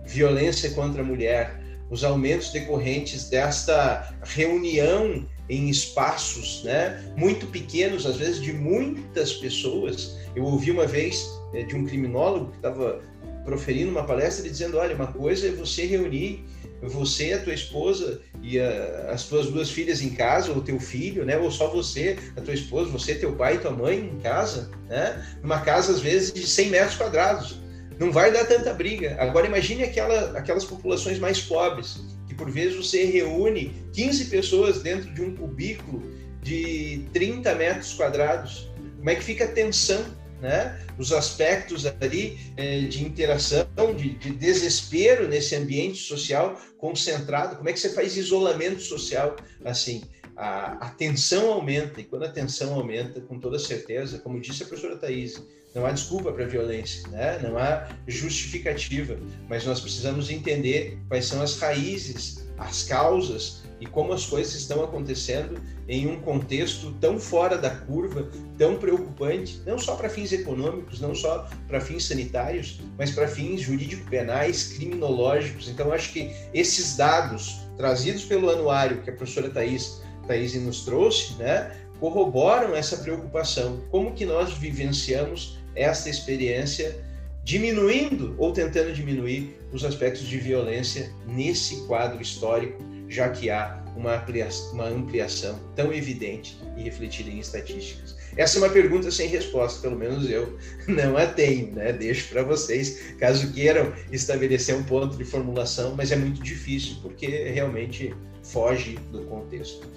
violência 0.06 0.70
contra 0.70 1.02
a 1.02 1.04
mulher, 1.04 1.60
os 1.90 2.02
aumentos 2.02 2.50
decorrentes 2.52 3.28
desta 3.28 4.14
reunião 4.24 5.26
em 5.48 5.68
espaços 5.68 6.64
né, 6.64 7.04
muito 7.16 7.46
pequenos, 7.46 8.04
às 8.06 8.16
vezes 8.16 8.40
de 8.40 8.52
muitas 8.52 9.34
pessoas. 9.34 10.16
Eu 10.34 10.44
ouvi 10.44 10.70
uma 10.70 10.86
vez 10.86 11.28
é, 11.54 11.62
de 11.62 11.76
um 11.76 11.84
criminólogo 11.84 12.50
que 12.50 12.56
estava 12.56 13.00
proferindo 13.44 13.90
uma 13.90 14.04
palestra 14.04 14.48
dizendo: 14.48 14.78
olha, 14.78 14.94
uma 14.94 15.06
coisa 15.08 15.48
é 15.48 15.52
você 15.52 15.84
reunir 15.86 16.44
você, 16.82 17.32
a 17.32 17.40
tua 17.40 17.54
esposa 17.54 18.20
e 18.42 18.58
a, 18.60 19.10
as 19.10 19.24
tuas 19.24 19.46
duas 19.46 19.70
filhas 19.70 20.02
em 20.02 20.10
casa, 20.10 20.52
ou 20.52 20.60
teu 20.60 20.78
filho, 20.78 21.24
né? 21.24 21.38
Ou 21.38 21.50
só 21.50 21.70
você, 21.70 22.16
a 22.36 22.40
tua 22.40 22.54
esposa, 22.54 22.90
você, 22.90 23.14
teu 23.14 23.34
pai 23.34 23.54
e 23.54 23.58
tua 23.58 23.70
mãe 23.70 23.98
em 23.98 24.18
casa, 24.20 24.70
né? 24.88 25.38
Numa 25.42 25.60
casa, 25.60 25.92
às 25.92 26.00
vezes, 26.00 26.32
de 26.32 26.46
100 26.46 26.70
metros 26.70 26.96
quadrados. 26.96 27.60
Não 27.98 28.12
vai 28.12 28.30
dar 28.30 28.44
tanta 28.44 28.72
briga. 28.74 29.16
Agora, 29.18 29.46
imagine 29.46 29.82
aquela, 29.82 30.38
aquelas 30.38 30.64
populações 30.64 31.18
mais 31.18 31.40
pobres, 31.40 31.98
que 32.28 32.34
por 32.34 32.50
vezes 32.50 32.76
você 32.76 33.04
reúne 33.04 33.74
15 33.92 34.26
pessoas 34.26 34.82
dentro 34.82 35.12
de 35.14 35.22
um 35.22 35.34
cubículo 35.34 36.02
de 36.42 37.06
30 37.12 37.54
metros 37.54 37.94
quadrados. 37.94 38.70
Como 38.98 39.10
é 39.10 39.14
que 39.14 39.24
fica 39.24 39.44
a 39.44 39.48
tensão 39.48 40.04
né? 40.40 40.78
os 40.98 41.12
aspectos 41.12 41.86
ali 41.86 42.38
é, 42.56 42.80
de 42.80 43.04
interação, 43.04 43.66
de, 43.96 44.10
de, 44.10 44.30
desespero 44.30 45.28
nesse 45.28 45.54
ambiente 45.54 45.98
social 45.98 46.60
concentrado. 46.78 47.56
Como 47.56 47.68
é 47.68 47.72
que 47.72 47.80
você 47.80 47.90
faz 47.90 48.16
isolamento 48.16 48.80
social 48.80 49.36
assim? 49.64 50.02
A, 50.36 50.86
a 50.86 50.90
tensão 50.90 51.50
aumenta, 51.50 52.00
e 52.00 52.04
quando 52.04 52.24
a 52.24 52.28
tensão 52.28 52.74
aumenta, 52.74 53.20
com 53.22 53.40
toda 53.40 53.58
certeza, 53.58 54.18
como 54.18 54.40
disse 54.40 54.62
a 54.62 54.66
professora 54.66 54.96
Thais, 54.96 55.42
não 55.74 55.84
há 55.84 55.92
desculpa 55.92 56.32
para 56.32 56.44
a 56.44 56.48
violência, 56.48 57.06
né? 57.08 57.38
não 57.42 57.58
há 57.58 57.88
justificativa, 58.06 59.18
mas 59.48 59.64
nós 59.64 59.80
precisamos 59.80 60.30
entender 60.30 60.98
quais 61.08 61.26
são 61.26 61.42
as 61.42 61.58
raízes, 61.58 62.46
as 62.56 62.84
causas 62.84 63.62
e 63.78 63.86
como 63.86 64.12
as 64.14 64.24
coisas 64.24 64.54
estão 64.54 64.82
acontecendo 64.82 65.60
em 65.88 66.06
um 66.06 66.20
contexto 66.20 66.92
tão 67.00 67.18
fora 67.18 67.56
da 67.56 67.70
curva, 67.70 68.28
tão 68.58 68.76
preocupante, 68.76 69.60
não 69.64 69.78
só 69.78 69.94
para 69.94 70.08
fins 70.08 70.32
econômicos, 70.32 71.00
não 71.00 71.14
só 71.14 71.48
para 71.68 71.80
fins 71.80 72.04
sanitários, 72.04 72.80
mas 72.98 73.12
para 73.12 73.28
fins 73.28 73.60
jurídico-penais, 73.60 74.72
criminológicos. 74.74 75.68
Então, 75.68 75.92
acho 75.92 76.12
que 76.12 76.32
esses 76.52 76.96
dados 76.96 77.60
trazidos 77.76 78.24
pelo 78.24 78.50
anuário 78.50 79.02
que 79.02 79.10
a 79.10 79.12
professora 79.12 79.50
Thais, 79.50 80.02
Thais 80.26 80.54
nos 80.54 80.84
trouxe, 80.84 81.34
né, 81.34 81.72
corroboram 82.00 82.74
essa 82.74 82.96
preocupação. 82.98 83.80
Como 83.90 84.12
que 84.12 84.26
nós 84.26 84.54
vivenciamos 84.54 85.58
esta 85.74 86.10
experiência 86.10 87.04
diminuindo 87.44 88.34
ou 88.38 88.52
tentando 88.52 88.92
diminuir 88.92 89.56
os 89.72 89.84
aspectos 89.84 90.26
de 90.26 90.36
violência 90.36 91.12
nesse 91.26 91.86
quadro 91.86 92.20
histórico 92.20 92.82
já 93.08 93.28
que 93.28 93.50
há 93.50 93.85
uma 93.96 94.16
ampliação, 94.16 94.72
uma 94.72 94.88
ampliação 94.88 95.58
tão 95.74 95.92
evidente 95.92 96.60
e 96.76 96.82
refletida 96.82 97.30
em 97.30 97.38
estatísticas? 97.38 98.16
Essa 98.36 98.58
é 98.58 98.62
uma 98.62 98.70
pergunta 98.70 99.10
sem 99.10 99.28
resposta, 99.28 99.80
pelo 99.80 99.96
menos 99.96 100.28
eu 100.28 100.58
não 100.86 101.16
a 101.16 101.26
tenho, 101.26 101.72
né? 101.72 101.92
Deixo 101.92 102.28
para 102.28 102.42
vocês, 102.42 103.14
caso 103.18 103.52
queiram 103.52 103.92
estabelecer 104.12 104.76
um 104.76 104.82
ponto 104.82 105.16
de 105.16 105.24
formulação, 105.24 105.94
mas 105.96 106.12
é 106.12 106.16
muito 106.16 106.42
difícil 106.42 106.96
porque 107.02 107.26
realmente 107.50 108.14
foge 108.42 108.96
do 109.10 109.22
contexto. 109.24 109.88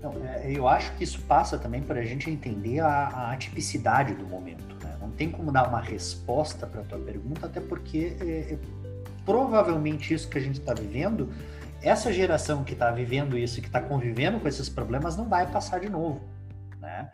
Não, 0.00 0.12
é, 0.26 0.52
eu 0.52 0.68
acho 0.68 0.94
que 0.96 1.04
isso 1.04 1.20
passa 1.22 1.58
também 1.58 1.80
para 1.80 2.00
a 2.00 2.04
gente 2.04 2.30
entender 2.30 2.80
a, 2.80 2.88
a 2.88 3.32
atipicidade 3.32 4.14
do 4.14 4.26
momento. 4.26 4.76
Né? 4.82 4.96
Não 5.00 5.10
tem 5.10 5.30
como 5.30 5.50
dar 5.50 5.66
uma 5.66 5.80
resposta 5.80 6.66
para 6.66 6.82
a 6.82 6.84
tua 6.84 6.98
pergunta, 6.98 7.46
até 7.46 7.58
porque 7.58 8.14
é, 8.20 8.52
é 8.52 8.58
provavelmente 9.24 10.12
isso 10.12 10.28
que 10.28 10.36
a 10.36 10.40
gente 10.40 10.60
está 10.60 10.74
vivendo, 10.74 11.30
essa 11.84 12.12
geração 12.12 12.64
que 12.64 12.72
está 12.72 12.90
vivendo 12.90 13.36
isso, 13.38 13.60
que 13.60 13.66
está 13.66 13.80
convivendo 13.80 14.40
com 14.40 14.48
esses 14.48 14.68
problemas, 14.68 15.16
não 15.16 15.28
vai 15.28 15.50
passar 15.50 15.80
de 15.80 15.88
novo, 15.88 16.22
né? 16.80 17.10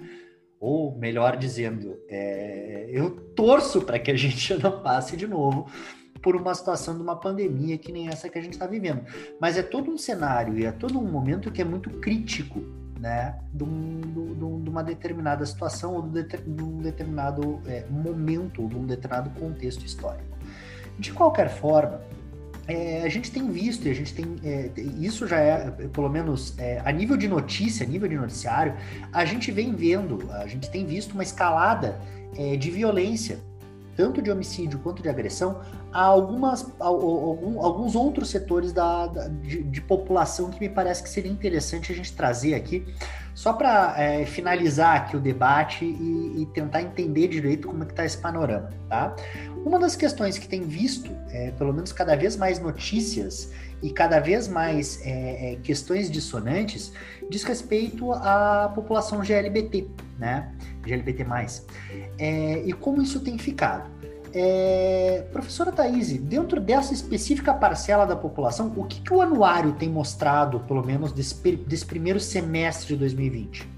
Ou 0.60 0.96
melhor 0.96 1.36
dizendo, 1.36 1.98
é, 2.08 2.86
eu 2.90 3.10
torço 3.34 3.82
para 3.82 3.98
que 3.98 4.10
a 4.10 4.16
gente 4.16 4.54
não 4.62 4.82
passe 4.82 5.16
de 5.16 5.26
novo 5.26 5.66
por 6.22 6.36
uma 6.36 6.54
situação 6.54 6.94
de 6.94 7.02
uma 7.02 7.16
pandemia 7.16 7.78
que 7.78 7.90
nem 7.90 8.08
essa 8.08 8.28
que 8.28 8.38
a 8.38 8.42
gente 8.42 8.52
está 8.52 8.66
vivendo. 8.66 9.02
Mas 9.40 9.56
é 9.56 9.62
todo 9.62 9.90
um 9.90 9.98
cenário 9.98 10.58
e 10.58 10.64
é 10.64 10.72
todo 10.72 10.98
um 10.98 11.10
momento 11.10 11.50
que 11.50 11.62
é 11.62 11.64
muito 11.64 11.90
crítico, 11.90 12.60
né, 12.98 13.38
de, 13.52 13.64
um, 13.64 14.00
de, 14.02 14.62
de 14.62 14.68
uma 14.68 14.84
determinada 14.84 15.44
situação 15.46 15.94
ou 15.94 16.02
de, 16.02 16.26
um 16.62 16.78
determinado 16.82 17.60
é, 17.66 17.86
momento, 17.88 18.62
ou 18.62 18.68
de 18.68 18.76
um 18.76 18.86
determinado 18.86 19.30
contexto 19.30 19.84
histórico. 19.84 20.36
De 20.98 21.10
qualquer 21.10 21.48
forma, 21.48 22.02
é, 22.70 23.02
a 23.02 23.08
gente 23.08 23.32
tem 23.32 23.50
visto, 23.50 23.86
e 23.88 23.90
a 23.90 23.94
gente 23.94 24.14
tem. 24.14 24.36
É, 24.44 24.70
isso 25.00 25.26
já 25.26 25.38
é, 25.38 25.70
pelo 25.92 26.08
menos 26.08 26.54
é, 26.56 26.80
a 26.84 26.92
nível 26.92 27.16
de 27.16 27.26
notícia, 27.26 27.84
a 27.84 27.88
nível 27.88 28.08
de 28.08 28.16
noticiário, 28.16 28.74
a 29.12 29.24
gente 29.24 29.50
vem 29.50 29.74
vendo, 29.74 30.30
a 30.30 30.46
gente 30.46 30.70
tem 30.70 30.86
visto 30.86 31.12
uma 31.12 31.24
escalada 31.24 32.00
é, 32.38 32.56
de 32.56 32.70
violência, 32.70 33.40
tanto 33.96 34.22
de 34.22 34.30
homicídio 34.30 34.78
quanto 34.78 35.02
de 35.02 35.08
agressão, 35.08 35.60
a, 35.92 36.04
algumas, 36.04 36.62
a, 36.78 36.84
a, 36.84 36.86
algum, 36.86 37.60
alguns 37.60 37.96
outros 37.96 38.30
setores 38.30 38.72
da, 38.72 39.08
da 39.08 39.26
de, 39.26 39.64
de, 39.64 39.80
população 39.80 40.48
que 40.50 40.60
me 40.60 40.68
parece 40.68 41.02
que 41.02 41.08
seria 41.08 41.30
interessante 41.30 41.90
a 41.90 41.94
gente 41.94 42.12
trazer 42.12 42.54
aqui, 42.54 42.86
só 43.34 43.52
para 43.52 43.94
é, 43.96 44.24
finalizar 44.26 44.96
aqui 44.96 45.16
o 45.16 45.20
debate 45.20 45.84
e, 45.84 46.42
e, 46.42 46.46
tentar 46.54 46.82
entender 46.82 47.26
direito 47.26 47.68
como 47.68 47.82
é 47.82 47.86
que 47.86 47.92
está 47.92 48.04
esse 48.04 48.18
panorama, 48.18 48.70
tá? 48.88 49.16
Uma 49.64 49.78
das 49.78 49.94
questões 49.94 50.38
que 50.38 50.48
tem 50.48 50.62
visto, 50.62 51.10
é, 51.30 51.50
pelo 51.52 51.72
menos 51.72 51.92
cada 51.92 52.16
vez 52.16 52.36
mais 52.36 52.58
notícias 52.58 53.50
e 53.82 53.90
cada 53.90 54.18
vez 54.18 54.48
mais 54.48 55.00
é, 55.04 55.52
é 55.52 55.56
questões 55.56 56.10
dissonantes, 56.10 56.92
diz 57.28 57.44
respeito 57.44 58.12
à 58.12 58.72
população 58.74 59.22
GLBT, 59.22 59.86
né? 60.18 60.52
GLBT+. 60.82 61.26
É, 62.18 62.62
e 62.64 62.72
como 62.72 63.02
isso 63.02 63.20
tem 63.20 63.38
ficado. 63.38 63.88
É, 64.32 65.26
professora 65.32 65.72
Thaís, 65.72 66.16
dentro 66.18 66.60
dessa 66.60 66.94
específica 66.94 67.52
parcela 67.52 68.06
da 68.06 68.14
população, 68.14 68.72
o 68.76 68.84
que, 68.84 69.00
que 69.00 69.12
o 69.12 69.20
anuário 69.20 69.72
tem 69.72 69.88
mostrado, 69.88 70.60
pelo 70.60 70.84
menos 70.84 71.12
desse, 71.12 71.34
desse 71.56 71.84
primeiro 71.84 72.20
semestre 72.20 72.94
de 72.94 72.96
2020? 72.96 73.68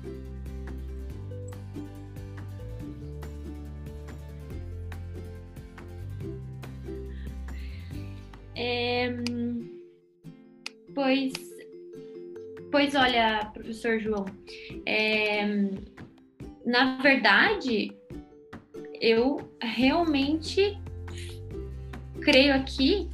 É, 8.54 9.10
pois, 10.94 11.32
pois 12.70 12.94
olha, 12.94 13.50
professor 13.52 13.98
João, 14.00 14.26
é, 14.86 15.46
na 16.64 16.98
verdade, 16.98 17.92
eu 19.00 19.40
realmente 19.60 20.78
creio 22.20 22.54
aqui 22.54 23.10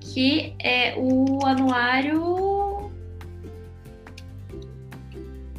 que 0.00 0.54
é, 0.58 0.94
o 0.96 1.44
anuário 1.44 2.90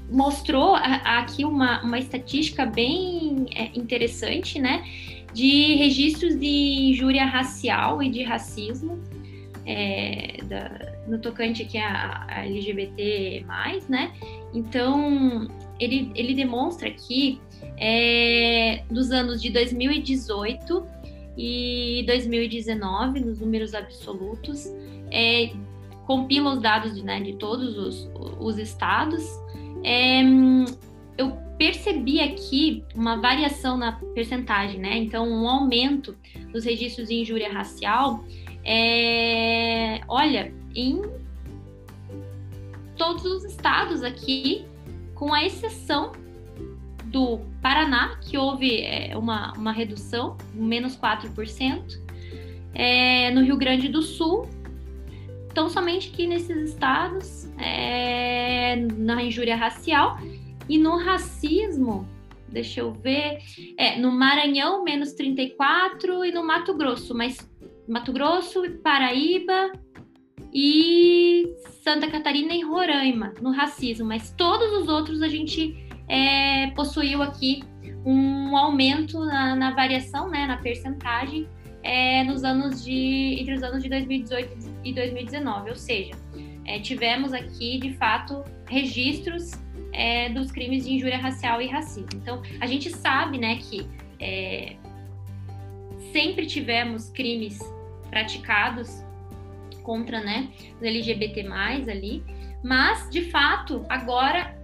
mostrou 0.09 0.76
aqui 0.76 1.45
uma, 1.45 1.82
uma 1.82 1.97
estatística 1.97 2.66
bem 2.66 3.45
é, 3.55 3.78
interessante, 3.78 4.59
né? 4.59 4.84
De 5.34 5.75
registros 5.75 6.38
de 6.39 6.91
injúria 6.91 7.25
racial 7.25 8.03
e 8.03 8.09
de 8.09 8.23
racismo 8.23 8.99
é, 9.65 10.38
da, 10.43 10.93
no 11.07 11.19
tocante 11.19 11.63
aqui 11.63 11.77
a, 11.77 12.25
a, 12.27 12.45
LGBT+, 12.45 13.45
né? 13.88 14.11
Então, 14.53 15.47
ele, 15.79 16.11
ele 16.15 16.34
demonstra 16.34 16.89
aqui, 16.89 17.39
é, 17.77 18.84
dos 18.89 19.11
anos 19.11 19.41
de 19.41 19.49
2018 19.49 20.86
e 21.38 22.03
2019, 22.05 23.19
nos 23.21 23.39
números 23.39 23.73
absolutos, 23.73 24.67
é, 25.09 25.51
compila 26.05 26.53
os 26.53 26.61
dados 26.61 26.95
de, 26.95 27.03
né, 27.03 27.21
de 27.21 27.34
todos 27.34 27.77
os, 27.77 28.09
os 28.39 28.57
estados. 28.57 29.23
É, 29.84 30.21
eu 31.18 31.32
percebi 31.57 32.20
aqui 32.20 32.84
uma 32.95 33.18
variação 33.18 33.78
na 33.78 33.91
percentagem, 33.91 34.80
né? 34.80 34.97
Então, 34.97 35.28
um 35.28 35.47
aumento 35.47 36.16
dos 36.51 36.66
registros 36.66 37.07
de 37.07 37.16
injúria 37.16 37.51
racial 37.51 38.24
é, 38.64 40.01
olha, 40.07 40.53
em 40.76 41.01
todos 42.95 43.26
os 43.26 43.43
estados 43.43 44.03
aqui, 44.03 44.66
com 45.16 45.34
a 45.34 45.43
exceção 45.43 46.12
do 47.05 47.39
Paraná, 47.62 48.18
que 48.22 48.38
houve 48.38 48.82
é, 48.82 49.18
uma, 49.18 49.53
uma 49.53 49.72
redução, 49.72 50.38
menos 50.53 50.95
4%, 50.97 51.99
é, 52.74 53.32
no 53.32 53.43
Rio 53.43 53.57
Grande 53.57 53.89
do 53.89 54.01
Sul, 54.01 54.47
então 55.51 55.68
somente 55.70 56.09
aqui 56.09 56.26
nesses 56.26 56.70
estados, 56.70 57.49
é, 57.57 58.78
na 58.97 59.22
injúria 59.22 59.55
racial, 59.55 60.18
e 60.70 60.78
no 60.78 60.97
racismo, 60.97 62.07
deixa 62.47 62.82
eu 62.82 62.91
ver, 62.91 63.39
é, 63.78 63.99
no 63.99 64.12
Maranhão, 64.12 64.84
menos 64.84 65.14
34, 65.14 66.26
e 66.26 66.32
no 66.32 66.45
Mato 66.45 66.74
Grosso, 66.74 67.16
mas 67.16 67.49
Mato 67.88 68.12
Grosso, 68.12 68.62
Paraíba 68.84 69.72
e 70.53 71.45
Santa 71.84 72.09
Catarina 72.09 72.53
e 72.53 72.62
Roraima 72.62 73.34
no 73.41 73.51
racismo, 73.51 74.05
mas 74.05 74.34
todos 74.38 74.72
os 74.74 74.88
outros 74.88 75.22
a 75.22 75.28
gente 75.28 75.76
é, 76.07 76.68
possuiu 76.72 77.22
aqui 77.22 77.64
um 78.05 78.55
aumento 78.57 79.20
na, 79.20 79.55
na 79.55 79.72
variação, 79.72 80.30
né, 80.30 80.45
na 80.45 80.57
percentagem, 80.57 81.47
é, 81.84 82.24
nos 82.24 82.43
anos 82.43 82.84
de 82.84 83.38
entre 83.39 83.55
os 83.55 83.64
anos 83.64 83.82
de 83.82 83.89
2018 83.89 84.57
e 84.84 84.93
2019, 84.93 85.70
ou 85.70 85.76
seja, 85.76 86.12
é, 86.66 86.80
tivemos 86.80 87.34
aqui 87.34 87.80
de 87.80 87.93
fato 87.93 88.43
registros 88.68 89.51
é, 89.93 90.29
dos 90.29 90.51
crimes 90.51 90.85
de 90.85 90.93
injúria 90.93 91.17
racial 91.17 91.61
e 91.61 91.67
racismo. 91.67 92.09
Então, 92.15 92.41
a 92.59 92.65
gente 92.65 92.89
sabe, 92.89 93.37
né, 93.37 93.57
que 93.57 93.87
é, 94.19 94.75
sempre 96.11 96.45
tivemos 96.45 97.09
crimes 97.09 97.59
praticados 98.09 99.03
contra, 99.83 100.21
né, 100.21 100.49
os 100.77 100.83
LGBT+, 100.83 101.41
ali, 101.89 102.23
mas, 102.63 103.09
de 103.09 103.29
fato, 103.31 103.85
agora 103.89 104.55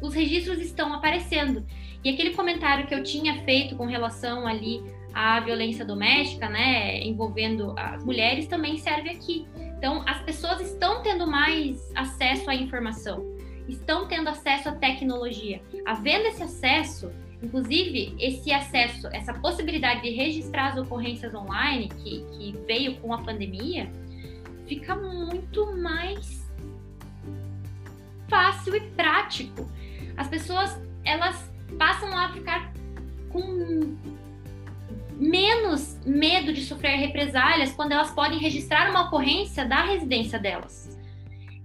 os 0.00 0.14
registros 0.14 0.58
estão 0.58 0.92
aparecendo. 0.92 1.64
E 2.02 2.10
aquele 2.10 2.34
comentário 2.34 2.86
que 2.86 2.94
eu 2.94 3.02
tinha 3.02 3.42
feito 3.44 3.76
com 3.76 3.86
relação 3.86 4.46
ali 4.46 4.82
à 5.14 5.40
violência 5.40 5.84
doméstica, 5.84 6.48
né, 6.48 7.00
envolvendo 7.02 7.74
as 7.78 8.04
mulheres, 8.04 8.46
também 8.46 8.76
serve 8.76 9.08
aqui. 9.08 9.46
Então, 9.78 10.02
as 10.06 10.20
pessoas 10.22 10.60
estão 10.60 11.02
tendo 11.02 11.26
mais 11.26 11.92
acesso 11.94 12.50
à 12.50 12.54
informação, 12.54 13.24
estão 13.68 14.06
tendo 14.06 14.28
acesso 14.28 14.68
à 14.68 14.72
tecnologia. 14.72 15.62
Havendo 15.84 16.26
esse 16.26 16.42
acesso, 16.42 17.10
inclusive 17.42 18.14
esse 18.18 18.52
acesso, 18.52 19.08
essa 19.08 19.32
possibilidade 19.34 20.02
de 20.02 20.10
registrar 20.10 20.68
as 20.68 20.78
ocorrências 20.78 21.34
online 21.34 21.88
que, 21.88 22.24
que 22.32 22.58
veio 22.66 22.96
com 22.96 23.12
a 23.12 23.18
pandemia, 23.18 23.90
fica 24.66 24.94
muito 24.94 25.76
mais 25.76 26.44
fácil 28.28 28.76
e 28.76 28.80
prático. 28.80 29.70
As 30.16 30.28
pessoas, 30.28 30.80
elas 31.04 31.50
passam 31.78 32.16
a 32.16 32.32
ficar 32.32 32.72
com 33.30 33.96
menos 35.16 35.98
medo 36.04 36.52
de 36.52 36.64
sofrer 36.64 36.96
represálias 36.96 37.72
quando 37.72 37.92
elas 37.92 38.10
podem 38.10 38.38
registrar 38.38 38.90
uma 38.90 39.06
ocorrência 39.06 39.64
da 39.64 39.84
residência 39.84 40.38
delas. 40.38 40.93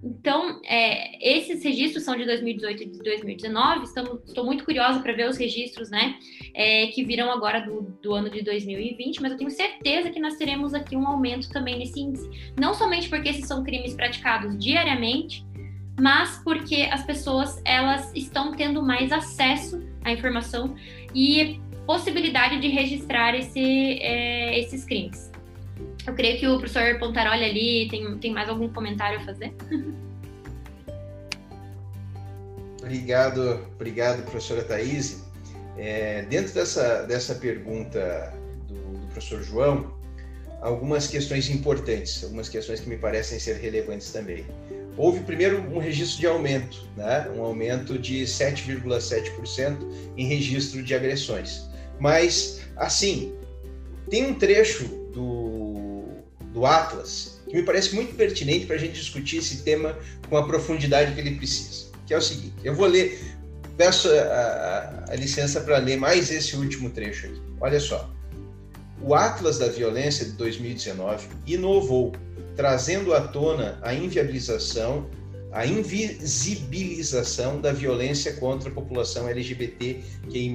Então, 0.02 0.62
é, 0.64 1.38
esses 1.38 1.64
registros 1.64 2.04
são 2.04 2.16
de 2.16 2.26
2018 2.26 2.84
e 2.84 2.86
de 2.86 3.00
2019. 3.00 3.84
Estamos, 3.84 4.24
estou 4.26 4.46
muito 4.46 4.64
curiosa 4.64 5.00
para 5.00 5.14
ver 5.14 5.28
os 5.28 5.38
registros, 5.38 5.90
né, 5.90 6.16
é, 6.54 6.88
que 6.88 7.04
virão 7.04 7.30
agora 7.32 7.60
do, 7.60 7.82
do, 8.02 8.14
ano 8.14 8.30
de 8.30 8.42
2020. 8.42 9.22
Mas 9.22 9.32
eu 9.34 9.38
tenho 9.38 9.52
certeza 9.52 10.10
que 10.10 10.20
nós 10.20 10.36
teremos 10.36 10.74
aqui 10.74 10.96
um 10.96 11.06
aumento 11.06 11.50
também 11.50 11.78
nesse 11.78 12.00
índice. 12.00 12.30
Não 12.60 12.74
somente 12.74 13.10
porque 13.10 13.30
esses 13.30 13.46
são 13.46 13.64
crimes 13.64 13.94
praticados 13.94 14.58
diariamente, 14.58 15.46
mas 16.00 16.42
porque 16.44 16.88
as 16.92 17.04
pessoas 17.04 17.62
elas 17.66 18.14
estão 18.16 18.54
tendo 18.54 18.82
mais 18.82 19.12
acesso 19.12 19.86
à 20.04 20.12
informação 20.12 20.76
e 21.14 21.60
possibilidade 21.86 22.60
de 22.60 22.68
registrar 22.68 23.36
esse, 23.36 23.60
é, 23.60 24.58
esses 24.60 24.86
crimes. 24.86 25.29
Eu 26.08 26.14
creio 26.14 26.40
que 26.40 26.48
o 26.48 26.58
professor 26.58 26.98
Pontaroli 27.00 27.44
ali 27.44 27.88
tem, 27.90 28.18
tem 28.18 28.34
mais 28.34 28.50
algum 28.50 28.68
comentário 28.70 29.20
a 29.20 29.26
fazer. 29.26 29.54
Obrigado, 32.82 33.68
obrigado, 33.76 34.24
professora 34.24 34.64
Thaís. 34.64 35.24
É, 35.78 36.24
dentro 36.24 36.54
dessa, 36.54 37.04
dessa 37.04 37.36
pergunta 37.36 38.34
do, 38.68 38.74
do 38.74 39.08
professor 39.08 39.44
João, 39.44 39.94
algumas 40.62 41.08
questões 41.08 41.50
importantes, 41.50 42.24
algumas 42.24 42.50
questões 42.50 42.80
que 42.80 42.90
me 42.90 42.98
parecem 42.98 43.40
ser 43.40 43.58
relevantes 43.58 44.12
também 44.12 44.46
houve 45.00 45.22
primeiro 45.22 45.62
um 45.74 45.80
registro 45.80 46.20
de 46.20 46.28
aumento, 46.28 46.86
né? 46.98 47.32
um 47.34 47.42
aumento 47.42 47.98
de 47.98 48.24
7,7% 48.24 49.78
em 50.18 50.28
registro 50.28 50.84
de 50.84 50.94
agressões. 50.94 51.70
Mas, 51.98 52.60
assim, 52.76 53.34
tem 54.10 54.26
um 54.26 54.34
trecho 54.34 54.84
do, 55.14 55.59
do 56.54 56.66
Atlas 56.66 57.40
que 57.50 57.56
me 57.56 57.64
parece 57.64 57.96
muito 57.96 58.16
pertinente 58.16 58.66
para 58.68 58.76
a 58.76 58.80
gente 58.80 58.94
discutir 58.94 59.38
esse 59.38 59.64
tema 59.64 59.98
com 60.30 60.38
a 60.38 60.46
profundidade 60.46 61.14
que 61.14 61.20
ele 61.20 61.36
precisa, 61.36 61.88
que 62.06 62.14
é 62.14 62.18
o 62.18 62.22
seguinte, 62.22 62.54
eu 62.64 62.76
vou 62.76 62.86
ler, 62.86 63.20
peço 63.76 64.08
a, 64.08 64.14
a, 64.14 65.14
a 65.14 65.16
licença 65.16 65.60
para 65.62 65.78
ler 65.80 65.98
mais 65.98 66.30
esse 66.32 66.56
último 66.56 66.90
trecho 66.92 67.26
aqui. 67.26 67.42
Olha 67.60 67.80
só. 67.80 68.10
O 69.02 69.16
Atlas 69.16 69.58
da 69.58 69.68
Violência 69.68 70.26
de 70.26 70.34
2019 70.34 71.28
inovou 71.48 72.14
trazendo 72.56 73.14
à 73.14 73.22
tona 73.22 73.80
a 73.82 73.94
inviabilização, 73.94 75.10
a 75.52 75.66
invisibilização 75.66 77.60
da 77.60 77.72
violência 77.72 78.34
contra 78.34 78.70
a 78.70 78.74
população 78.74 79.28
LGBTQI+, 79.28 80.54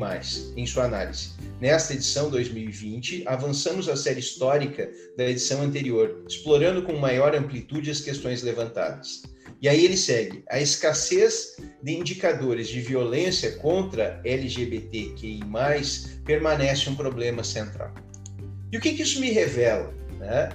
em 0.57 0.67
sua 0.67 0.85
análise. 0.85 1.31
Nesta 1.61 1.95
edição 1.95 2.31
2020, 2.31 3.25
avançamos 3.27 3.89
a 3.89 3.97
série 3.97 4.21
histórica 4.21 4.89
da 5.17 5.29
edição 5.29 5.63
anterior, 5.63 6.25
explorando 6.29 6.83
com 6.83 6.95
maior 6.95 7.35
amplitude 7.35 7.91
as 7.91 8.01
questões 8.01 8.43
levantadas. 8.43 9.23
E 9.61 9.69
aí 9.69 9.85
ele 9.85 9.97
segue: 9.97 10.45
a 10.51 10.61
escassez 10.61 11.57
de 11.83 11.93
indicadores 11.93 12.69
de 12.69 12.81
violência 12.81 13.53
contra 13.53 14.21
LGBTQI+, 14.25 15.41
permanece 16.25 16.89
um 16.91 16.95
problema 16.95 17.43
central. 17.43 17.93
E 18.71 18.77
o 18.77 18.81
que, 18.81 18.93
que 18.93 19.03
isso 19.03 19.21
me 19.21 19.31
revela? 19.31 19.95
Né? 20.19 20.49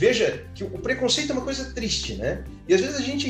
Veja 0.00 0.46
que 0.54 0.64
o 0.64 0.78
preconceito 0.78 1.28
é 1.28 1.34
uma 1.34 1.44
coisa 1.44 1.74
triste, 1.74 2.14
né? 2.14 2.42
E 2.66 2.72
às 2.72 2.80
vezes 2.80 2.96
a 2.96 3.02
gente 3.02 3.28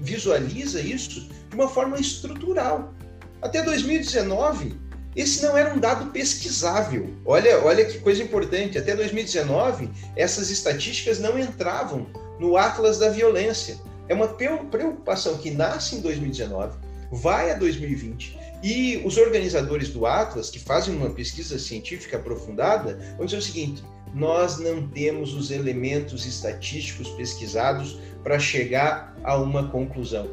visualiza 0.00 0.80
isso 0.80 1.28
de 1.50 1.54
uma 1.54 1.68
forma 1.68 2.00
estrutural. 2.00 2.94
Até 3.42 3.62
2019, 3.62 4.74
esse 5.14 5.42
não 5.42 5.54
era 5.54 5.74
um 5.74 5.78
dado 5.78 6.10
pesquisável. 6.10 7.14
Olha, 7.26 7.62
olha 7.62 7.84
que 7.84 7.98
coisa 7.98 8.22
importante. 8.22 8.78
Até 8.78 8.96
2019, 8.96 9.90
essas 10.16 10.48
estatísticas 10.48 11.18
não 11.18 11.38
entravam 11.38 12.06
no 12.40 12.56
Atlas 12.56 12.98
da 12.98 13.10
Violência. 13.10 13.76
É 14.08 14.14
uma 14.14 14.28
preocupação 14.28 15.36
que 15.36 15.50
nasce 15.50 15.96
em 15.96 16.00
2019, 16.00 16.78
vai 17.12 17.50
a 17.50 17.54
2020 17.54 18.48
e 18.62 19.00
os 19.04 19.16
organizadores 19.16 19.90
do 19.90 20.06
Atlas, 20.06 20.50
que 20.50 20.58
fazem 20.58 20.94
uma 20.94 21.10
pesquisa 21.10 21.58
científica 21.58 22.16
aprofundada, 22.16 22.98
vão 23.16 23.26
dizer 23.26 23.38
o 23.38 23.42
seguinte: 23.42 23.82
nós 24.14 24.58
não 24.58 24.86
temos 24.88 25.34
os 25.34 25.50
elementos 25.50 26.26
estatísticos 26.26 27.08
pesquisados 27.10 27.98
para 28.22 28.38
chegar 28.38 29.16
a 29.22 29.36
uma 29.36 29.68
conclusão. 29.68 30.28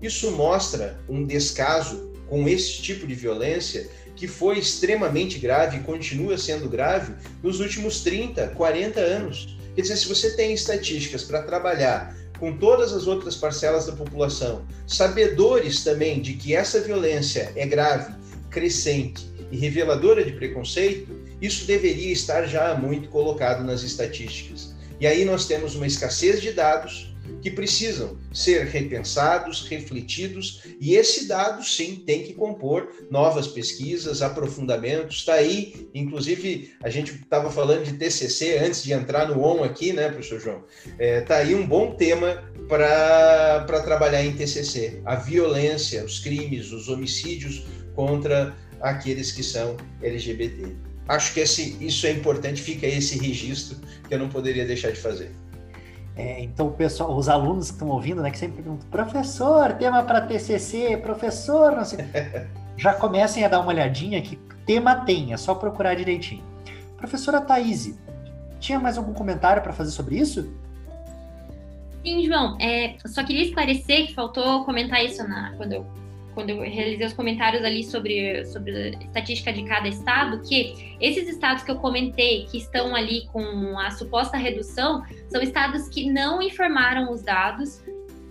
Isso 0.00 0.30
mostra 0.32 0.98
um 1.08 1.24
descaso 1.24 2.12
com 2.28 2.48
esse 2.48 2.82
tipo 2.82 3.06
de 3.06 3.14
violência 3.14 3.88
que 4.16 4.26
foi 4.26 4.58
extremamente 4.58 5.38
grave 5.38 5.78
e 5.78 5.82
continua 5.82 6.36
sendo 6.36 6.68
grave 6.68 7.14
nos 7.42 7.60
últimos 7.60 8.00
30, 8.02 8.48
40 8.48 9.00
anos. 9.00 9.56
Quer 9.74 9.82
dizer, 9.82 9.96
se 9.96 10.08
você 10.08 10.36
tem 10.36 10.52
estatísticas 10.52 11.24
para 11.24 11.42
trabalhar 11.42 12.16
com 12.38 12.56
todas 12.56 12.92
as 12.92 13.06
outras 13.06 13.36
parcelas 13.36 13.86
da 13.86 13.92
população, 13.92 14.66
sabedores 14.86 15.84
também 15.84 16.20
de 16.20 16.34
que 16.34 16.54
essa 16.54 16.80
violência 16.80 17.52
é 17.54 17.64
grave, 17.64 18.12
crescente 18.50 19.24
e 19.50 19.56
reveladora 19.56 20.24
de 20.24 20.32
preconceito, 20.32 21.21
isso 21.42 21.66
deveria 21.66 22.12
estar 22.12 22.46
já 22.46 22.72
muito 22.76 23.08
colocado 23.08 23.64
nas 23.64 23.82
estatísticas. 23.82 24.72
E 25.00 25.06
aí 25.08 25.24
nós 25.24 25.46
temos 25.46 25.74
uma 25.74 25.86
escassez 25.86 26.40
de 26.40 26.52
dados 26.52 27.12
que 27.40 27.50
precisam 27.50 28.16
ser 28.32 28.66
repensados, 28.66 29.66
refletidos, 29.66 30.62
e 30.80 30.94
esse 30.94 31.26
dado 31.26 31.64
sim 31.64 31.96
tem 32.06 32.22
que 32.22 32.34
compor 32.34 32.88
novas 33.10 33.48
pesquisas, 33.48 34.22
aprofundamentos. 34.22 35.16
Está 35.16 35.34
aí, 35.34 35.88
inclusive, 35.92 36.72
a 36.82 36.88
gente 36.88 37.12
estava 37.14 37.50
falando 37.50 37.84
de 37.84 37.94
TCC 37.94 38.58
antes 38.58 38.84
de 38.84 38.92
entrar 38.92 39.26
no 39.26 39.42
ON 39.42 39.64
aqui, 39.64 39.92
né, 39.92 40.08
professor 40.08 40.38
João? 40.38 40.64
Está 40.84 41.02
é, 41.02 41.20
tá 41.20 41.36
aí 41.38 41.54
um 41.54 41.66
bom 41.66 41.96
tema 41.96 42.44
para 42.68 43.80
trabalhar 43.82 44.24
em 44.24 44.32
TCC: 44.32 45.02
a 45.04 45.16
violência, 45.16 46.04
os 46.04 46.20
crimes, 46.20 46.70
os 46.70 46.88
homicídios 46.88 47.64
contra 47.94 48.56
aqueles 48.80 49.32
que 49.32 49.42
são 49.42 49.76
LGBT 50.00 50.91
acho 51.08 51.34
que 51.34 51.40
esse, 51.40 51.76
isso 51.84 52.06
é 52.06 52.12
importante, 52.12 52.62
fica 52.62 52.86
esse 52.86 53.18
registro 53.18 53.78
que 54.06 54.14
eu 54.14 54.18
não 54.18 54.28
poderia 54.28 54.66
deixar 54.66 54.90
de 54.90 55.00
fazer. 55.00 55.32
É, 56.14 56.42
então, 56.42 56.70
pessoal, 56.70 57.16
os 57.16 57.28
alunos 57.28 57.68
que 57.68 57.74
estão 57.74 57.88
ouvindo, 57.88 58.20
né, 58.20 58.30
que 58.30 58.38
sempre 58.38 58.62
perguntam, 58.62 58.86
professor, 58.90 59.72
tema 59.74 60.02
para 60.02 60.20
TCC, 60.20 60.98
professor, 60.98 61.72
não 61.72 61.84
sei, 61.84 62.00
já 62.76 62.92
comecem 62.92 63.44
a 63.44 63.48
dar 63.48 63.60
uma 63.60 63.68
olhadinha 63.68 64.20
que 64.20 64.36
tema 64.66 64.96
tem, 65.04 65.32
é 65.32 65.36
só 65.36 65.54
procurar 65.54 65.94
direitinho. 65.94 66.44
Professora 66.98 67.40
Thaís, 67.40 67.98
tinha 68.60 68.78
mais 68.78 68.98
algum 68.98 69.12
comentário 69.12 69.62
para 69.62 69.72
fazer 69.72 69.90
sobre 69.90 70.16
isso? 70.16 70.52
Sim, 72.04 72.26
João, 72.26 72.58
é, 72.60 72.96
só 73.06 73.24
queria 73.24 73.44
esclarecer 73.44 74.08
que 74.08 74.14
faltou 74.14 74.64
comentar 74.64 75.04
isso 75.04 75.26
na, 75.26 75.52
quando 75.56 75.72
eu 75.72 75.86
quando 76.34 76.50
eu 76.50 76.60
realizei 76.60 77.06
os 77.06 77.12
comentários 77.12 77.64
ali 77.64 77.84
sobre, 77.84 78.44
sobre 78.46 78.96
a 78.96 79.04
estatística 79.04 79.52
de 79.52 79.64
cada 79.64 79.88
estado, 79.88 80.40
que 80.46 80.96
esses 81.00 81.28
estados 81.28 81.62
que 81.62 81.70
eu 81.70 81.76
comentei, 81.76 82.46
que 82.46 82.58
estão 82.58 82.94
ali 82.94 83.26
com 83.32 83.78
a 83.78 83.90
suposta 83.90 84.36
redução, 84.36 85.02
são 85.28 85.42
estados 85.42 85.88
que 85.88 86.10
não 86.10 86.40
informaram 86.40 87.10
os 87.12 87.22
dados 87.22 87.82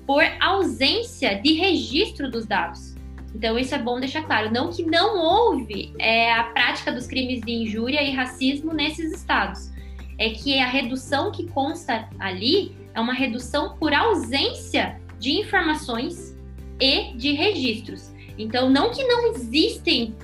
por 0.05 0.23
ausência 0.39 1.35
de 1.35 1.53
registro 1.53 2.29
dos 2.29 2.45
dados. 2.45 2.95
Então, 3.33 3.57
isso 3.57 3.73
é 3.73 3.79
bom 3.79 3.99
deixar 3.99 4.23
claro. 4.23 4.51
Não 4.51 4.69
que 4.69 4.83
não 4.83 5.17
houve 5.17 5.93
é, 5.99 6.33
a 6.33 6.43
prática 6.45 6.91
dos 6.91 7.07
crimes 7.07 7.41
de 7.41 7.51
injúria 7.51 8.01
e 8.03 8.11
racismo 8.11 8.73
nesses 8.73 9.11
estados. 9.13 9.71
É 10.17 10.29
que 10.29 10.59
a 10.59 10.67
redução 10.67 11.31
que 11.31 11.47
consta 11.47 12.09
ali 12.19 12.75
é 12.93 12.99
uma 12.99 13.13
redução 13.13 13.77
por 13.77 13.93
ausência 13.93 14.99
de 15.17 15.31
informações 15.31 16.30
e 16.81 17.13
de 17.13 17.33
registros. 17.33 18.11
Então, 18.37 18.69
não 18.69 18.91
que 18.91 19.03
não 19.03 19.27
existem 19.27 20.15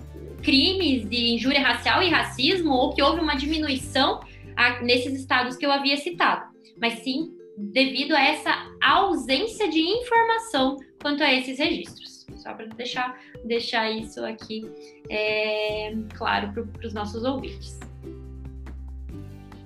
crimes 0.41 1.07
de 1.07 1.33
injúria 1.33 1.61
racial 1.61 2.01
e 2.01 2.09
racismo 2.09 2.73
ou 2.73 2.93
que 2.93 3.01
houve 3.01 3.19
uma 3.19 3.35
diminuição 3.35 4.21
a, 4.55 4.81
nesses 4.81 5.13
estados 5.19 5.55
que 5.55 5.65
eu 5.65 5.71
havia 5.71 5.97
citado, 5.97 6.45
mas 6.79 6.99
sim 6.99 7.33
devido 7.57 8.15
a 8.15 8.21
essa 8.21 8.53
ausência 8.81 9.69
de 9.69 9.79
informação 9.79 10.77
quanto 11.01 11.23
a 11.23 11.33
esses 11.33 11.57
registros. 11.57 12.25
Só 12.37 12.53
para 12.53 12.67
deixar, 12.67 13.19
deixar 13.45 13.91
isso 13.91 14.23
aqui 14.23 14.63
é, 15.09 15.93
claro 16.15 16.53
para 16.53 16.87
os 16.87 16.93
nossos 16.93 17.23
ouvintes. 17.23 17.79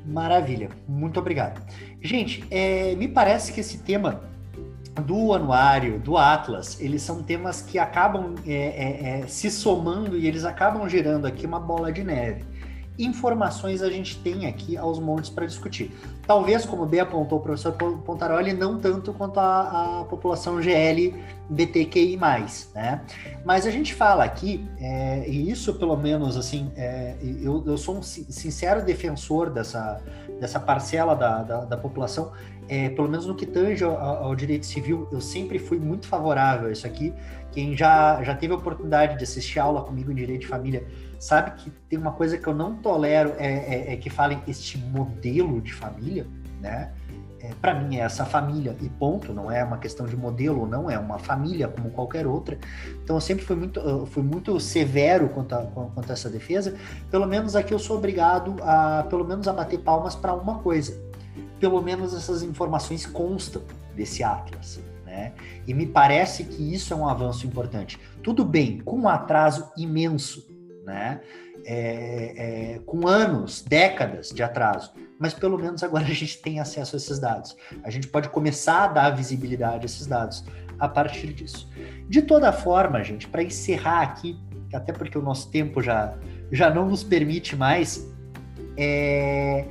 Maravilha, 0.05 0.69
muito 0.87 1.19
obrigado. 1.19 1.61
Gente, 2.01 2.43
é, 2.49 2.95
me 2.95 3.07
parece 3.07 3.53
que 3.53 3.59
esse 3.59 3.83
tema 3.83 4.30
do 4.99 5.33
anuário, 5.33 5.99
do 5.99 6.17
Atlas, 6.17 6.79
eles 6.81 7.01
são 7.01 7.23
temas 7.23 7.61
que 7.61 7.79
acabam 7.79 8.35
é, 8.45 8.53
é, 8.53 9.19
é, 9.21 9.27
se 9.27 9.49
somando 9.49 10.17
e 10.17 10.27
eles 10.27 10.43
acabam 10.43 10.87
gerando 10.89 11.25
aqui 11.25 11.45
uma 11.45 11.59
bola 11.59 11.91
de 11.91 12.03
neve. 12.03 12.43
Informações 13.03 13.81
a 13.81 13.89
gente 13.89 14.17
tem 14.19 14.45
aqui 14.45 14.77
aos 14.77 14.99
montes 14.99 15.29
para 15.29 15.45
discutir. 15.45 15.91
Talvez, 16.27 16.65
como 16.65 16.85
bem 16.85 16.99
apontou 16.99 17.39
o 17.39 17.41
professor 17.41 17.73
Pontaroli, 17.73 18.53
não 18.53 18.79
tanto 18.79 19.13
quanto 19.13 19.39
a, 19.39 20.01
a 20.01 20.05
população 20.05 20.61
GL 20.61 21.13
BTQI+, 21.49 22.17
né? 22.73 23.01
Mas 23.43 23.65
a 23.65 23.71
gente 23.71 23.93
fala 23.93 24.23
aqui, 24.23 24.65
é, 24.79 25.27
e 25.27 25.49
isso 25.49 25.73
pelo 25.73 25.97
menos, 25.97 26.37
assim, 26.37 26.71
é, 26.75 27.15
eu, 27.41 27.63
eu 27.65 27.77
sou 27.77 27.97
um 27.97 28.03
sincero 28.03 28.85
defensor 28.85 29.49
dessa, 29.49 30.01
dessa 30.39 30.59
parcela 30.59 31.15
da, 31.15 31.43
da, 31.43 31.65
da 31.65 31.77
população 31.77 32.31
é, 32.71 32.87
pelo 32.87 33.09
menos 33.09 33.25
no 33.25 33.35
que 33.35 33.45
tange 33.45 33.83
ao, 33.83 33.97
ao, 33.97 34.33
direito 34.33 34.65
civil, 34.65 35.05
eu 35.11 35.19
sempre 35.19 35.59
fui 35.59 35.77
muito 35.77 36.07
favorável 36.07 36.69
a 36.69 36.71
isso 36.71 36.87
aqui. 36.87 37.13
Quem 37.51 37.75
já, 37.75 38.23
já 38.23 38.35
teve 38.35 38.53
a 38.53 38.55
oportunidade 38.55 39.17
de 39.17 39.23
assistir 39.23 39.59
aula 39.59 39.81
comigo 39.83 40.11
em 40.11 40.15
direito 40.15 40.41
de 40.41 40.47
família 40.47 40.85
sabe 41.19 41.51
que 41.51 41.69
tem 41.89 41.99
uma 41.99 42.11
coisa 42.11 42.37
que 42.37 42.47
eu 42.47 42.53
não 42.53 42.75
tolero 42.75 43.33
é, 43.37 43.47
é, 43.47 43.93
é 43.93 43.97
que 43.97 44.09
falem 44.09 44.41
este 44.47 44.77
modelo 44.77 45.61
de 45.61 45.73
família, 45.73 46.25
né? 46.59 46.91
É, 47.39 47.49
para 47.59 47.73
mim 47.73 47.95
é 47.95 48.01
essa 48.01 48.23
família 48.23 48.75
e 48.79 48.87
ponto, 48.87 49.33
não 49.33 49.51
é 49.51 49.63
uma 49.63 49.79
questão 49.79 50.05
de 50.05 50.15
modelo, 50.15 50.67
não 50.67 50.91
é 50.91 50.99
uma 50.99 51.17
família 51.17 51.67
como 51.67 51.89
qualquer 51.89 52.27
outra. 52.27 52.57
Então 53.03 53.15
eu 53.15 53.21
sempre 53.21 53.43
fui 53.43 53.55
muito, 53.55 54.05
fui 54.07 54.21
muito 54.21 54.59
severo 54.59 55.27
quanto 55.29 55.55
a, 55.55 55.63
quanto 55.63 56.09
a 56.09 56.13
essa 56.13 56.29
defesa. 56.29 56.75
Pelo 57.09 57.25
menos 57.25 57.55
aqui 57.55 57.73
eu 57.73 57.79
sou 57.79 57.97
obrigado 57.97 58.57
a, 58.61 59.07
pelo 59.09 59.25
menos 59.25 59.47
a 59.47 59.53
bater 59.53 59.79
palmas 59.79 60.13
para 60.13 60.33
uma 60.35 60.59
coisa 60.59 61.11
pelo 61.61 61.79
menos 61.79 62.13
essas 62.15 62.41
informações 62.41 63.05
constam 63.05 63.61
desse 63.95 64.23
Atlas. 64.23 64.81
Né? 65.11 65.33
E 65.67 65.73
me 65.73 65.85
parece 65.85 66.45
que 66.45 66.73
isso 66.73 66.93
é 66.93 66.95
um 66.95 67.05
avanço 67.05 67.45
importante. 67.45 67.99
Tudo 68.23 68.45
bem, 68.45 68.79
com 68.79 68.97
um 68.97 69.09
atraso 69.09 69.69
imenso, 69.77 70.47
né? 70.85 71.19
É, 71.63 72.75
é, 72.75 72.79
com 72.85 73.07
anos, 73.07 73.61
décadas 73.61 74.29
de 74.29 74.41
atraso, 74.41 74.93
mas 75.19 75.31
pelo 75.31 75.59
menos 75.59 75.83
agora 75.83 76.05
a 76.05 76.13
gente 76.13 76.41
tem 76.41 76.61
acesso 76.61 76.95
a 76.95 76.97
esses 76.97 77.19
dados. 77.19 77.57
A 77.83 77.89
gente 77.89 78.07
pode 78.07 78.29
começar 78.29 78.85
a 78.85 78.87
dar 78.87 79.09
visibilidade 79.11 79.83
a 79.83 79.85
esses 79.85 80.07
dados 80.07 80.45
a 80.79 80.87
partir 80.87 81.33
disso. 81.33 81.69
De 82.07 82.21
toda 82.21 82.51
forma, 82.53 83.03
gente, 83.03 83.27
para 83.27 83.43
encerrar 83.43 84.01
aqui, 84.01 84.39
até 84.73 84.93
porque 84.93 85.17
o 85.17 85.21
nosso 85.21 85.51
tempo 85.51 85.83
já, 85.83 86.17
já 86.53 86.73
não 86.73 86.87
nos 86.87 87.03
permite 87.03 87.55
mais, 87.55 88.09
é, 88.77 89.65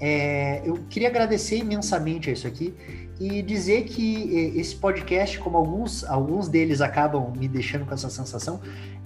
é, 0.00 0.62
eu 0.64 0.74
queria 0.88 1.08
agradecer 1.08 1.58
imensamente 1.58 2.30
a 2.30 2.32
isso 2.32 2.46
aqui 2.46 2.74
e 3.18 3.42
dizer 3.42 3.84
que 3.84 4.36
é, 4.36 4.60
esse 4.60 4.74
podcast, 4.76 5.38
como 5.38 5.56
alguns, 5.56 6.04
alguns 6.04 6.48
deles 6.48 6.80
acabam 6.80 7.32
me 7.36 7.48
deixando 7.48 7.86
com 7.86 7.94
essa 7.94 8.10
sensação, 8.10 8.60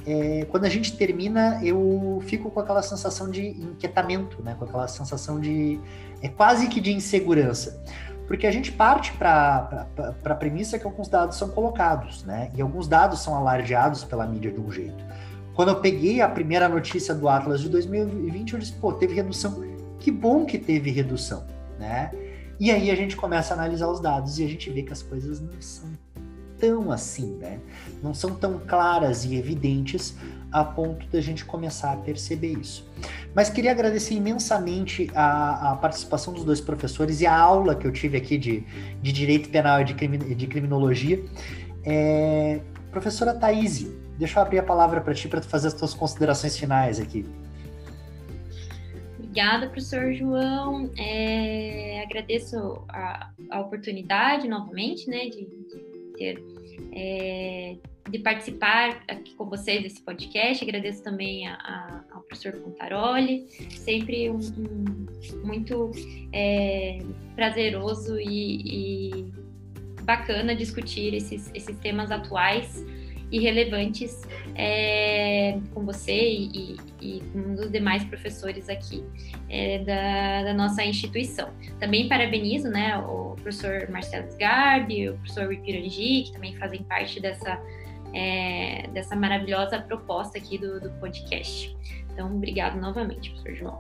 é, 0.07 0.47
quando 0.51 0.65
a 0.65 0.69
gente 0.69 0.97
termina, 0.97 1.61
eu 1.63 2.23
fico 2.27 2.51
com 2.51 2.61
aquela 2.61 2.83
sensação 2.83 3.31
de 3.31 3.49
inquietamento, 3.49 4.43
né? 4.43 4.57
com 4.59 4.65
aquela 4.65 4.89
sensação 4.89 5.39
de. 5.39 5.79
É 6.23 6.29
quase 6.29 6.69
que 6.69 6.81
de 6.81 6.93
insegurança. 6.93 7.83
Porque 8.27 8.47
a 8.47 8.51
gente 8.51 8.71
parte 8.71 9.13
para 9.13 9.87
a 10.25 10.35
premissa 10.35 10.79
que 10.79 10.87
alguns 10.87 11.09
dados 11.09 11.37
são 11.37 11.49
colocados, 11.49 12.23
né? 12.23 12.51
E 12.55 12.63
alguns 12.63 12.87
dados 12.87 13.21
são 13.21 13.35
alardeados 13.35 14.05
pela 14.05 14.25
mídia 14.25 14.53
de 14.53 14.61
um 14.61 14.71
jeito. 14.71 15.05
Quando 15.53 15.71
eu 15.71 15.81
peguei 15.81 16.21
a 16.21 16.29
primeira 16.29 16.69
notícia 16.69 17.13
do 17.13 17.29
Atlas 17.29 17.61
de 17.61 17.69
2020, 17.69 18.53
eu 18.53 18.59
disse, 18.61 18.73
pô, 18.75 18.93
teve 18.93 19.15
redução 19.15 19.61
que 20.01 20.11
bom 20.11 20.47
que 20.47 20.59
teve 20.59 20.91
redução, 20.91 21.45
né? 21.79 22.11
E 22.61 22.71
aí 22.71 22.91
a 22.91 22.95
gente 22.95 23.17
começa 23.17 23.55
a 23.55 23.57
analisar 23.57 23.89
os 23.89 24.01
dados 24.01 24.39
e 24.39 24.45
a 24.45 24.47
gente 24.47 24.69
vê 24.69 24.83
que 24.83 24.93
as 24.93 25.03
coisas 25.03 25.41
não 25.41 25.61
são 25.63 25.89
tão 26.59 26.93
assim, 26.93 27.37
né? 27.37 27.59
Não 28.03 28.13
são 28.13 28.35
tão 28.35 28.59
claras 28.59 29.25
e 29.25 29.35
evidentes 29.35 30.15
a 30.53 30.63
ponto 30.63 31.07
da 31.07 31.23
gente 31.23 31.43
começar 31.43 31.93
a 31.93 31.97
perceber 31.97 32.59
isso. 32.59 32.87
Mas 33.35 33.49
queria 33.49 33.71
agradecer 33.71 34.13
imensamente 34.15 35.11
a, 35.15 35.71
a, 35.71 35.77
participação 35.77 36.35
dos 36.35 36.45
dois 36.45 36.61
professores 36.61 37.23
e 37.23 37.27
a 37.27 37.35
aula 37.35 37.75
que 37.75 37.87
eu 37.87 37.93
tive 37.93 38.19
aqui 38.19 38.37
de, 38.37 38.63
de 39.01 39.11
Direito 39.11 39.49
Penal 39.49 39.81
e 39.81 39.85
de, 39.85 40.35
de 40.35 40.47
Criminologia. 40.47 41.25
É, 41.83 42.61
professora 42.91 43.33
Thaís, 43.33 43.87
deixa 44.19 44.39
eu 44.39 44.43
abrir 44.43 44.59
a 44.59 44.63
palavra 44.63 45.01
para 45.01 45.15
ti 45.15 45.29
para 45.29 45.41
fazer 45.41 45.69
as 45.69 45.75
tuas 45.75 45.95
considerações 45.95 46.59
finais 46.59 47.01
aqui. 47.01 47.25
Obrigada, 49.31 49.69
professor 49.69 50.13
João. 50.13 50.91
É, 50.99 52.03
agradeço 52.03 52.85
a, 52.89 53.31
a, 53.49 53.61
oportunidade 53.61 54.49
novamente, 54.49 55.09
né, 55.09 55.27
de, 55.27 55.47
de 55.47 56.13
ter 56.19 56.45
é, 56.93 57.77
de 58.11 58.19
participar 58.19 59.05
aqui 59.07 59.33
com 59.37 59.49
vocês 59.49 59.85
desse 59.85 60.03
podcast. 60.03 60.65
Agradeço 60.65 61.05
também 61.05 61.47
a, 61.47 61.55
a, 61.55 62.05
ao 62.11 62.23
professor 62.23 62.61
Pontaroli, 62.61 63.47
sempre 63.71 64.29
um, 64.29 64.39
um, 64.41 65.07
muito 65.47 65.93
é, 66.33 66.99
prazeroso 67.37 68.19
e, 68.19 69.21
e, 69.21 69.33
bacana 70.03 70.57
discutir 70.57 71.15
esses, 71.15 71.53
esses 71.55 71.79
temas 71.79 72.11
atuais 72.11 72.85
e 73.31 73.39
relevantes 73.39 74.23
é, 74.55 75.59
com 75.73 75.85
você 75.85 76.13
e, 76.13 76.77
e, 77.01 77.23
com 77.33 77.55
os 77.55 77.71
demais 77.71 78.03
professores 78.05 78.69
aqui 78.69 79.05
é, 79.49 79.79
da, 79.79 80.45
da, 80.45 80.55
nossa 80.55 80.85
instituição. 80.85 81.51
Também 81.79 82.09
parabenizo 82.09 82.69
né, 82.69 82.97
o 82.99 83.37
professor 83.37 83.89
Marcelo 83.91 84.27
Sgarbi, 84.29 85.11
o 85.11 85.15
professor 85.19 85.49
Ripirangi, 85.49 86.25
que 86.25 86.33
também 86.33 86.57
fazem 86.57 86.83
parte 86.83 87.21
dessa, 87.21 87.61
é, 88.13 88.89
dessa 88.93 89.15
maravilhosa 89.15 89.79
proposta 89.81 90.37
aqui 90.37 90.59
do, 90.59 90.81
do, 90.81 90.91
podcast. 90.99 91.77
Então, 92.13 92.35
obrigado 92.35 92.81
novamente, 92.81 93.31
professor 93.31 93.55
João. 93.55 93.79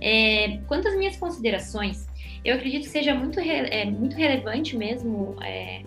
É, 0.00 0.58
quanto 0.66 0.88
às 0.88 0.96
minhas 0.96 1.16
considerações, 1.16 2.06
eu 2.44 2.54
acredito 2.56 2.84
que 2.84 2.88
seja 2.88 3.14
muito, 3.14 3.38
é, 3.38 3.84
muito 3.84 4.16
relevante 4.16 4.76
mesmo 4.76 5.36
é, 5.42 5.82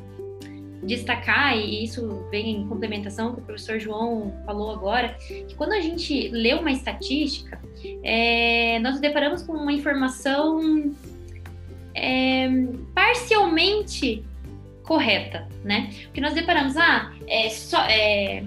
destacar, 0.84 1.58
e 1.58 1.84
isso 1.84 2.26
vem 2.32 2.62
em 2.62 2.68
complementação 2.68 3.34
que 3.34 3.42
o 3.42 3.44
professor 3.44 3.80
João 3.80 4.34
falou 4.46 4.72
agora, 4.72 5.16
que 5.28 5.56
quando 5.56 5.74
a 5.74 5.82
gente 5.82 6.30
lê 6.30 6.54
uma 6.54 6.72
estatística, 6.72 7.60
é, 8.04 8.80
nós 8.80 8.94
nos 8.94 9.02
deparamos 9.02 9.42
com 9.42 9.54
uma 9.54 9.74
informação 9.74 10.94
é, 11.94 12.50
parcialmente 12.94 14.24
correta, 14.84 15.48
né? 15.64 15.92
Porque 16.06 16.22
nós 16.22 16.34
deparamos, 16.34 16.76
ah, 16.78 17.12
é, 17.28 17.50
só, 17.50 17.82
é, 17.84 18.44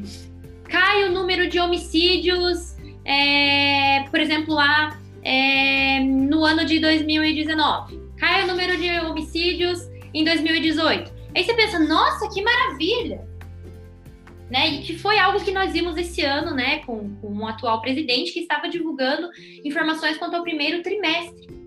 cai 0.65 1.05
o 1.05 1.13
número 1.13 1.49
de 1.49 1.61
homicídios, 1.61 2.77
é, 3.05 4.05
por 4.11 4.19
exemplo, 4.19 4.55
lá 4.55 4.99
é, 5.23 6.01
no 6.01 6.45
ano 6.45 6.65
de 6.65 6.81
2019, 6.81 8.01
cai 8.17 8.45
o 8.45 8.47
número 8.47 8.77
de 8.77 8.91
homicídios 9.01 9.89
em 10.13 10.25
2018. 10.25 11.22
Aí 11.35 11.45
você 11.45 11.55
pensa, 11.55 11.79
nossa, 11.79 12.29
que 12.29 12.43
maravilha! 12.43 13.27
Né? 14.51 14.69
E 14.69 14.83
que 14.83 14.99
foi 14.99 15.19
algo 15.19 15.43
que 15.43 15.51
nós 15.51 15.73
vimos 15.73 15.97
esse 15.97 16.23
ano, 16.23 16.55
né, 16.55 16.81
com, 16.81 17.17
com 17.17 17.35
o 17.35 17.47
atual 17.47 17.81
presidente 17.81 18.33
que 18.33 18.41
estava 18.41 18.69
divulgando 18.69 19.31
informações 19.65 20.19
quanto 20.19 20.37
ao 20.37 20.43
primeiro 20.43 20.83
trimestre. 20.83 21.63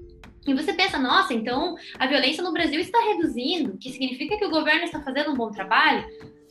E 0.46 0.54
você 0.54 0.72
pensa, 0.74 1.00
nossa, 1.00 1.34
então 1.34 1.76
a 1.98 2.06
violência 2.06 2.44
no 2.44 2.54
Brasil 2.54 2.80
está 2.80 3.00
reduzindo, 3.00 3.78
que 3.80 3.92
significa 3.92 4.38
que 4.38 4.46
o 4.46 4.52
governo 4.52 4.84
está 4.84 5.02
fazendo 5.02 5.32
um 5.32 5.34
bom 5.34 5.50
trabalho? 5.50 6.06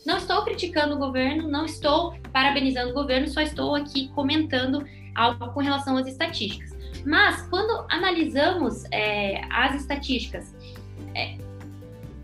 Não 0.04 0.16
estou 0.16 0.42
criticando 0.42 0.96
o 0.96 0.98
governo, 0.98 1.48
não 1.48 1.64
estou 1.64 2.14
parabenizando 2.32 2.90
o 2.90 2.94
governo, 2.94 3.28
só 3.28 3.40
estou 3.40 3.76
aqui 3.76 4.08
comentando 4.08 4.84
algo 5.14 5.52
com 5.52 5.60
relação 5.60 5.96
às 5.96 6.08
estatísticas. 6.08 6.72
Mas 7.06 7.42
quando 7.48 7.86
analisamos 7.88 8.84
é, 8.90 9.42
as 9.50 9.76
estatísticas, 9.76 10.54
é, 11.14 11.38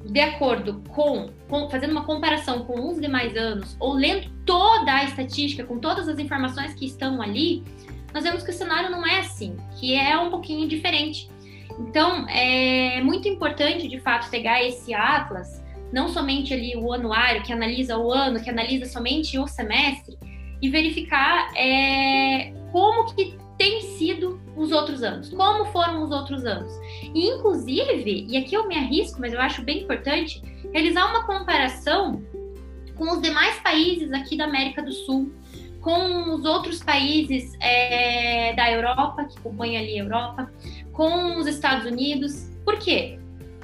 de 0.05 0.21
acordo 0.21 0.83
com, 0.89 1.31
com, 1.49 1.69
fazendo 1.69 1.91
uma 1.91 2.05
comparação 2.05 2.65
com 2.65 2.89
os 2.89 3.01
demais 3.01 3.37
anos, 3.37 3.77
ou 3.79 3.93
lendo 3.93 4.31
toda 4.45 4.93
a 4.93 5.05
estatística, 5.05 5.65
com 5.65 5.79
todas 5.79 6.09
as 6.09 6.19
informações 6.19 6.75
que 6.75 6.87
estão 6.87 7.21
ali, 7.21 7.63
nós 8.13 8.25
vemos 8.25 8.43
que 8.43 8.51
o 8.51 8.55
cenário 8.55 8.91
não 8.91 9.07
é 9.07 9.21
assim, 9.21 9.57
que 9.79 9.95
é 9.95 10.19
um 10.19 10.31
pouquinho 10.31 10.67
diferente. 10.67 11.31
Então, 11.79 12.29
é 12.29 13.01
muito 13.03 13.29
importante, 13.29 13.89
de 13.89 14.01
fato, 14.01 14.29
pegar 14.31 14.63
esse 14.63 14.93
atlas, 14.93 15.63
não 15.93 16.09
somente 16.09 16.53
ali 16.53 16.77
o 16.77 16.93
anuário, 16.93 17.43
que 17.43 17.53
analisa 17.53 17.97
o 17.97 18.13
ano, 18.13 18.43
que 18.43 18.51
analisa 18.51 18.87
somente 18.87 19.39
o 19.39 19.47
semestre, 19.47 20.19
e 20.61 20.69
verificar 20.69 21.53
é, 21.57 22.53
como 22.73 23.15
que 23.15 23.37
tem 23.57 23.81
sido 23.83 24.40
os 24.61 24.73
outros 24.73 25.03
anos, 25.03 25.31
como 25.31 25.65
foram 25.67 26.03
os 26.03 26.11
outros 26.11 26.45
anos. 26.45 26.73
E, 27.15 27.29
inclusive, 27.29 28.27
e 28.29 28.37
aqui 28.37 28.55
eu 28.55 28.69
me 28.69 28.77
arrisco, 28.77 29.19
mas 29.21 29.33
eu 29.33 29.41
acho 29.41 29.63
bem 29.63 29.83
importante, 29.83 30.43
realizar 30.73 31.07
uma 31.07 31.25
comparação 31.25 32.23
com 32.95 33.11
os 33.13 33.23
demais 33.23 33.59
países 33.61 34.13
aqui 34.13 34.37
da 34.37 34.45
América 34.45 34.83
do 34.83 34.93
Sul, 34.93 35.33
com 35.81 36.35
os 36.35 36.45
outros 36.45 36.83
países 36.83 37.57
é, 37.59 38.53
da 38.53 38.71
Europa, 38.71 39.25
que 39.25 39.41
compõem 39.41 39.79
ali 39.79 39.99
a 39.99 40.05
Europa, 40.05 40.53
com 40.93 41.39
os 41.39 41.47
Estados 41.47 41.87
Unidos. 41.87 42.51
Por 42.63 42.79
quê? 42.79 43.19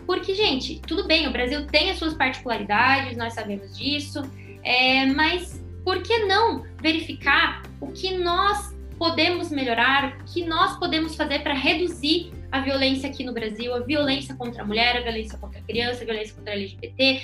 Porque, 0.07 0.35
gente, 0.35 0.81
tudo 0.81 1.07
bem, 1.07 1.27
o 1.27 1.31
Brasil 1.31 1.67
tem 1.67 1.91
as 1.91 1.99
suas 1.99 2.15
particularidades, 2.15 3.19
nós 3.19 3.35
sabemos 3.35 3.77
disso, 3.77 4.23
é, 4.63 5.05
mas 5.07 5.63
por 5.85 6.03
que 6.03 6.25
não 6.25 6.65
verificar 6.81 7.63
o 7.81 7.89
que 7.89 8.17
nós 8.17 8.76
podemos 8.99 9.51
melhorar, 9.51 10.19
o 10.21 10.25
que 10.25 10.45
nós 10.45 10.79
podemos 10.79 11.15
fazer 11.15 11.41
para 11.41 11.55
reduzir 11.55 12.33
a 12.51 12.61
violência 12.61 13.09
aqui 13.09 13.25
no 13.25 13.33
Brasil, 13.33 13.75
a 13.75 13.81
violência 13.81 14.35
contra 14.35 14.63
a 14.63 14.67
mulher, 14.67 14.97
a 14.97 15.01
violência 15.01 15.39
contra 15.39 15.59
a 15.59 15.63
criança, 15.63 16.03
a 16.03 16.07
violência 16.07 16.35
contra 16.35 16.53
a 16.53 16.57
LGBT, 16.57 17.23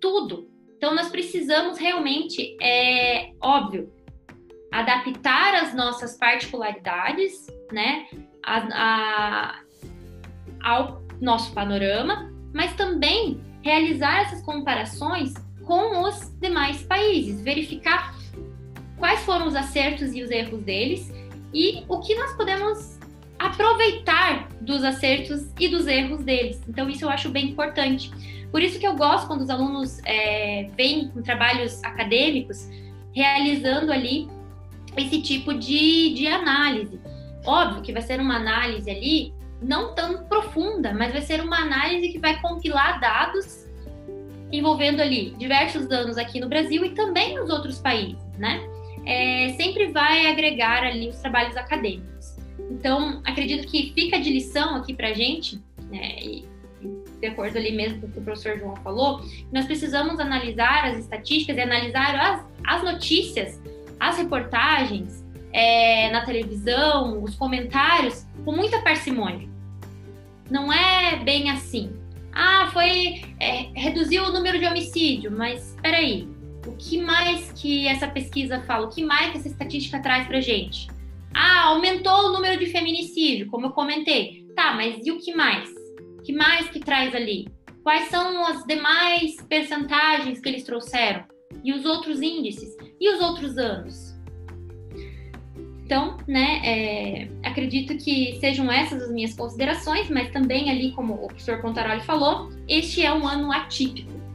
tudo. 0.00 0.48
Então, 0.76 0.94
nós 0.94 1.08
precisamos 1.08 1.78
realmente, 1.78 2.56
é 2.60 3.30
óbvio, 3.40 3.92
adaptar 4.70 5.54
as 5.54 5.74
nossas 5.74 6.18
particularidades, 6.18 7.46
né, 7.72 8.06
a, 8.44 8.58
a, 8.74 9.60
ao 10.62 11.02
nosso 11.20 11.52
panorama, 11.52 12.30
mas 12.52 12.74
também 12.74 13.40
realizar 13.62 14.22
essas 14.22 14.42
comparações 14.42 15.32
com 15.64 16.02
os 16.02 16.30
demais 16.38 16.82
países, 16.82 17.42
verificar 17.42 18.15
quais 18.98 19.20
foram 19.20 19.46
os 19.46 19.54
acertos 19.54 20.14
e 20.14 20.22
os 20.22 20.30
erros 20.30 20.62
deles 20.62 21.12
e 21.52 21.84
o 21.88 22.00
que 22.00 22.14
nós 22.14 22.32
podemos 22.34 22.98
aproveitar 23.38 24.48
dos 24.60 24.82
acertos 24.82 25.46
e 25.58 25.68
dos 25.68 25.86
erros 25.86 26.24
deles. 26.24 26.60
Então, 26.68 26.88
isso 26.88 27.04
eu 27.04 27.10
acho 27.10 27.28
bem 27.28 27.50
importante. 27.50 28.10
Por 28.50 28.62
isso 28.62 28.78
que 28.78 28.86
eu 28.86 28.94
gosto 28.94 29.26
quando 29.26 29.42
os 29.42 29.50
alunos 29.50 30.00
é, 30.04 30.70
vêm 30.76 31.08
com 31.08 31.22
trabalhos 31.22 31.82
acadêmicos 31.84 32.68
realizando 33.12 33.92
ali 33.92 34.28
esse 34.96 35.20
tipo 35.20 35.52
de, 35.54 36.14
de 36.14 36.26
análise. 36.26 36.98
Óbvio 37.44 37.82
que 37.82 37.92
vai 37.92 38.02
ser 38.02 38.20
uma 38.20 38.36
análise 38.36 38.90
ali 38.90 39.34
não 39.60 39.94
tão 39.94 40.24
profunda, 40.24 40.92
mas 40.92 41.12
vai 41.12 41.22
ser 41.22 41.40
uma 41.40 41.58
análise 41.58 42.08
que 42.08 42.18
vai 42.18 42.40
compilar 42.40 43.00
dados 43.00 43.66
envolvendo 44.52 45.00
ali 45.00 45.30
diversos 45.38 45.86
danos 45.86 46.18
aqui 46.18 46.40
no 46.40 46.48
Brasil 46.48 46.84
e 46.84 46.90
também 46.90 47.34
nos 47.34 47.50
outros 47.50 47.78
países, 47.78 48.18
né? 48.38 48.60
É, 49.06 49.54
sempre 49.56 49.86
vai 49.86 50.26
agregar 50.26 50.82
ali 50.82 51.08
os 51.08 51.16
trabalhos 51.18 51.56
acadêmicos. 51.56 52.36
Então, 52.70 53.22
acredito 53.24 53.66
que 53.68 53.92
fica 53.94 54.18
de 54.18 54.30
lição 54.30 54.74
aqui 54.74 54.92
para 54.92 55.08
a 55.08 55.14
gente, 55.14 55.62
né, 55.90 56.18
e, 56.20 56.44
de 57.20 57.26
acordo 57.28 57.56
ali 57.56 57.72
mesmo 57.72 58.00
com 58.00 58.06
o 58.08 58.10
que 58.10 58.18
o 58.18 58.22
professor 58.22 58.58
João 58.58 58.74
falou, 58.76 59.20
nós 59.52 59.64
precisamos 59.64 60.18
analisar 60.18 60.86
as 60.86 60.98
estatísticas 60.98 61.56
e 61.56 61.60
analisar 61.60 62.14
as, 62.16 62.44
as 62.66 62.82
notícias, 62.82 63.62
as 64.00 64.18
reportagens 64.18 65.24
é, 65.52 66.10
na 66.10 66.24
televisão, 66.26 67.22
os 67.22 67.36
comentários, 67.36 68.26
com 68.44 68.52
muita 68.52 68.82
parcimônia. 68.82 69.48
Não 70.50 70.72
é 70.72 71.16
bem 71.16 71.50
assim. 71.50 71.92
Ah, 72.32 72.68
foi. 72.72 73.22
É, 73.40 73.68
reduziu 73.74 74.24
o 74.24 74.32
número 74.32 74.58
de 74.58 74.66
homicídio, 74.66 75.32
mas 75.32 75.70
espera 75.70 75.96
aí 75.96 76.28
o 76.66 76.76
que 76.76 76.98
mais 76.98 77.52
que 77.52 77.86
essa 77.86 78.08
pesquisa 78.08 78.60
fala? 78.62 78.86
O 78.86 78.90
que 78.90 79.04
mais 79.04 79.30
que 79.30 79.38
essa 79.38 79.48
estatística 79.48 80.00
traz 80.00 80.26
para 80.26 80.40
gente? 80.40 80.88
Ah, 81.32 81.68
aumentou 81.68 82.26
o 82.26 82.32
número 82.32 82.58
de 82.58 82.66
feminicídio, 82.66 83.48
como 83.48 83.66
eu 83.66 83.70
comentei. 83.70 84.46
Tá, 84.54 84.74
mas 84.74 85.06
e 85.06 85.10
o 85.10 85.18
que 85.18 85.34
mais? 85.34 85.70
O 86.18 86.22
que 86.22 86.32
mais 86.32 86.68
que 86.70 86.80
traz 86.80 87.14
ali? 87.14 87.46
Quais 87.82 88.08
são 88.08 88.44
as 88.46 88.64
demais 88.64 89.36
percentagens 89.48 90.40
que 90.40 90.48
eles 90.48 90.64
trouxeram? 90.64 91.24
E 91.62 91.72
os 91.72 91.84
outros 91.84 92.20
índices? 92.20 92.74
E 93.00 93.08
os 93.14 93.20
outros 93.20 93.58
anos? 93.58 94.16
Então, 95.84 96.16
né, 96.26 96.62
é, 96.64 97.28
acredito 97.44 97.96
que 97.96 98.38
sejam 98.40 98.72
essas 98.72 99.02
as 99.02 99.12
minhas 99.12 99.34
considerações, 99.34 100.10
mas 100.10 100.32
também 100.32 100.68
ali, 100.68 100.90
como 100.92 101.14
o 101.14 101.28
professor 101.28 101.60
Pontaroli 101.62 102.00
falou, 102.00 102.50
este 102.66 103.04
é 103.04 103.12
um 103.12 103.24
ano 103.24 103.52
atípico 103.52 104.25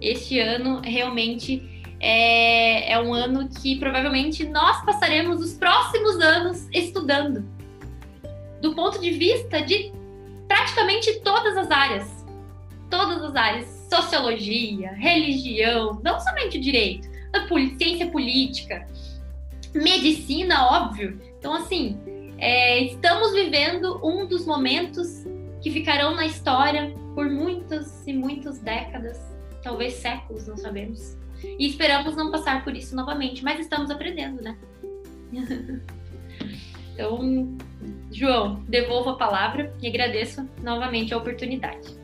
este 0.00 0.38
ano 0.38 0.80
realmente 0.82 1.76
é, 2.00 2.92
é 2.92 3.00
um 3.00 3.14
ano 3.14 3.48
que 3.48 3.78
provavelmente 3.78 4.46
nós 4.46 4.84
passaremos 4.84 5.40
os 5.40 5.54
próximos 5.54 6.20
anos 6.20 6.68
estudando, 6.72 7.44
do 8.60 8.74
ponto 8.74 9.00
de 9.00 9.10
vista 9.10 9.62
de 9.62 9.92
praticamente 10.46 11.20
todas 11.20 11.56
as 11.56 11.70
áreas. 11.70 12.24
Todas 12.90 13.22
as 13.22 13.34
áreas, 13.34 13.86
sociologia, 13.90 14.92
religião, 14.92 16.00
não 16.04 16.20
somente 16.20 16.58
direito, 16.58 17.08
a 17.32 17.46
ciência 17.48 18.06
política, 18.08 18.86
medicina, 19.74 20.66
óbvio. 20.66 21.20
Então, 21.38 21.54
assim, 21.54 21.98
é, 22.38 22.80
estamos 22.84 23.32
vivendo 23.32 24.00
um 24.04 24.26
dos 24.26 24.46
momentos 24.46 25.24
que 25.60 25.70
ficarão 25.70 26.14
na 26.14 26.26
história 26.26 26.94
por 27.14 27.28
muitas 27.28 28.06
e 28.06 28.12
muitas 28.12 28.60
décadas 28.60 29.35
talvez 29.66 29.94
séculos, 29.94 30.46
não 30.46 30.56
sabemos. 30.56 31.16
E 31.42 31.66
esperamos 31.66 32.14
não 32.14 32.30
passar 32.30 32.62
por 32.62 32.74
isso 32.76 32.94
novamente, 32.94 33.42
mas 33.42 33.58
estamos 33.58 33.90
aprendendo, 33.90 34.40
né? 34.40 34.56
então, 36.94 37.56
João, 38.12 38.62
devolvo 38.68 39.10
a 39.10 39.16
palavra 39.16 39.74
e 39.82 39.88
agradeço 39.88 40.48
novamente 40.62 41.12
a 41.12 41.16
oportunidade. 41.16 41.96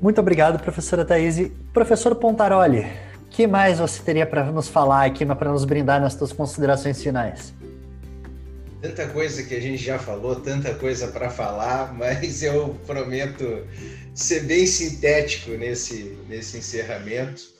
Muito 0.00 0.18
obrigado, 0.20 0.58
professora 0.58 1.04
Thaís. 1.04 1.50
Professor 1.72 2.14
Pontaroli, 2.16 2.86
o 3.26 3.28
que 3.28 3.46
mais 3.46 3.78
você 3.78 4.02
teria 4.02 4.26
para 4.26 4.50
nos 4.50 4.68
falar 4.68 5.04
aqui, 5.04 5.26
para 5.26 5.52
nos 5.52 5.66
brindar 5.66 6.00
nas 6.00 6.14
suas 6.14 6.32
considerações 6.32 7.02
finais? 7.02 7.54
Tanta 8.80 9.06
coisa 9.08 9.42
que 9.42 9.54
a 9.54 9.60
gente 9.60 9.82
já 9.82 9.98
falou, 9.98 10.36
tanta 10.36 10.74
coisa 10.74 11.08
para 11.08 11.28
falar, 11.28 11.92
mas 11.96 12.42
eu 12.42 12.74
prometo 12.86 13.64
ser 14.14 14.44
bem 14.44 14.66
sintético 14.66 15.50
nesse, 15.50 16.16
nesse 16.28 16.58
encerramento. 16.58 17.52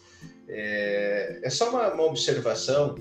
É, 0.48 1.40
é 1.42 1.50
só 1.50 1.70
uma, 1.70 1.92
uma, 1.92 2.05
observação 2.05 2.94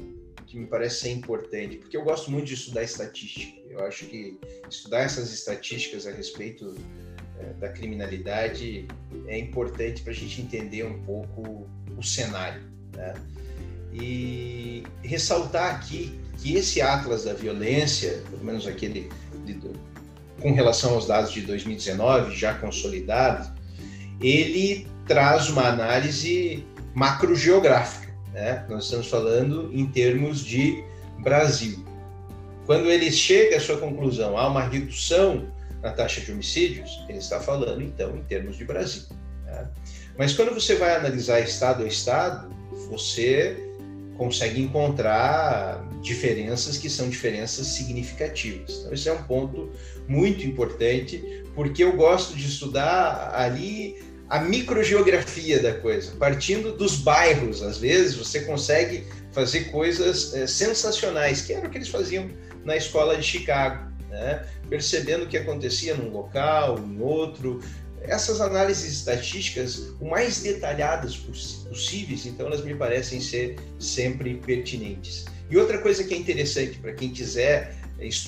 que 0.47 0.57
me 0.57 0.65
parece 0.65 1.01
ser 1.01 1.09
importante, 1.09 1.77
porque 1.77 1.95
eu 1.95 2.03
gosto 2.03 2.31
muito 2.31 2.47
de 2.47 2.55
estudar 2.55 2.83
estatística. 2.83 3.61
Eu 3.69 3.83
acho 3.85 4.05
que 4.05 4.39
estudar 4.69 5.01
essas 5.01 5.31
estatísticas 5.31 6.07
a 6.07 6.11
respeito 6.11 6.75
é, 7.39 7.53
da 7.53 7.69
criminalidade 7.69 8.87
é 9.27 9.37
importante 9.37 10.01
para 10.01 10.11
a 10.11 10.15
gente 10.15 10.41
entender 10.41 10.85
um 10.85 11.01
pouco 11.03 11.67
o 11.95 12.03
cenário. 12.03 12.63
Né? 12.95 13.13
E 13.93 14.83
ressaltar 15.03 15.75
aqui 15.75 16.19
que 16.41 16.55
esse 16.55 16.81
Atlas 16.81 17.25
da 17.25 17.33
Violência, 17.33 18.23
pelo 18.29 18.43
menos 18.43 18.65
aquele 18.65 19.09
de, 19.45 19.53
com 20.43 20.51
relação 20.51 20.93
aos 20.93 21.07
dados 21.07 21.31
de 21.31 21.41
2019, 21.41 22.35
já 22.35 22.53
consolidados, 22.53 23.49
ele 24.21 24.85
traz 25.07 25.49
uma 25.49 25.63
análise 25.63 26.67
macrogeográfica. 26.93 28.13
Né? 28.33 28.65
Nós 28.69 28.83
estamos 28.83 29.07
falando 29.07 29.71
em 29.73 29.85
termos 29.87 30.43
de 30.43 30.83
Brasil. 31.19 31.83
Quando 32.65 32.91
ele 32.91 33.09
chega 33.09 33.55
à 33.55 33.59
sua 33.59 33.77
conclusão, 33.77 34.37
há 34.37 34.47
uma 34.47 34.63
redução 34.63 35.47
na 35.81 35.91
taxa 35.91 36.19
de 36.19 36.31
homicídios, 36.31 37.03
ele 37.07 37.19
está 37.19 37.39
falando, 37.39 37.81
então, 37.81 38.15
em 38.17 38.23
termos 38.23 38.57
de 38.57 38.65
Brasil. 38.65 39.03
Né? 39.45 39.67
Mas 40.17 40.33
quando 40.33 40.53
você 40.53 40.75
vai 40.75 40.95
analisar 40.95 41.39
estado 41.39 41.83
a 41.83 41.87
estado, 41.87 42.53
você 42.89 43.57
consegue 44.17 44.61
encontrar 44.61 45.85
diferenças 46.03 46.77
que 46.77 46.89
são 46.89 47.09
diferenças 47.09 47.67
significativas. 47.67 48.79
Então, 48.79 48.93
esse 48.93 49.09
é 49.09 49.13
um 49.13 49.23
ponto 49.23 49.71
muito 50.07 50.45
importante, 50.45 51.43
porque 51.55 51.83
eu 51.83 51.93
gosto 51.95 52.35
de 52.35 52.45
estudar 52.45 53.33
ali 53.33 54.03
a 54.29 54.39
microgeografia 54.39 55.61
da 55.61 55.73
coisa, 55.73 56.11
partindo 56.17 56.75
dos 56.75 56.97
bairros, 56.97 57.61
às 57.61 57.77
vezes 57.77 58.15
você 58.15 58.41
consegue 58.41 59.05
fazer 59.31 59.65
coisas 59.65 60.33
é, 60.33 60.45
sensacionais, 60.45 61.41
que 61.41 61.53
era 61.53 61.67
o 61.67 61.69
que 61.69 61.77
eles 61.77 61.89
faziam 61.89 62.29
na 62.65 62.75
escola 62.75 63.15
de 63.15 63.23
Chicago, 63.23 63.91
né? 64.09 64.45
percebendo 64.69 65.23
o 65.23 65.27
que 65.27 65.37
acontecia 65.37 65.95
num 65.95 66.09
local, 66.09 66.79
em 66.79 67.01
outro, 67.01 67.61
essas 68.01 68.41
análises 68.41 68.91
estatísticas 68.91 69.93
o 69.99 70.09
mais 70.09 70.41
detalhadas 70.41 71.15
possíveis, 71.15 72.25
então 72.25 72.47
elas 72.47 72.63
me 72.63 72.75
parecem 72.75 73.21
ser 73.21 73.57
sempre 73.79 74.35
pertinentes. 74.35 75.25
E 75.53 75.57
outra 75.57 75.77
coisa 75.77 76.03
que 76.03 76.15
é 76.15 76.17
interessante 76.17 76.79
para 76.79 76.93
quem 76.93 77.11
quiser 77.11 77.77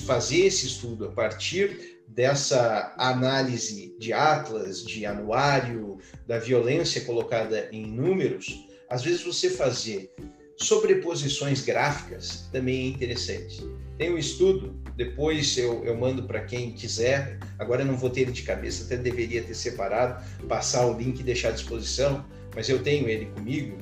fazer 0.06 0.46
esse 0.46 0.68
estudo 0.68 1.06
a 1.06 1.10
partir 1.10 1.98
dessa 2.06 2.94
análise 2.96 3.96
de 3.98 4.12
atlas, 4.12 4.84
de 4.84 5.04
anuário, 5.04 5.98
da 6.24 6.38
violência 6.38 7.00
colocada 7.00 7.68
em 7.72 7.84
números, 7.84 8.68
às 8.88 9.02
vezes 9.02 9.24
você 9.24 9.50
fazer 9.50 10.14
sobreposições 10.56 11.64
gráficas 11.64 12.48
também 12.52 12.84
é 12.84 12.88
interessante. 12.90 13.60
Tem 13.98 14.14
um 14.14 14.18
estudo, 14.18 14.80
depois 14.94 15.58
eu, 15.58 15.84
eu 15.84 15.96
mando 15.96 16.28
para 16.28 16.44
quem 16.44 16.74
quiser, 16.74 17.40
agora 17.58 17.82
eu 17.82 17.86
não 17.86 17.96
vou 17.96 18.08
ter 18.08 18.20
ele 18.20 18.30
de 18.30 18.42
cabeça, 18.42 18.84
até 18.84 18.96
deveria 18.96 19.42
ter 19.42 19.54
separado, 19.54 20.24
passar 20.46 20.86
o 20.86 20.96
link 20.96 21.18
e 21.18 21.24
deixar 21.24 21.48
à 21.48 21.52
disposição, 21.52 22.24
mas 22.54 22.68
eu 22.68 22.84
tenho 22.84 23.08
ele 23.08 23.26
comigo, 23.26 23.76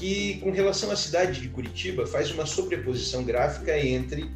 que 0.00 0.40
com 0.40 0.50
relação 0.50 0.90
à 0.90 0.96
cidade 0.96 1.42
de 1.42 1.48
Curitiba 1.50 2.06
faz 2.06 2.30
uma 2.30 2.46
sobreposição 2.46 3.22
gráfica 3.22 3.78
entre 3.78 4.30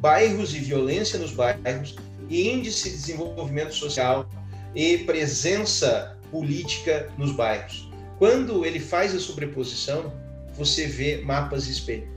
bairros 0.00 0.54
e 0.54 0.58
violência 0.58 1.18
nos 1.18 1.32
bairros, 1.32 1.94
índice 2.30 2.88
de 2.88 2.96
desenvolvimento 2.96 3.74
social 3.74 4.26
e 4.74 4.96
presença 4.98 6.16
política 6.30 7.12
nos 7.18 7.32
bairros. 7.32 7.86
Quando 8.18 8.64
ele 8.64 8.80
faz 8.80 9.14
a 9.14 9.20
sobreposição, 9.20 10.10
você 10.56 10.86
vê 10.86 11.18
mapas 11.18 11.66
espelho. 11.66 12.08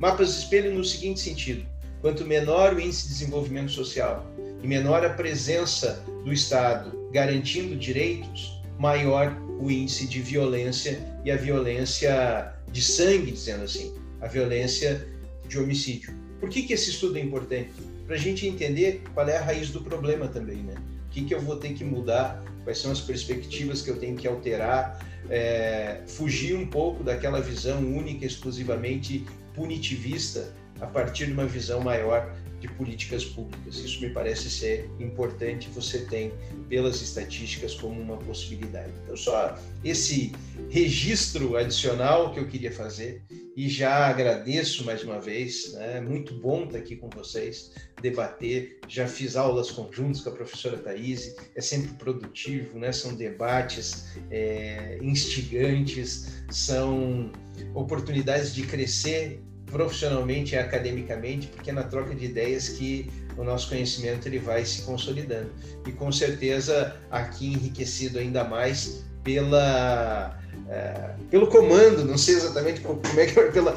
Mapas 0.00 0.36
espelho 0.36 0.74
no 0.74 0.84
seguinte 0.84 1.20
sentido: 1.20 1.64
quanto 2.00 2.26
menor 2.26 2.74
o 2.74 2.80
índice 2.80 3.04
de 3.04 3.10
desenvolvimento 3.10 3.70
social 3.70 4.26
e 4.60 4.66
menor 4.66 5.04
a 5.04 5.10
presença 5.10 6.04
do 6.24 6.32
Estado 6.32 6.98
garantindo 7.12 7.76
direitos, 7.76 8.60
maior 8.76 9.36
o 9.60 9.70
índice 9.70 10.06
de 10.06 10.20
violência 10.20 10.98
e 11.24 11.30
a 11.30 11.36
violência 11.36 12.54
de 12.72 12.82
sangue, 12.82 13.32
dizendo 13.32 13.64
assim, 13.64 13.94
a 14.20 14.26
violência 14.26 15.06
de 15.46 15.58
homicídio. 15.58 16.14
Por 16.38 16.48
que, 16.48 16.62
que 16.62 16.72
esse 16.72 16.90
estudo 16.90 17.18
é 17.18 17.20
importante? 17.20 17.70
Para 18.06 18.16
a 18.16 18.18
gente 18.18 18.46
entender 18.46 19.02
qual 19.14 19.28
é 19.28 19.36
a 19.36 19.42
raiz 19.42 19.70
do 19.70 19.82
problema 19.82 20.26
também, 20.26 20.62
né? 20.62 20.74
O 21.06 21.10
que, 21.10 21.24
que 21.24 21.34
eu 21.34 21.40
vou 21.40 21.56
ter 21.56 21.74
que 21.74 21.84
mudar, 21.84 22.42
quais 22.64 22.78
são 22.78 22.90
as 22.90 23.00
perspectivas 23.00 23.82
que 23.82 23.90
eu 23.90 23.98
tenho 23.98 24.16
que 24.16 24.26
alterar, 24.26 24.98
é, 25.28 26.00
fugir 26.06 26.56
um 26.56 26.66
pouco 26.66 27.04
daquela 27.04 27.40
visão 27.40 27.80
única, 27.80 28.24
exclusivamente 28.24 29.26
punitivista, 29.54 30.52
a 30.80 30.86
partir 30.86 31.26
de 31.26 31.32
uma 31.32 31.46
visão 31.46 31.80
maior 31.80 32.34
de 32.60 32.68
políticas 32.68 33.24
públicas. 33.24 33.78
Isso 33.78 34.00
me 34.00 34.10
parece 34.10 34.50
ser 34.50 34.88
importante, 35.00 35.68
você 35.70 36.00
tem 36.00 36.32
pelas 36.68 37.00
estatísticas 37.00 37.74
como 37.74 38.00
uma 38.00 38.18
possibilidade. 38.18 38.92
Então, 39.02 39.16
só 39.16 39.58
esse 39.82 40.32
registro 40.68 41.56
adicional 41.56 42.32
que 42.32 42.38
eu 42.38 42.46
queria 42.46 42.70
fazer 42.70 43.22
e 43.56 43.68
já 43.68 44.06
agradeço 44.06 44.84
mais 44.84 45.02
uma 45.02 45.20
vez, 45.20 45.72
né? 45.72 46.00
muito 46.00 46.34
bom 46.34 46.64
estar 46.64 46.78
aqui 46.78 46.96
com 46.96 47.10
vocês, 47.10 47.72
debater, 48.00 48.78
já 48.86 49.08
fiz 49.08 49.36
aulas 49.36 49.70
conjuntas 49.70 50.20
com 50.20 50.30
a 50.30 50.32
professora 50.32 50.78
Thaís, 50.78 51.34
é 51.54 51.60
sempre 51.60 51.92
produtivo, 51.94 52.78
né? 52.78 52.92
são 52.92 53.14
debates 53.14 54.06
é, 54.30 54.98
instigantes, 55.02 56.42
são 56.50 57.32
oportunidades 57.74 58.54
de 58.54 58.62
crescer 58.62 59.42
profissionalmente 59.70 60.54
e 60.54 60.58
academicamente, 60.58 61.48
porque 61.48 61.70
é 61.70 61.72
na 61.72 61.82
troca 61.82 62.14
de 62.14 62.24
ideias 62.24 62.68
que 62.68 63.10
o 63.36 63.44
nosso 63.44 63.68
conhecimento 63.68 64.26
ele 64.26 64.38
vai 64.38 64.64
se 64.64 64.82
consolidando. 64.82 65.50
E 65.86 65.92
com 65.92 66.10
certeza 66.12 66.96
aqui 67.10 67.52
enriquecido 67.52 68.18
ainda 68.18 68.44
mais 68.44 69.04
pela 69.22 70.38
é, 70.68 71.10
pelo 71.30 71.48
comando, 71.48 72.04
não 72.04 72.16
sei 72.16 72.36
exatamente 72.36 72.80
como 72.80 73.00
é 73.16 73.26
que 73.26 73.34
pela 73.50 73.74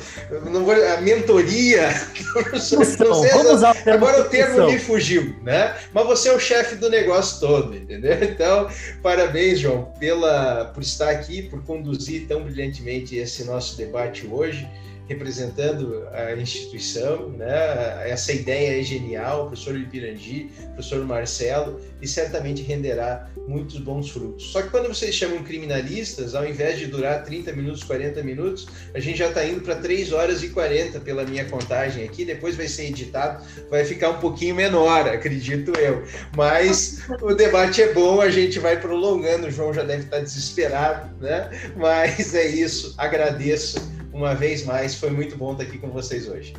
não 0.51 0.63
vou, 0.63 0.73
a 0.73 1.01
mentoria, 1.01 1.89
não 2.53 2.59
sei, 2.59 2.77
não 2.77 2.85
sei 2.85 3.31
Vamos 3.31 3.63
agora 3.63 4.21
o 4.21 4.25
termo 4.25 4.67
me 4.67 4.77
fugiu, 4.77 5.35
né? 5.41 5.75
Mas 5.91 6.05
você 6.05 6.29
é 6.29 6.35
o 6.35 6.39
chefe 6.39 6.75
do 6.75 6.89
negócio 6.89 7.39
todo, 7.39 7.75
entendeu? 7.75 8.13
Então, 8.33 8.67
parabéns, 9.01 9.59
João, 9.59 9.91
pela 9.99 10.65
por 10.65 10.81
estar 10.83 11.09
aqui, 11.09 11.43
por 11.43 11.63
conduzir 11.63 12.27
tão 12.27 12.43
brilhantemente 12.43 13.15
esse 13.15 13.43
nosso 13.43 13.75
debate 13.77 14.27
hoje 14.27 14.67
representando 15.07 16.07
a 16.11 16.33
instituição, 16.35 17.29
né? 17.29 18.09
Essa 18.09 18.31
ideia 18.31 18.79
é 18.79 18.83
genial, 18.83 19.47
professor 19.47 19.75
Ipirangi, 19.75 20.49
professor 20.73 21.05
Marcelo, 21.05 21.81
e 22.01 22.07
certamente 22.07 22.61
renderá 22.61 23.29
muitos 23.47 23.77
bons 23.77 24.09
frutos. 24.09 24.51
Só 24.51 24.61
que 24.61 24.69
quando 24.69 24.87
vocês 24.87 25.13
chamam 25.13 25.43
criminalistas, 25.43 26.35
ao 26.35 26.45
invés 26.45 26.79
de 26.79 26.87
durar 26.87 27.23
30 27.23 27.51
minutos, 27.53 27.83
40 27.83 28.23
minutos, 28.23 28.67
a 28.93 28.99
gente 28.99 29.17
já 29.17 29.27
está 29.27 29.45
indo 29.45 29.61
para 29.61 29.75
3 29.75 30.13
horas 30.13 30.43
e 30.43 30.49
40 30.49 30.99
pela 31.01 31.23
minha 31.25 31.45
contagem 31.45 32.03
aqui, 32.03 32.23
depois 32.23 32.55
vai 32.55 32.67
ser 32.67 32.85
editado, 32.85 33.43
vai 33.69 33.83
ficar 33.83 34.09
um 34.09 34.19
pouquinho 34.19 34.55
menor, 34.55 35.07
acredito 35.07 35.77
eu. 35.77 36.03
Mas 36.35 37.01
o 37.21 37.33
debate 37.33 37.81
é 37.81 37.93
bom, 37.93 38.21
a 38.21 38.29
gente 38.29 38.59
vai 38.59 38.79
prolongando, 38.79 39.47
o 39.47 39.51
João 39.51 39.73
já 39.73 39.83
deve 39.83 40.03
estar 40.03 40.19
desesperado, 40.19 41.13
né? 41.19 41.49
Mas 41.75 42.33
é 42.33 42.47
isso, 42.47 42.93
agradeço 42.97 43.91
uma 44.13 44.35
vez 44.35 44.65
mais. 44.65 44.95
Foi 44.95 45.09
muito 45.09 45.35
bom 45.35 45.51
estar 45.53 45.63
aqui 45.63 45.77
com 45.77 45.89
vocês 45.89 46.29
hoje. 46.29 46.53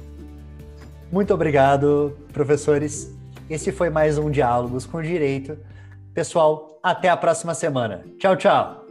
Muito 1.11 1.33
obrigado, 1.33 2.19
professores. 2.33 3.15
Esse 3.49 3.71
foi 3.71 3.89
mais 3.91 4.19
um 4.19 4.31
Diálogos 4.31 4.85
com 4.85 5.01
Direito. 5.01 5.57
Pessoal, 6.13 6.79
até 6.83 7.09
a 7.09 7.17
próxima 7.17 7.55
semana. 7.55 8.05
Tchau, 8.19 8.37
tchau. 8.37 8.84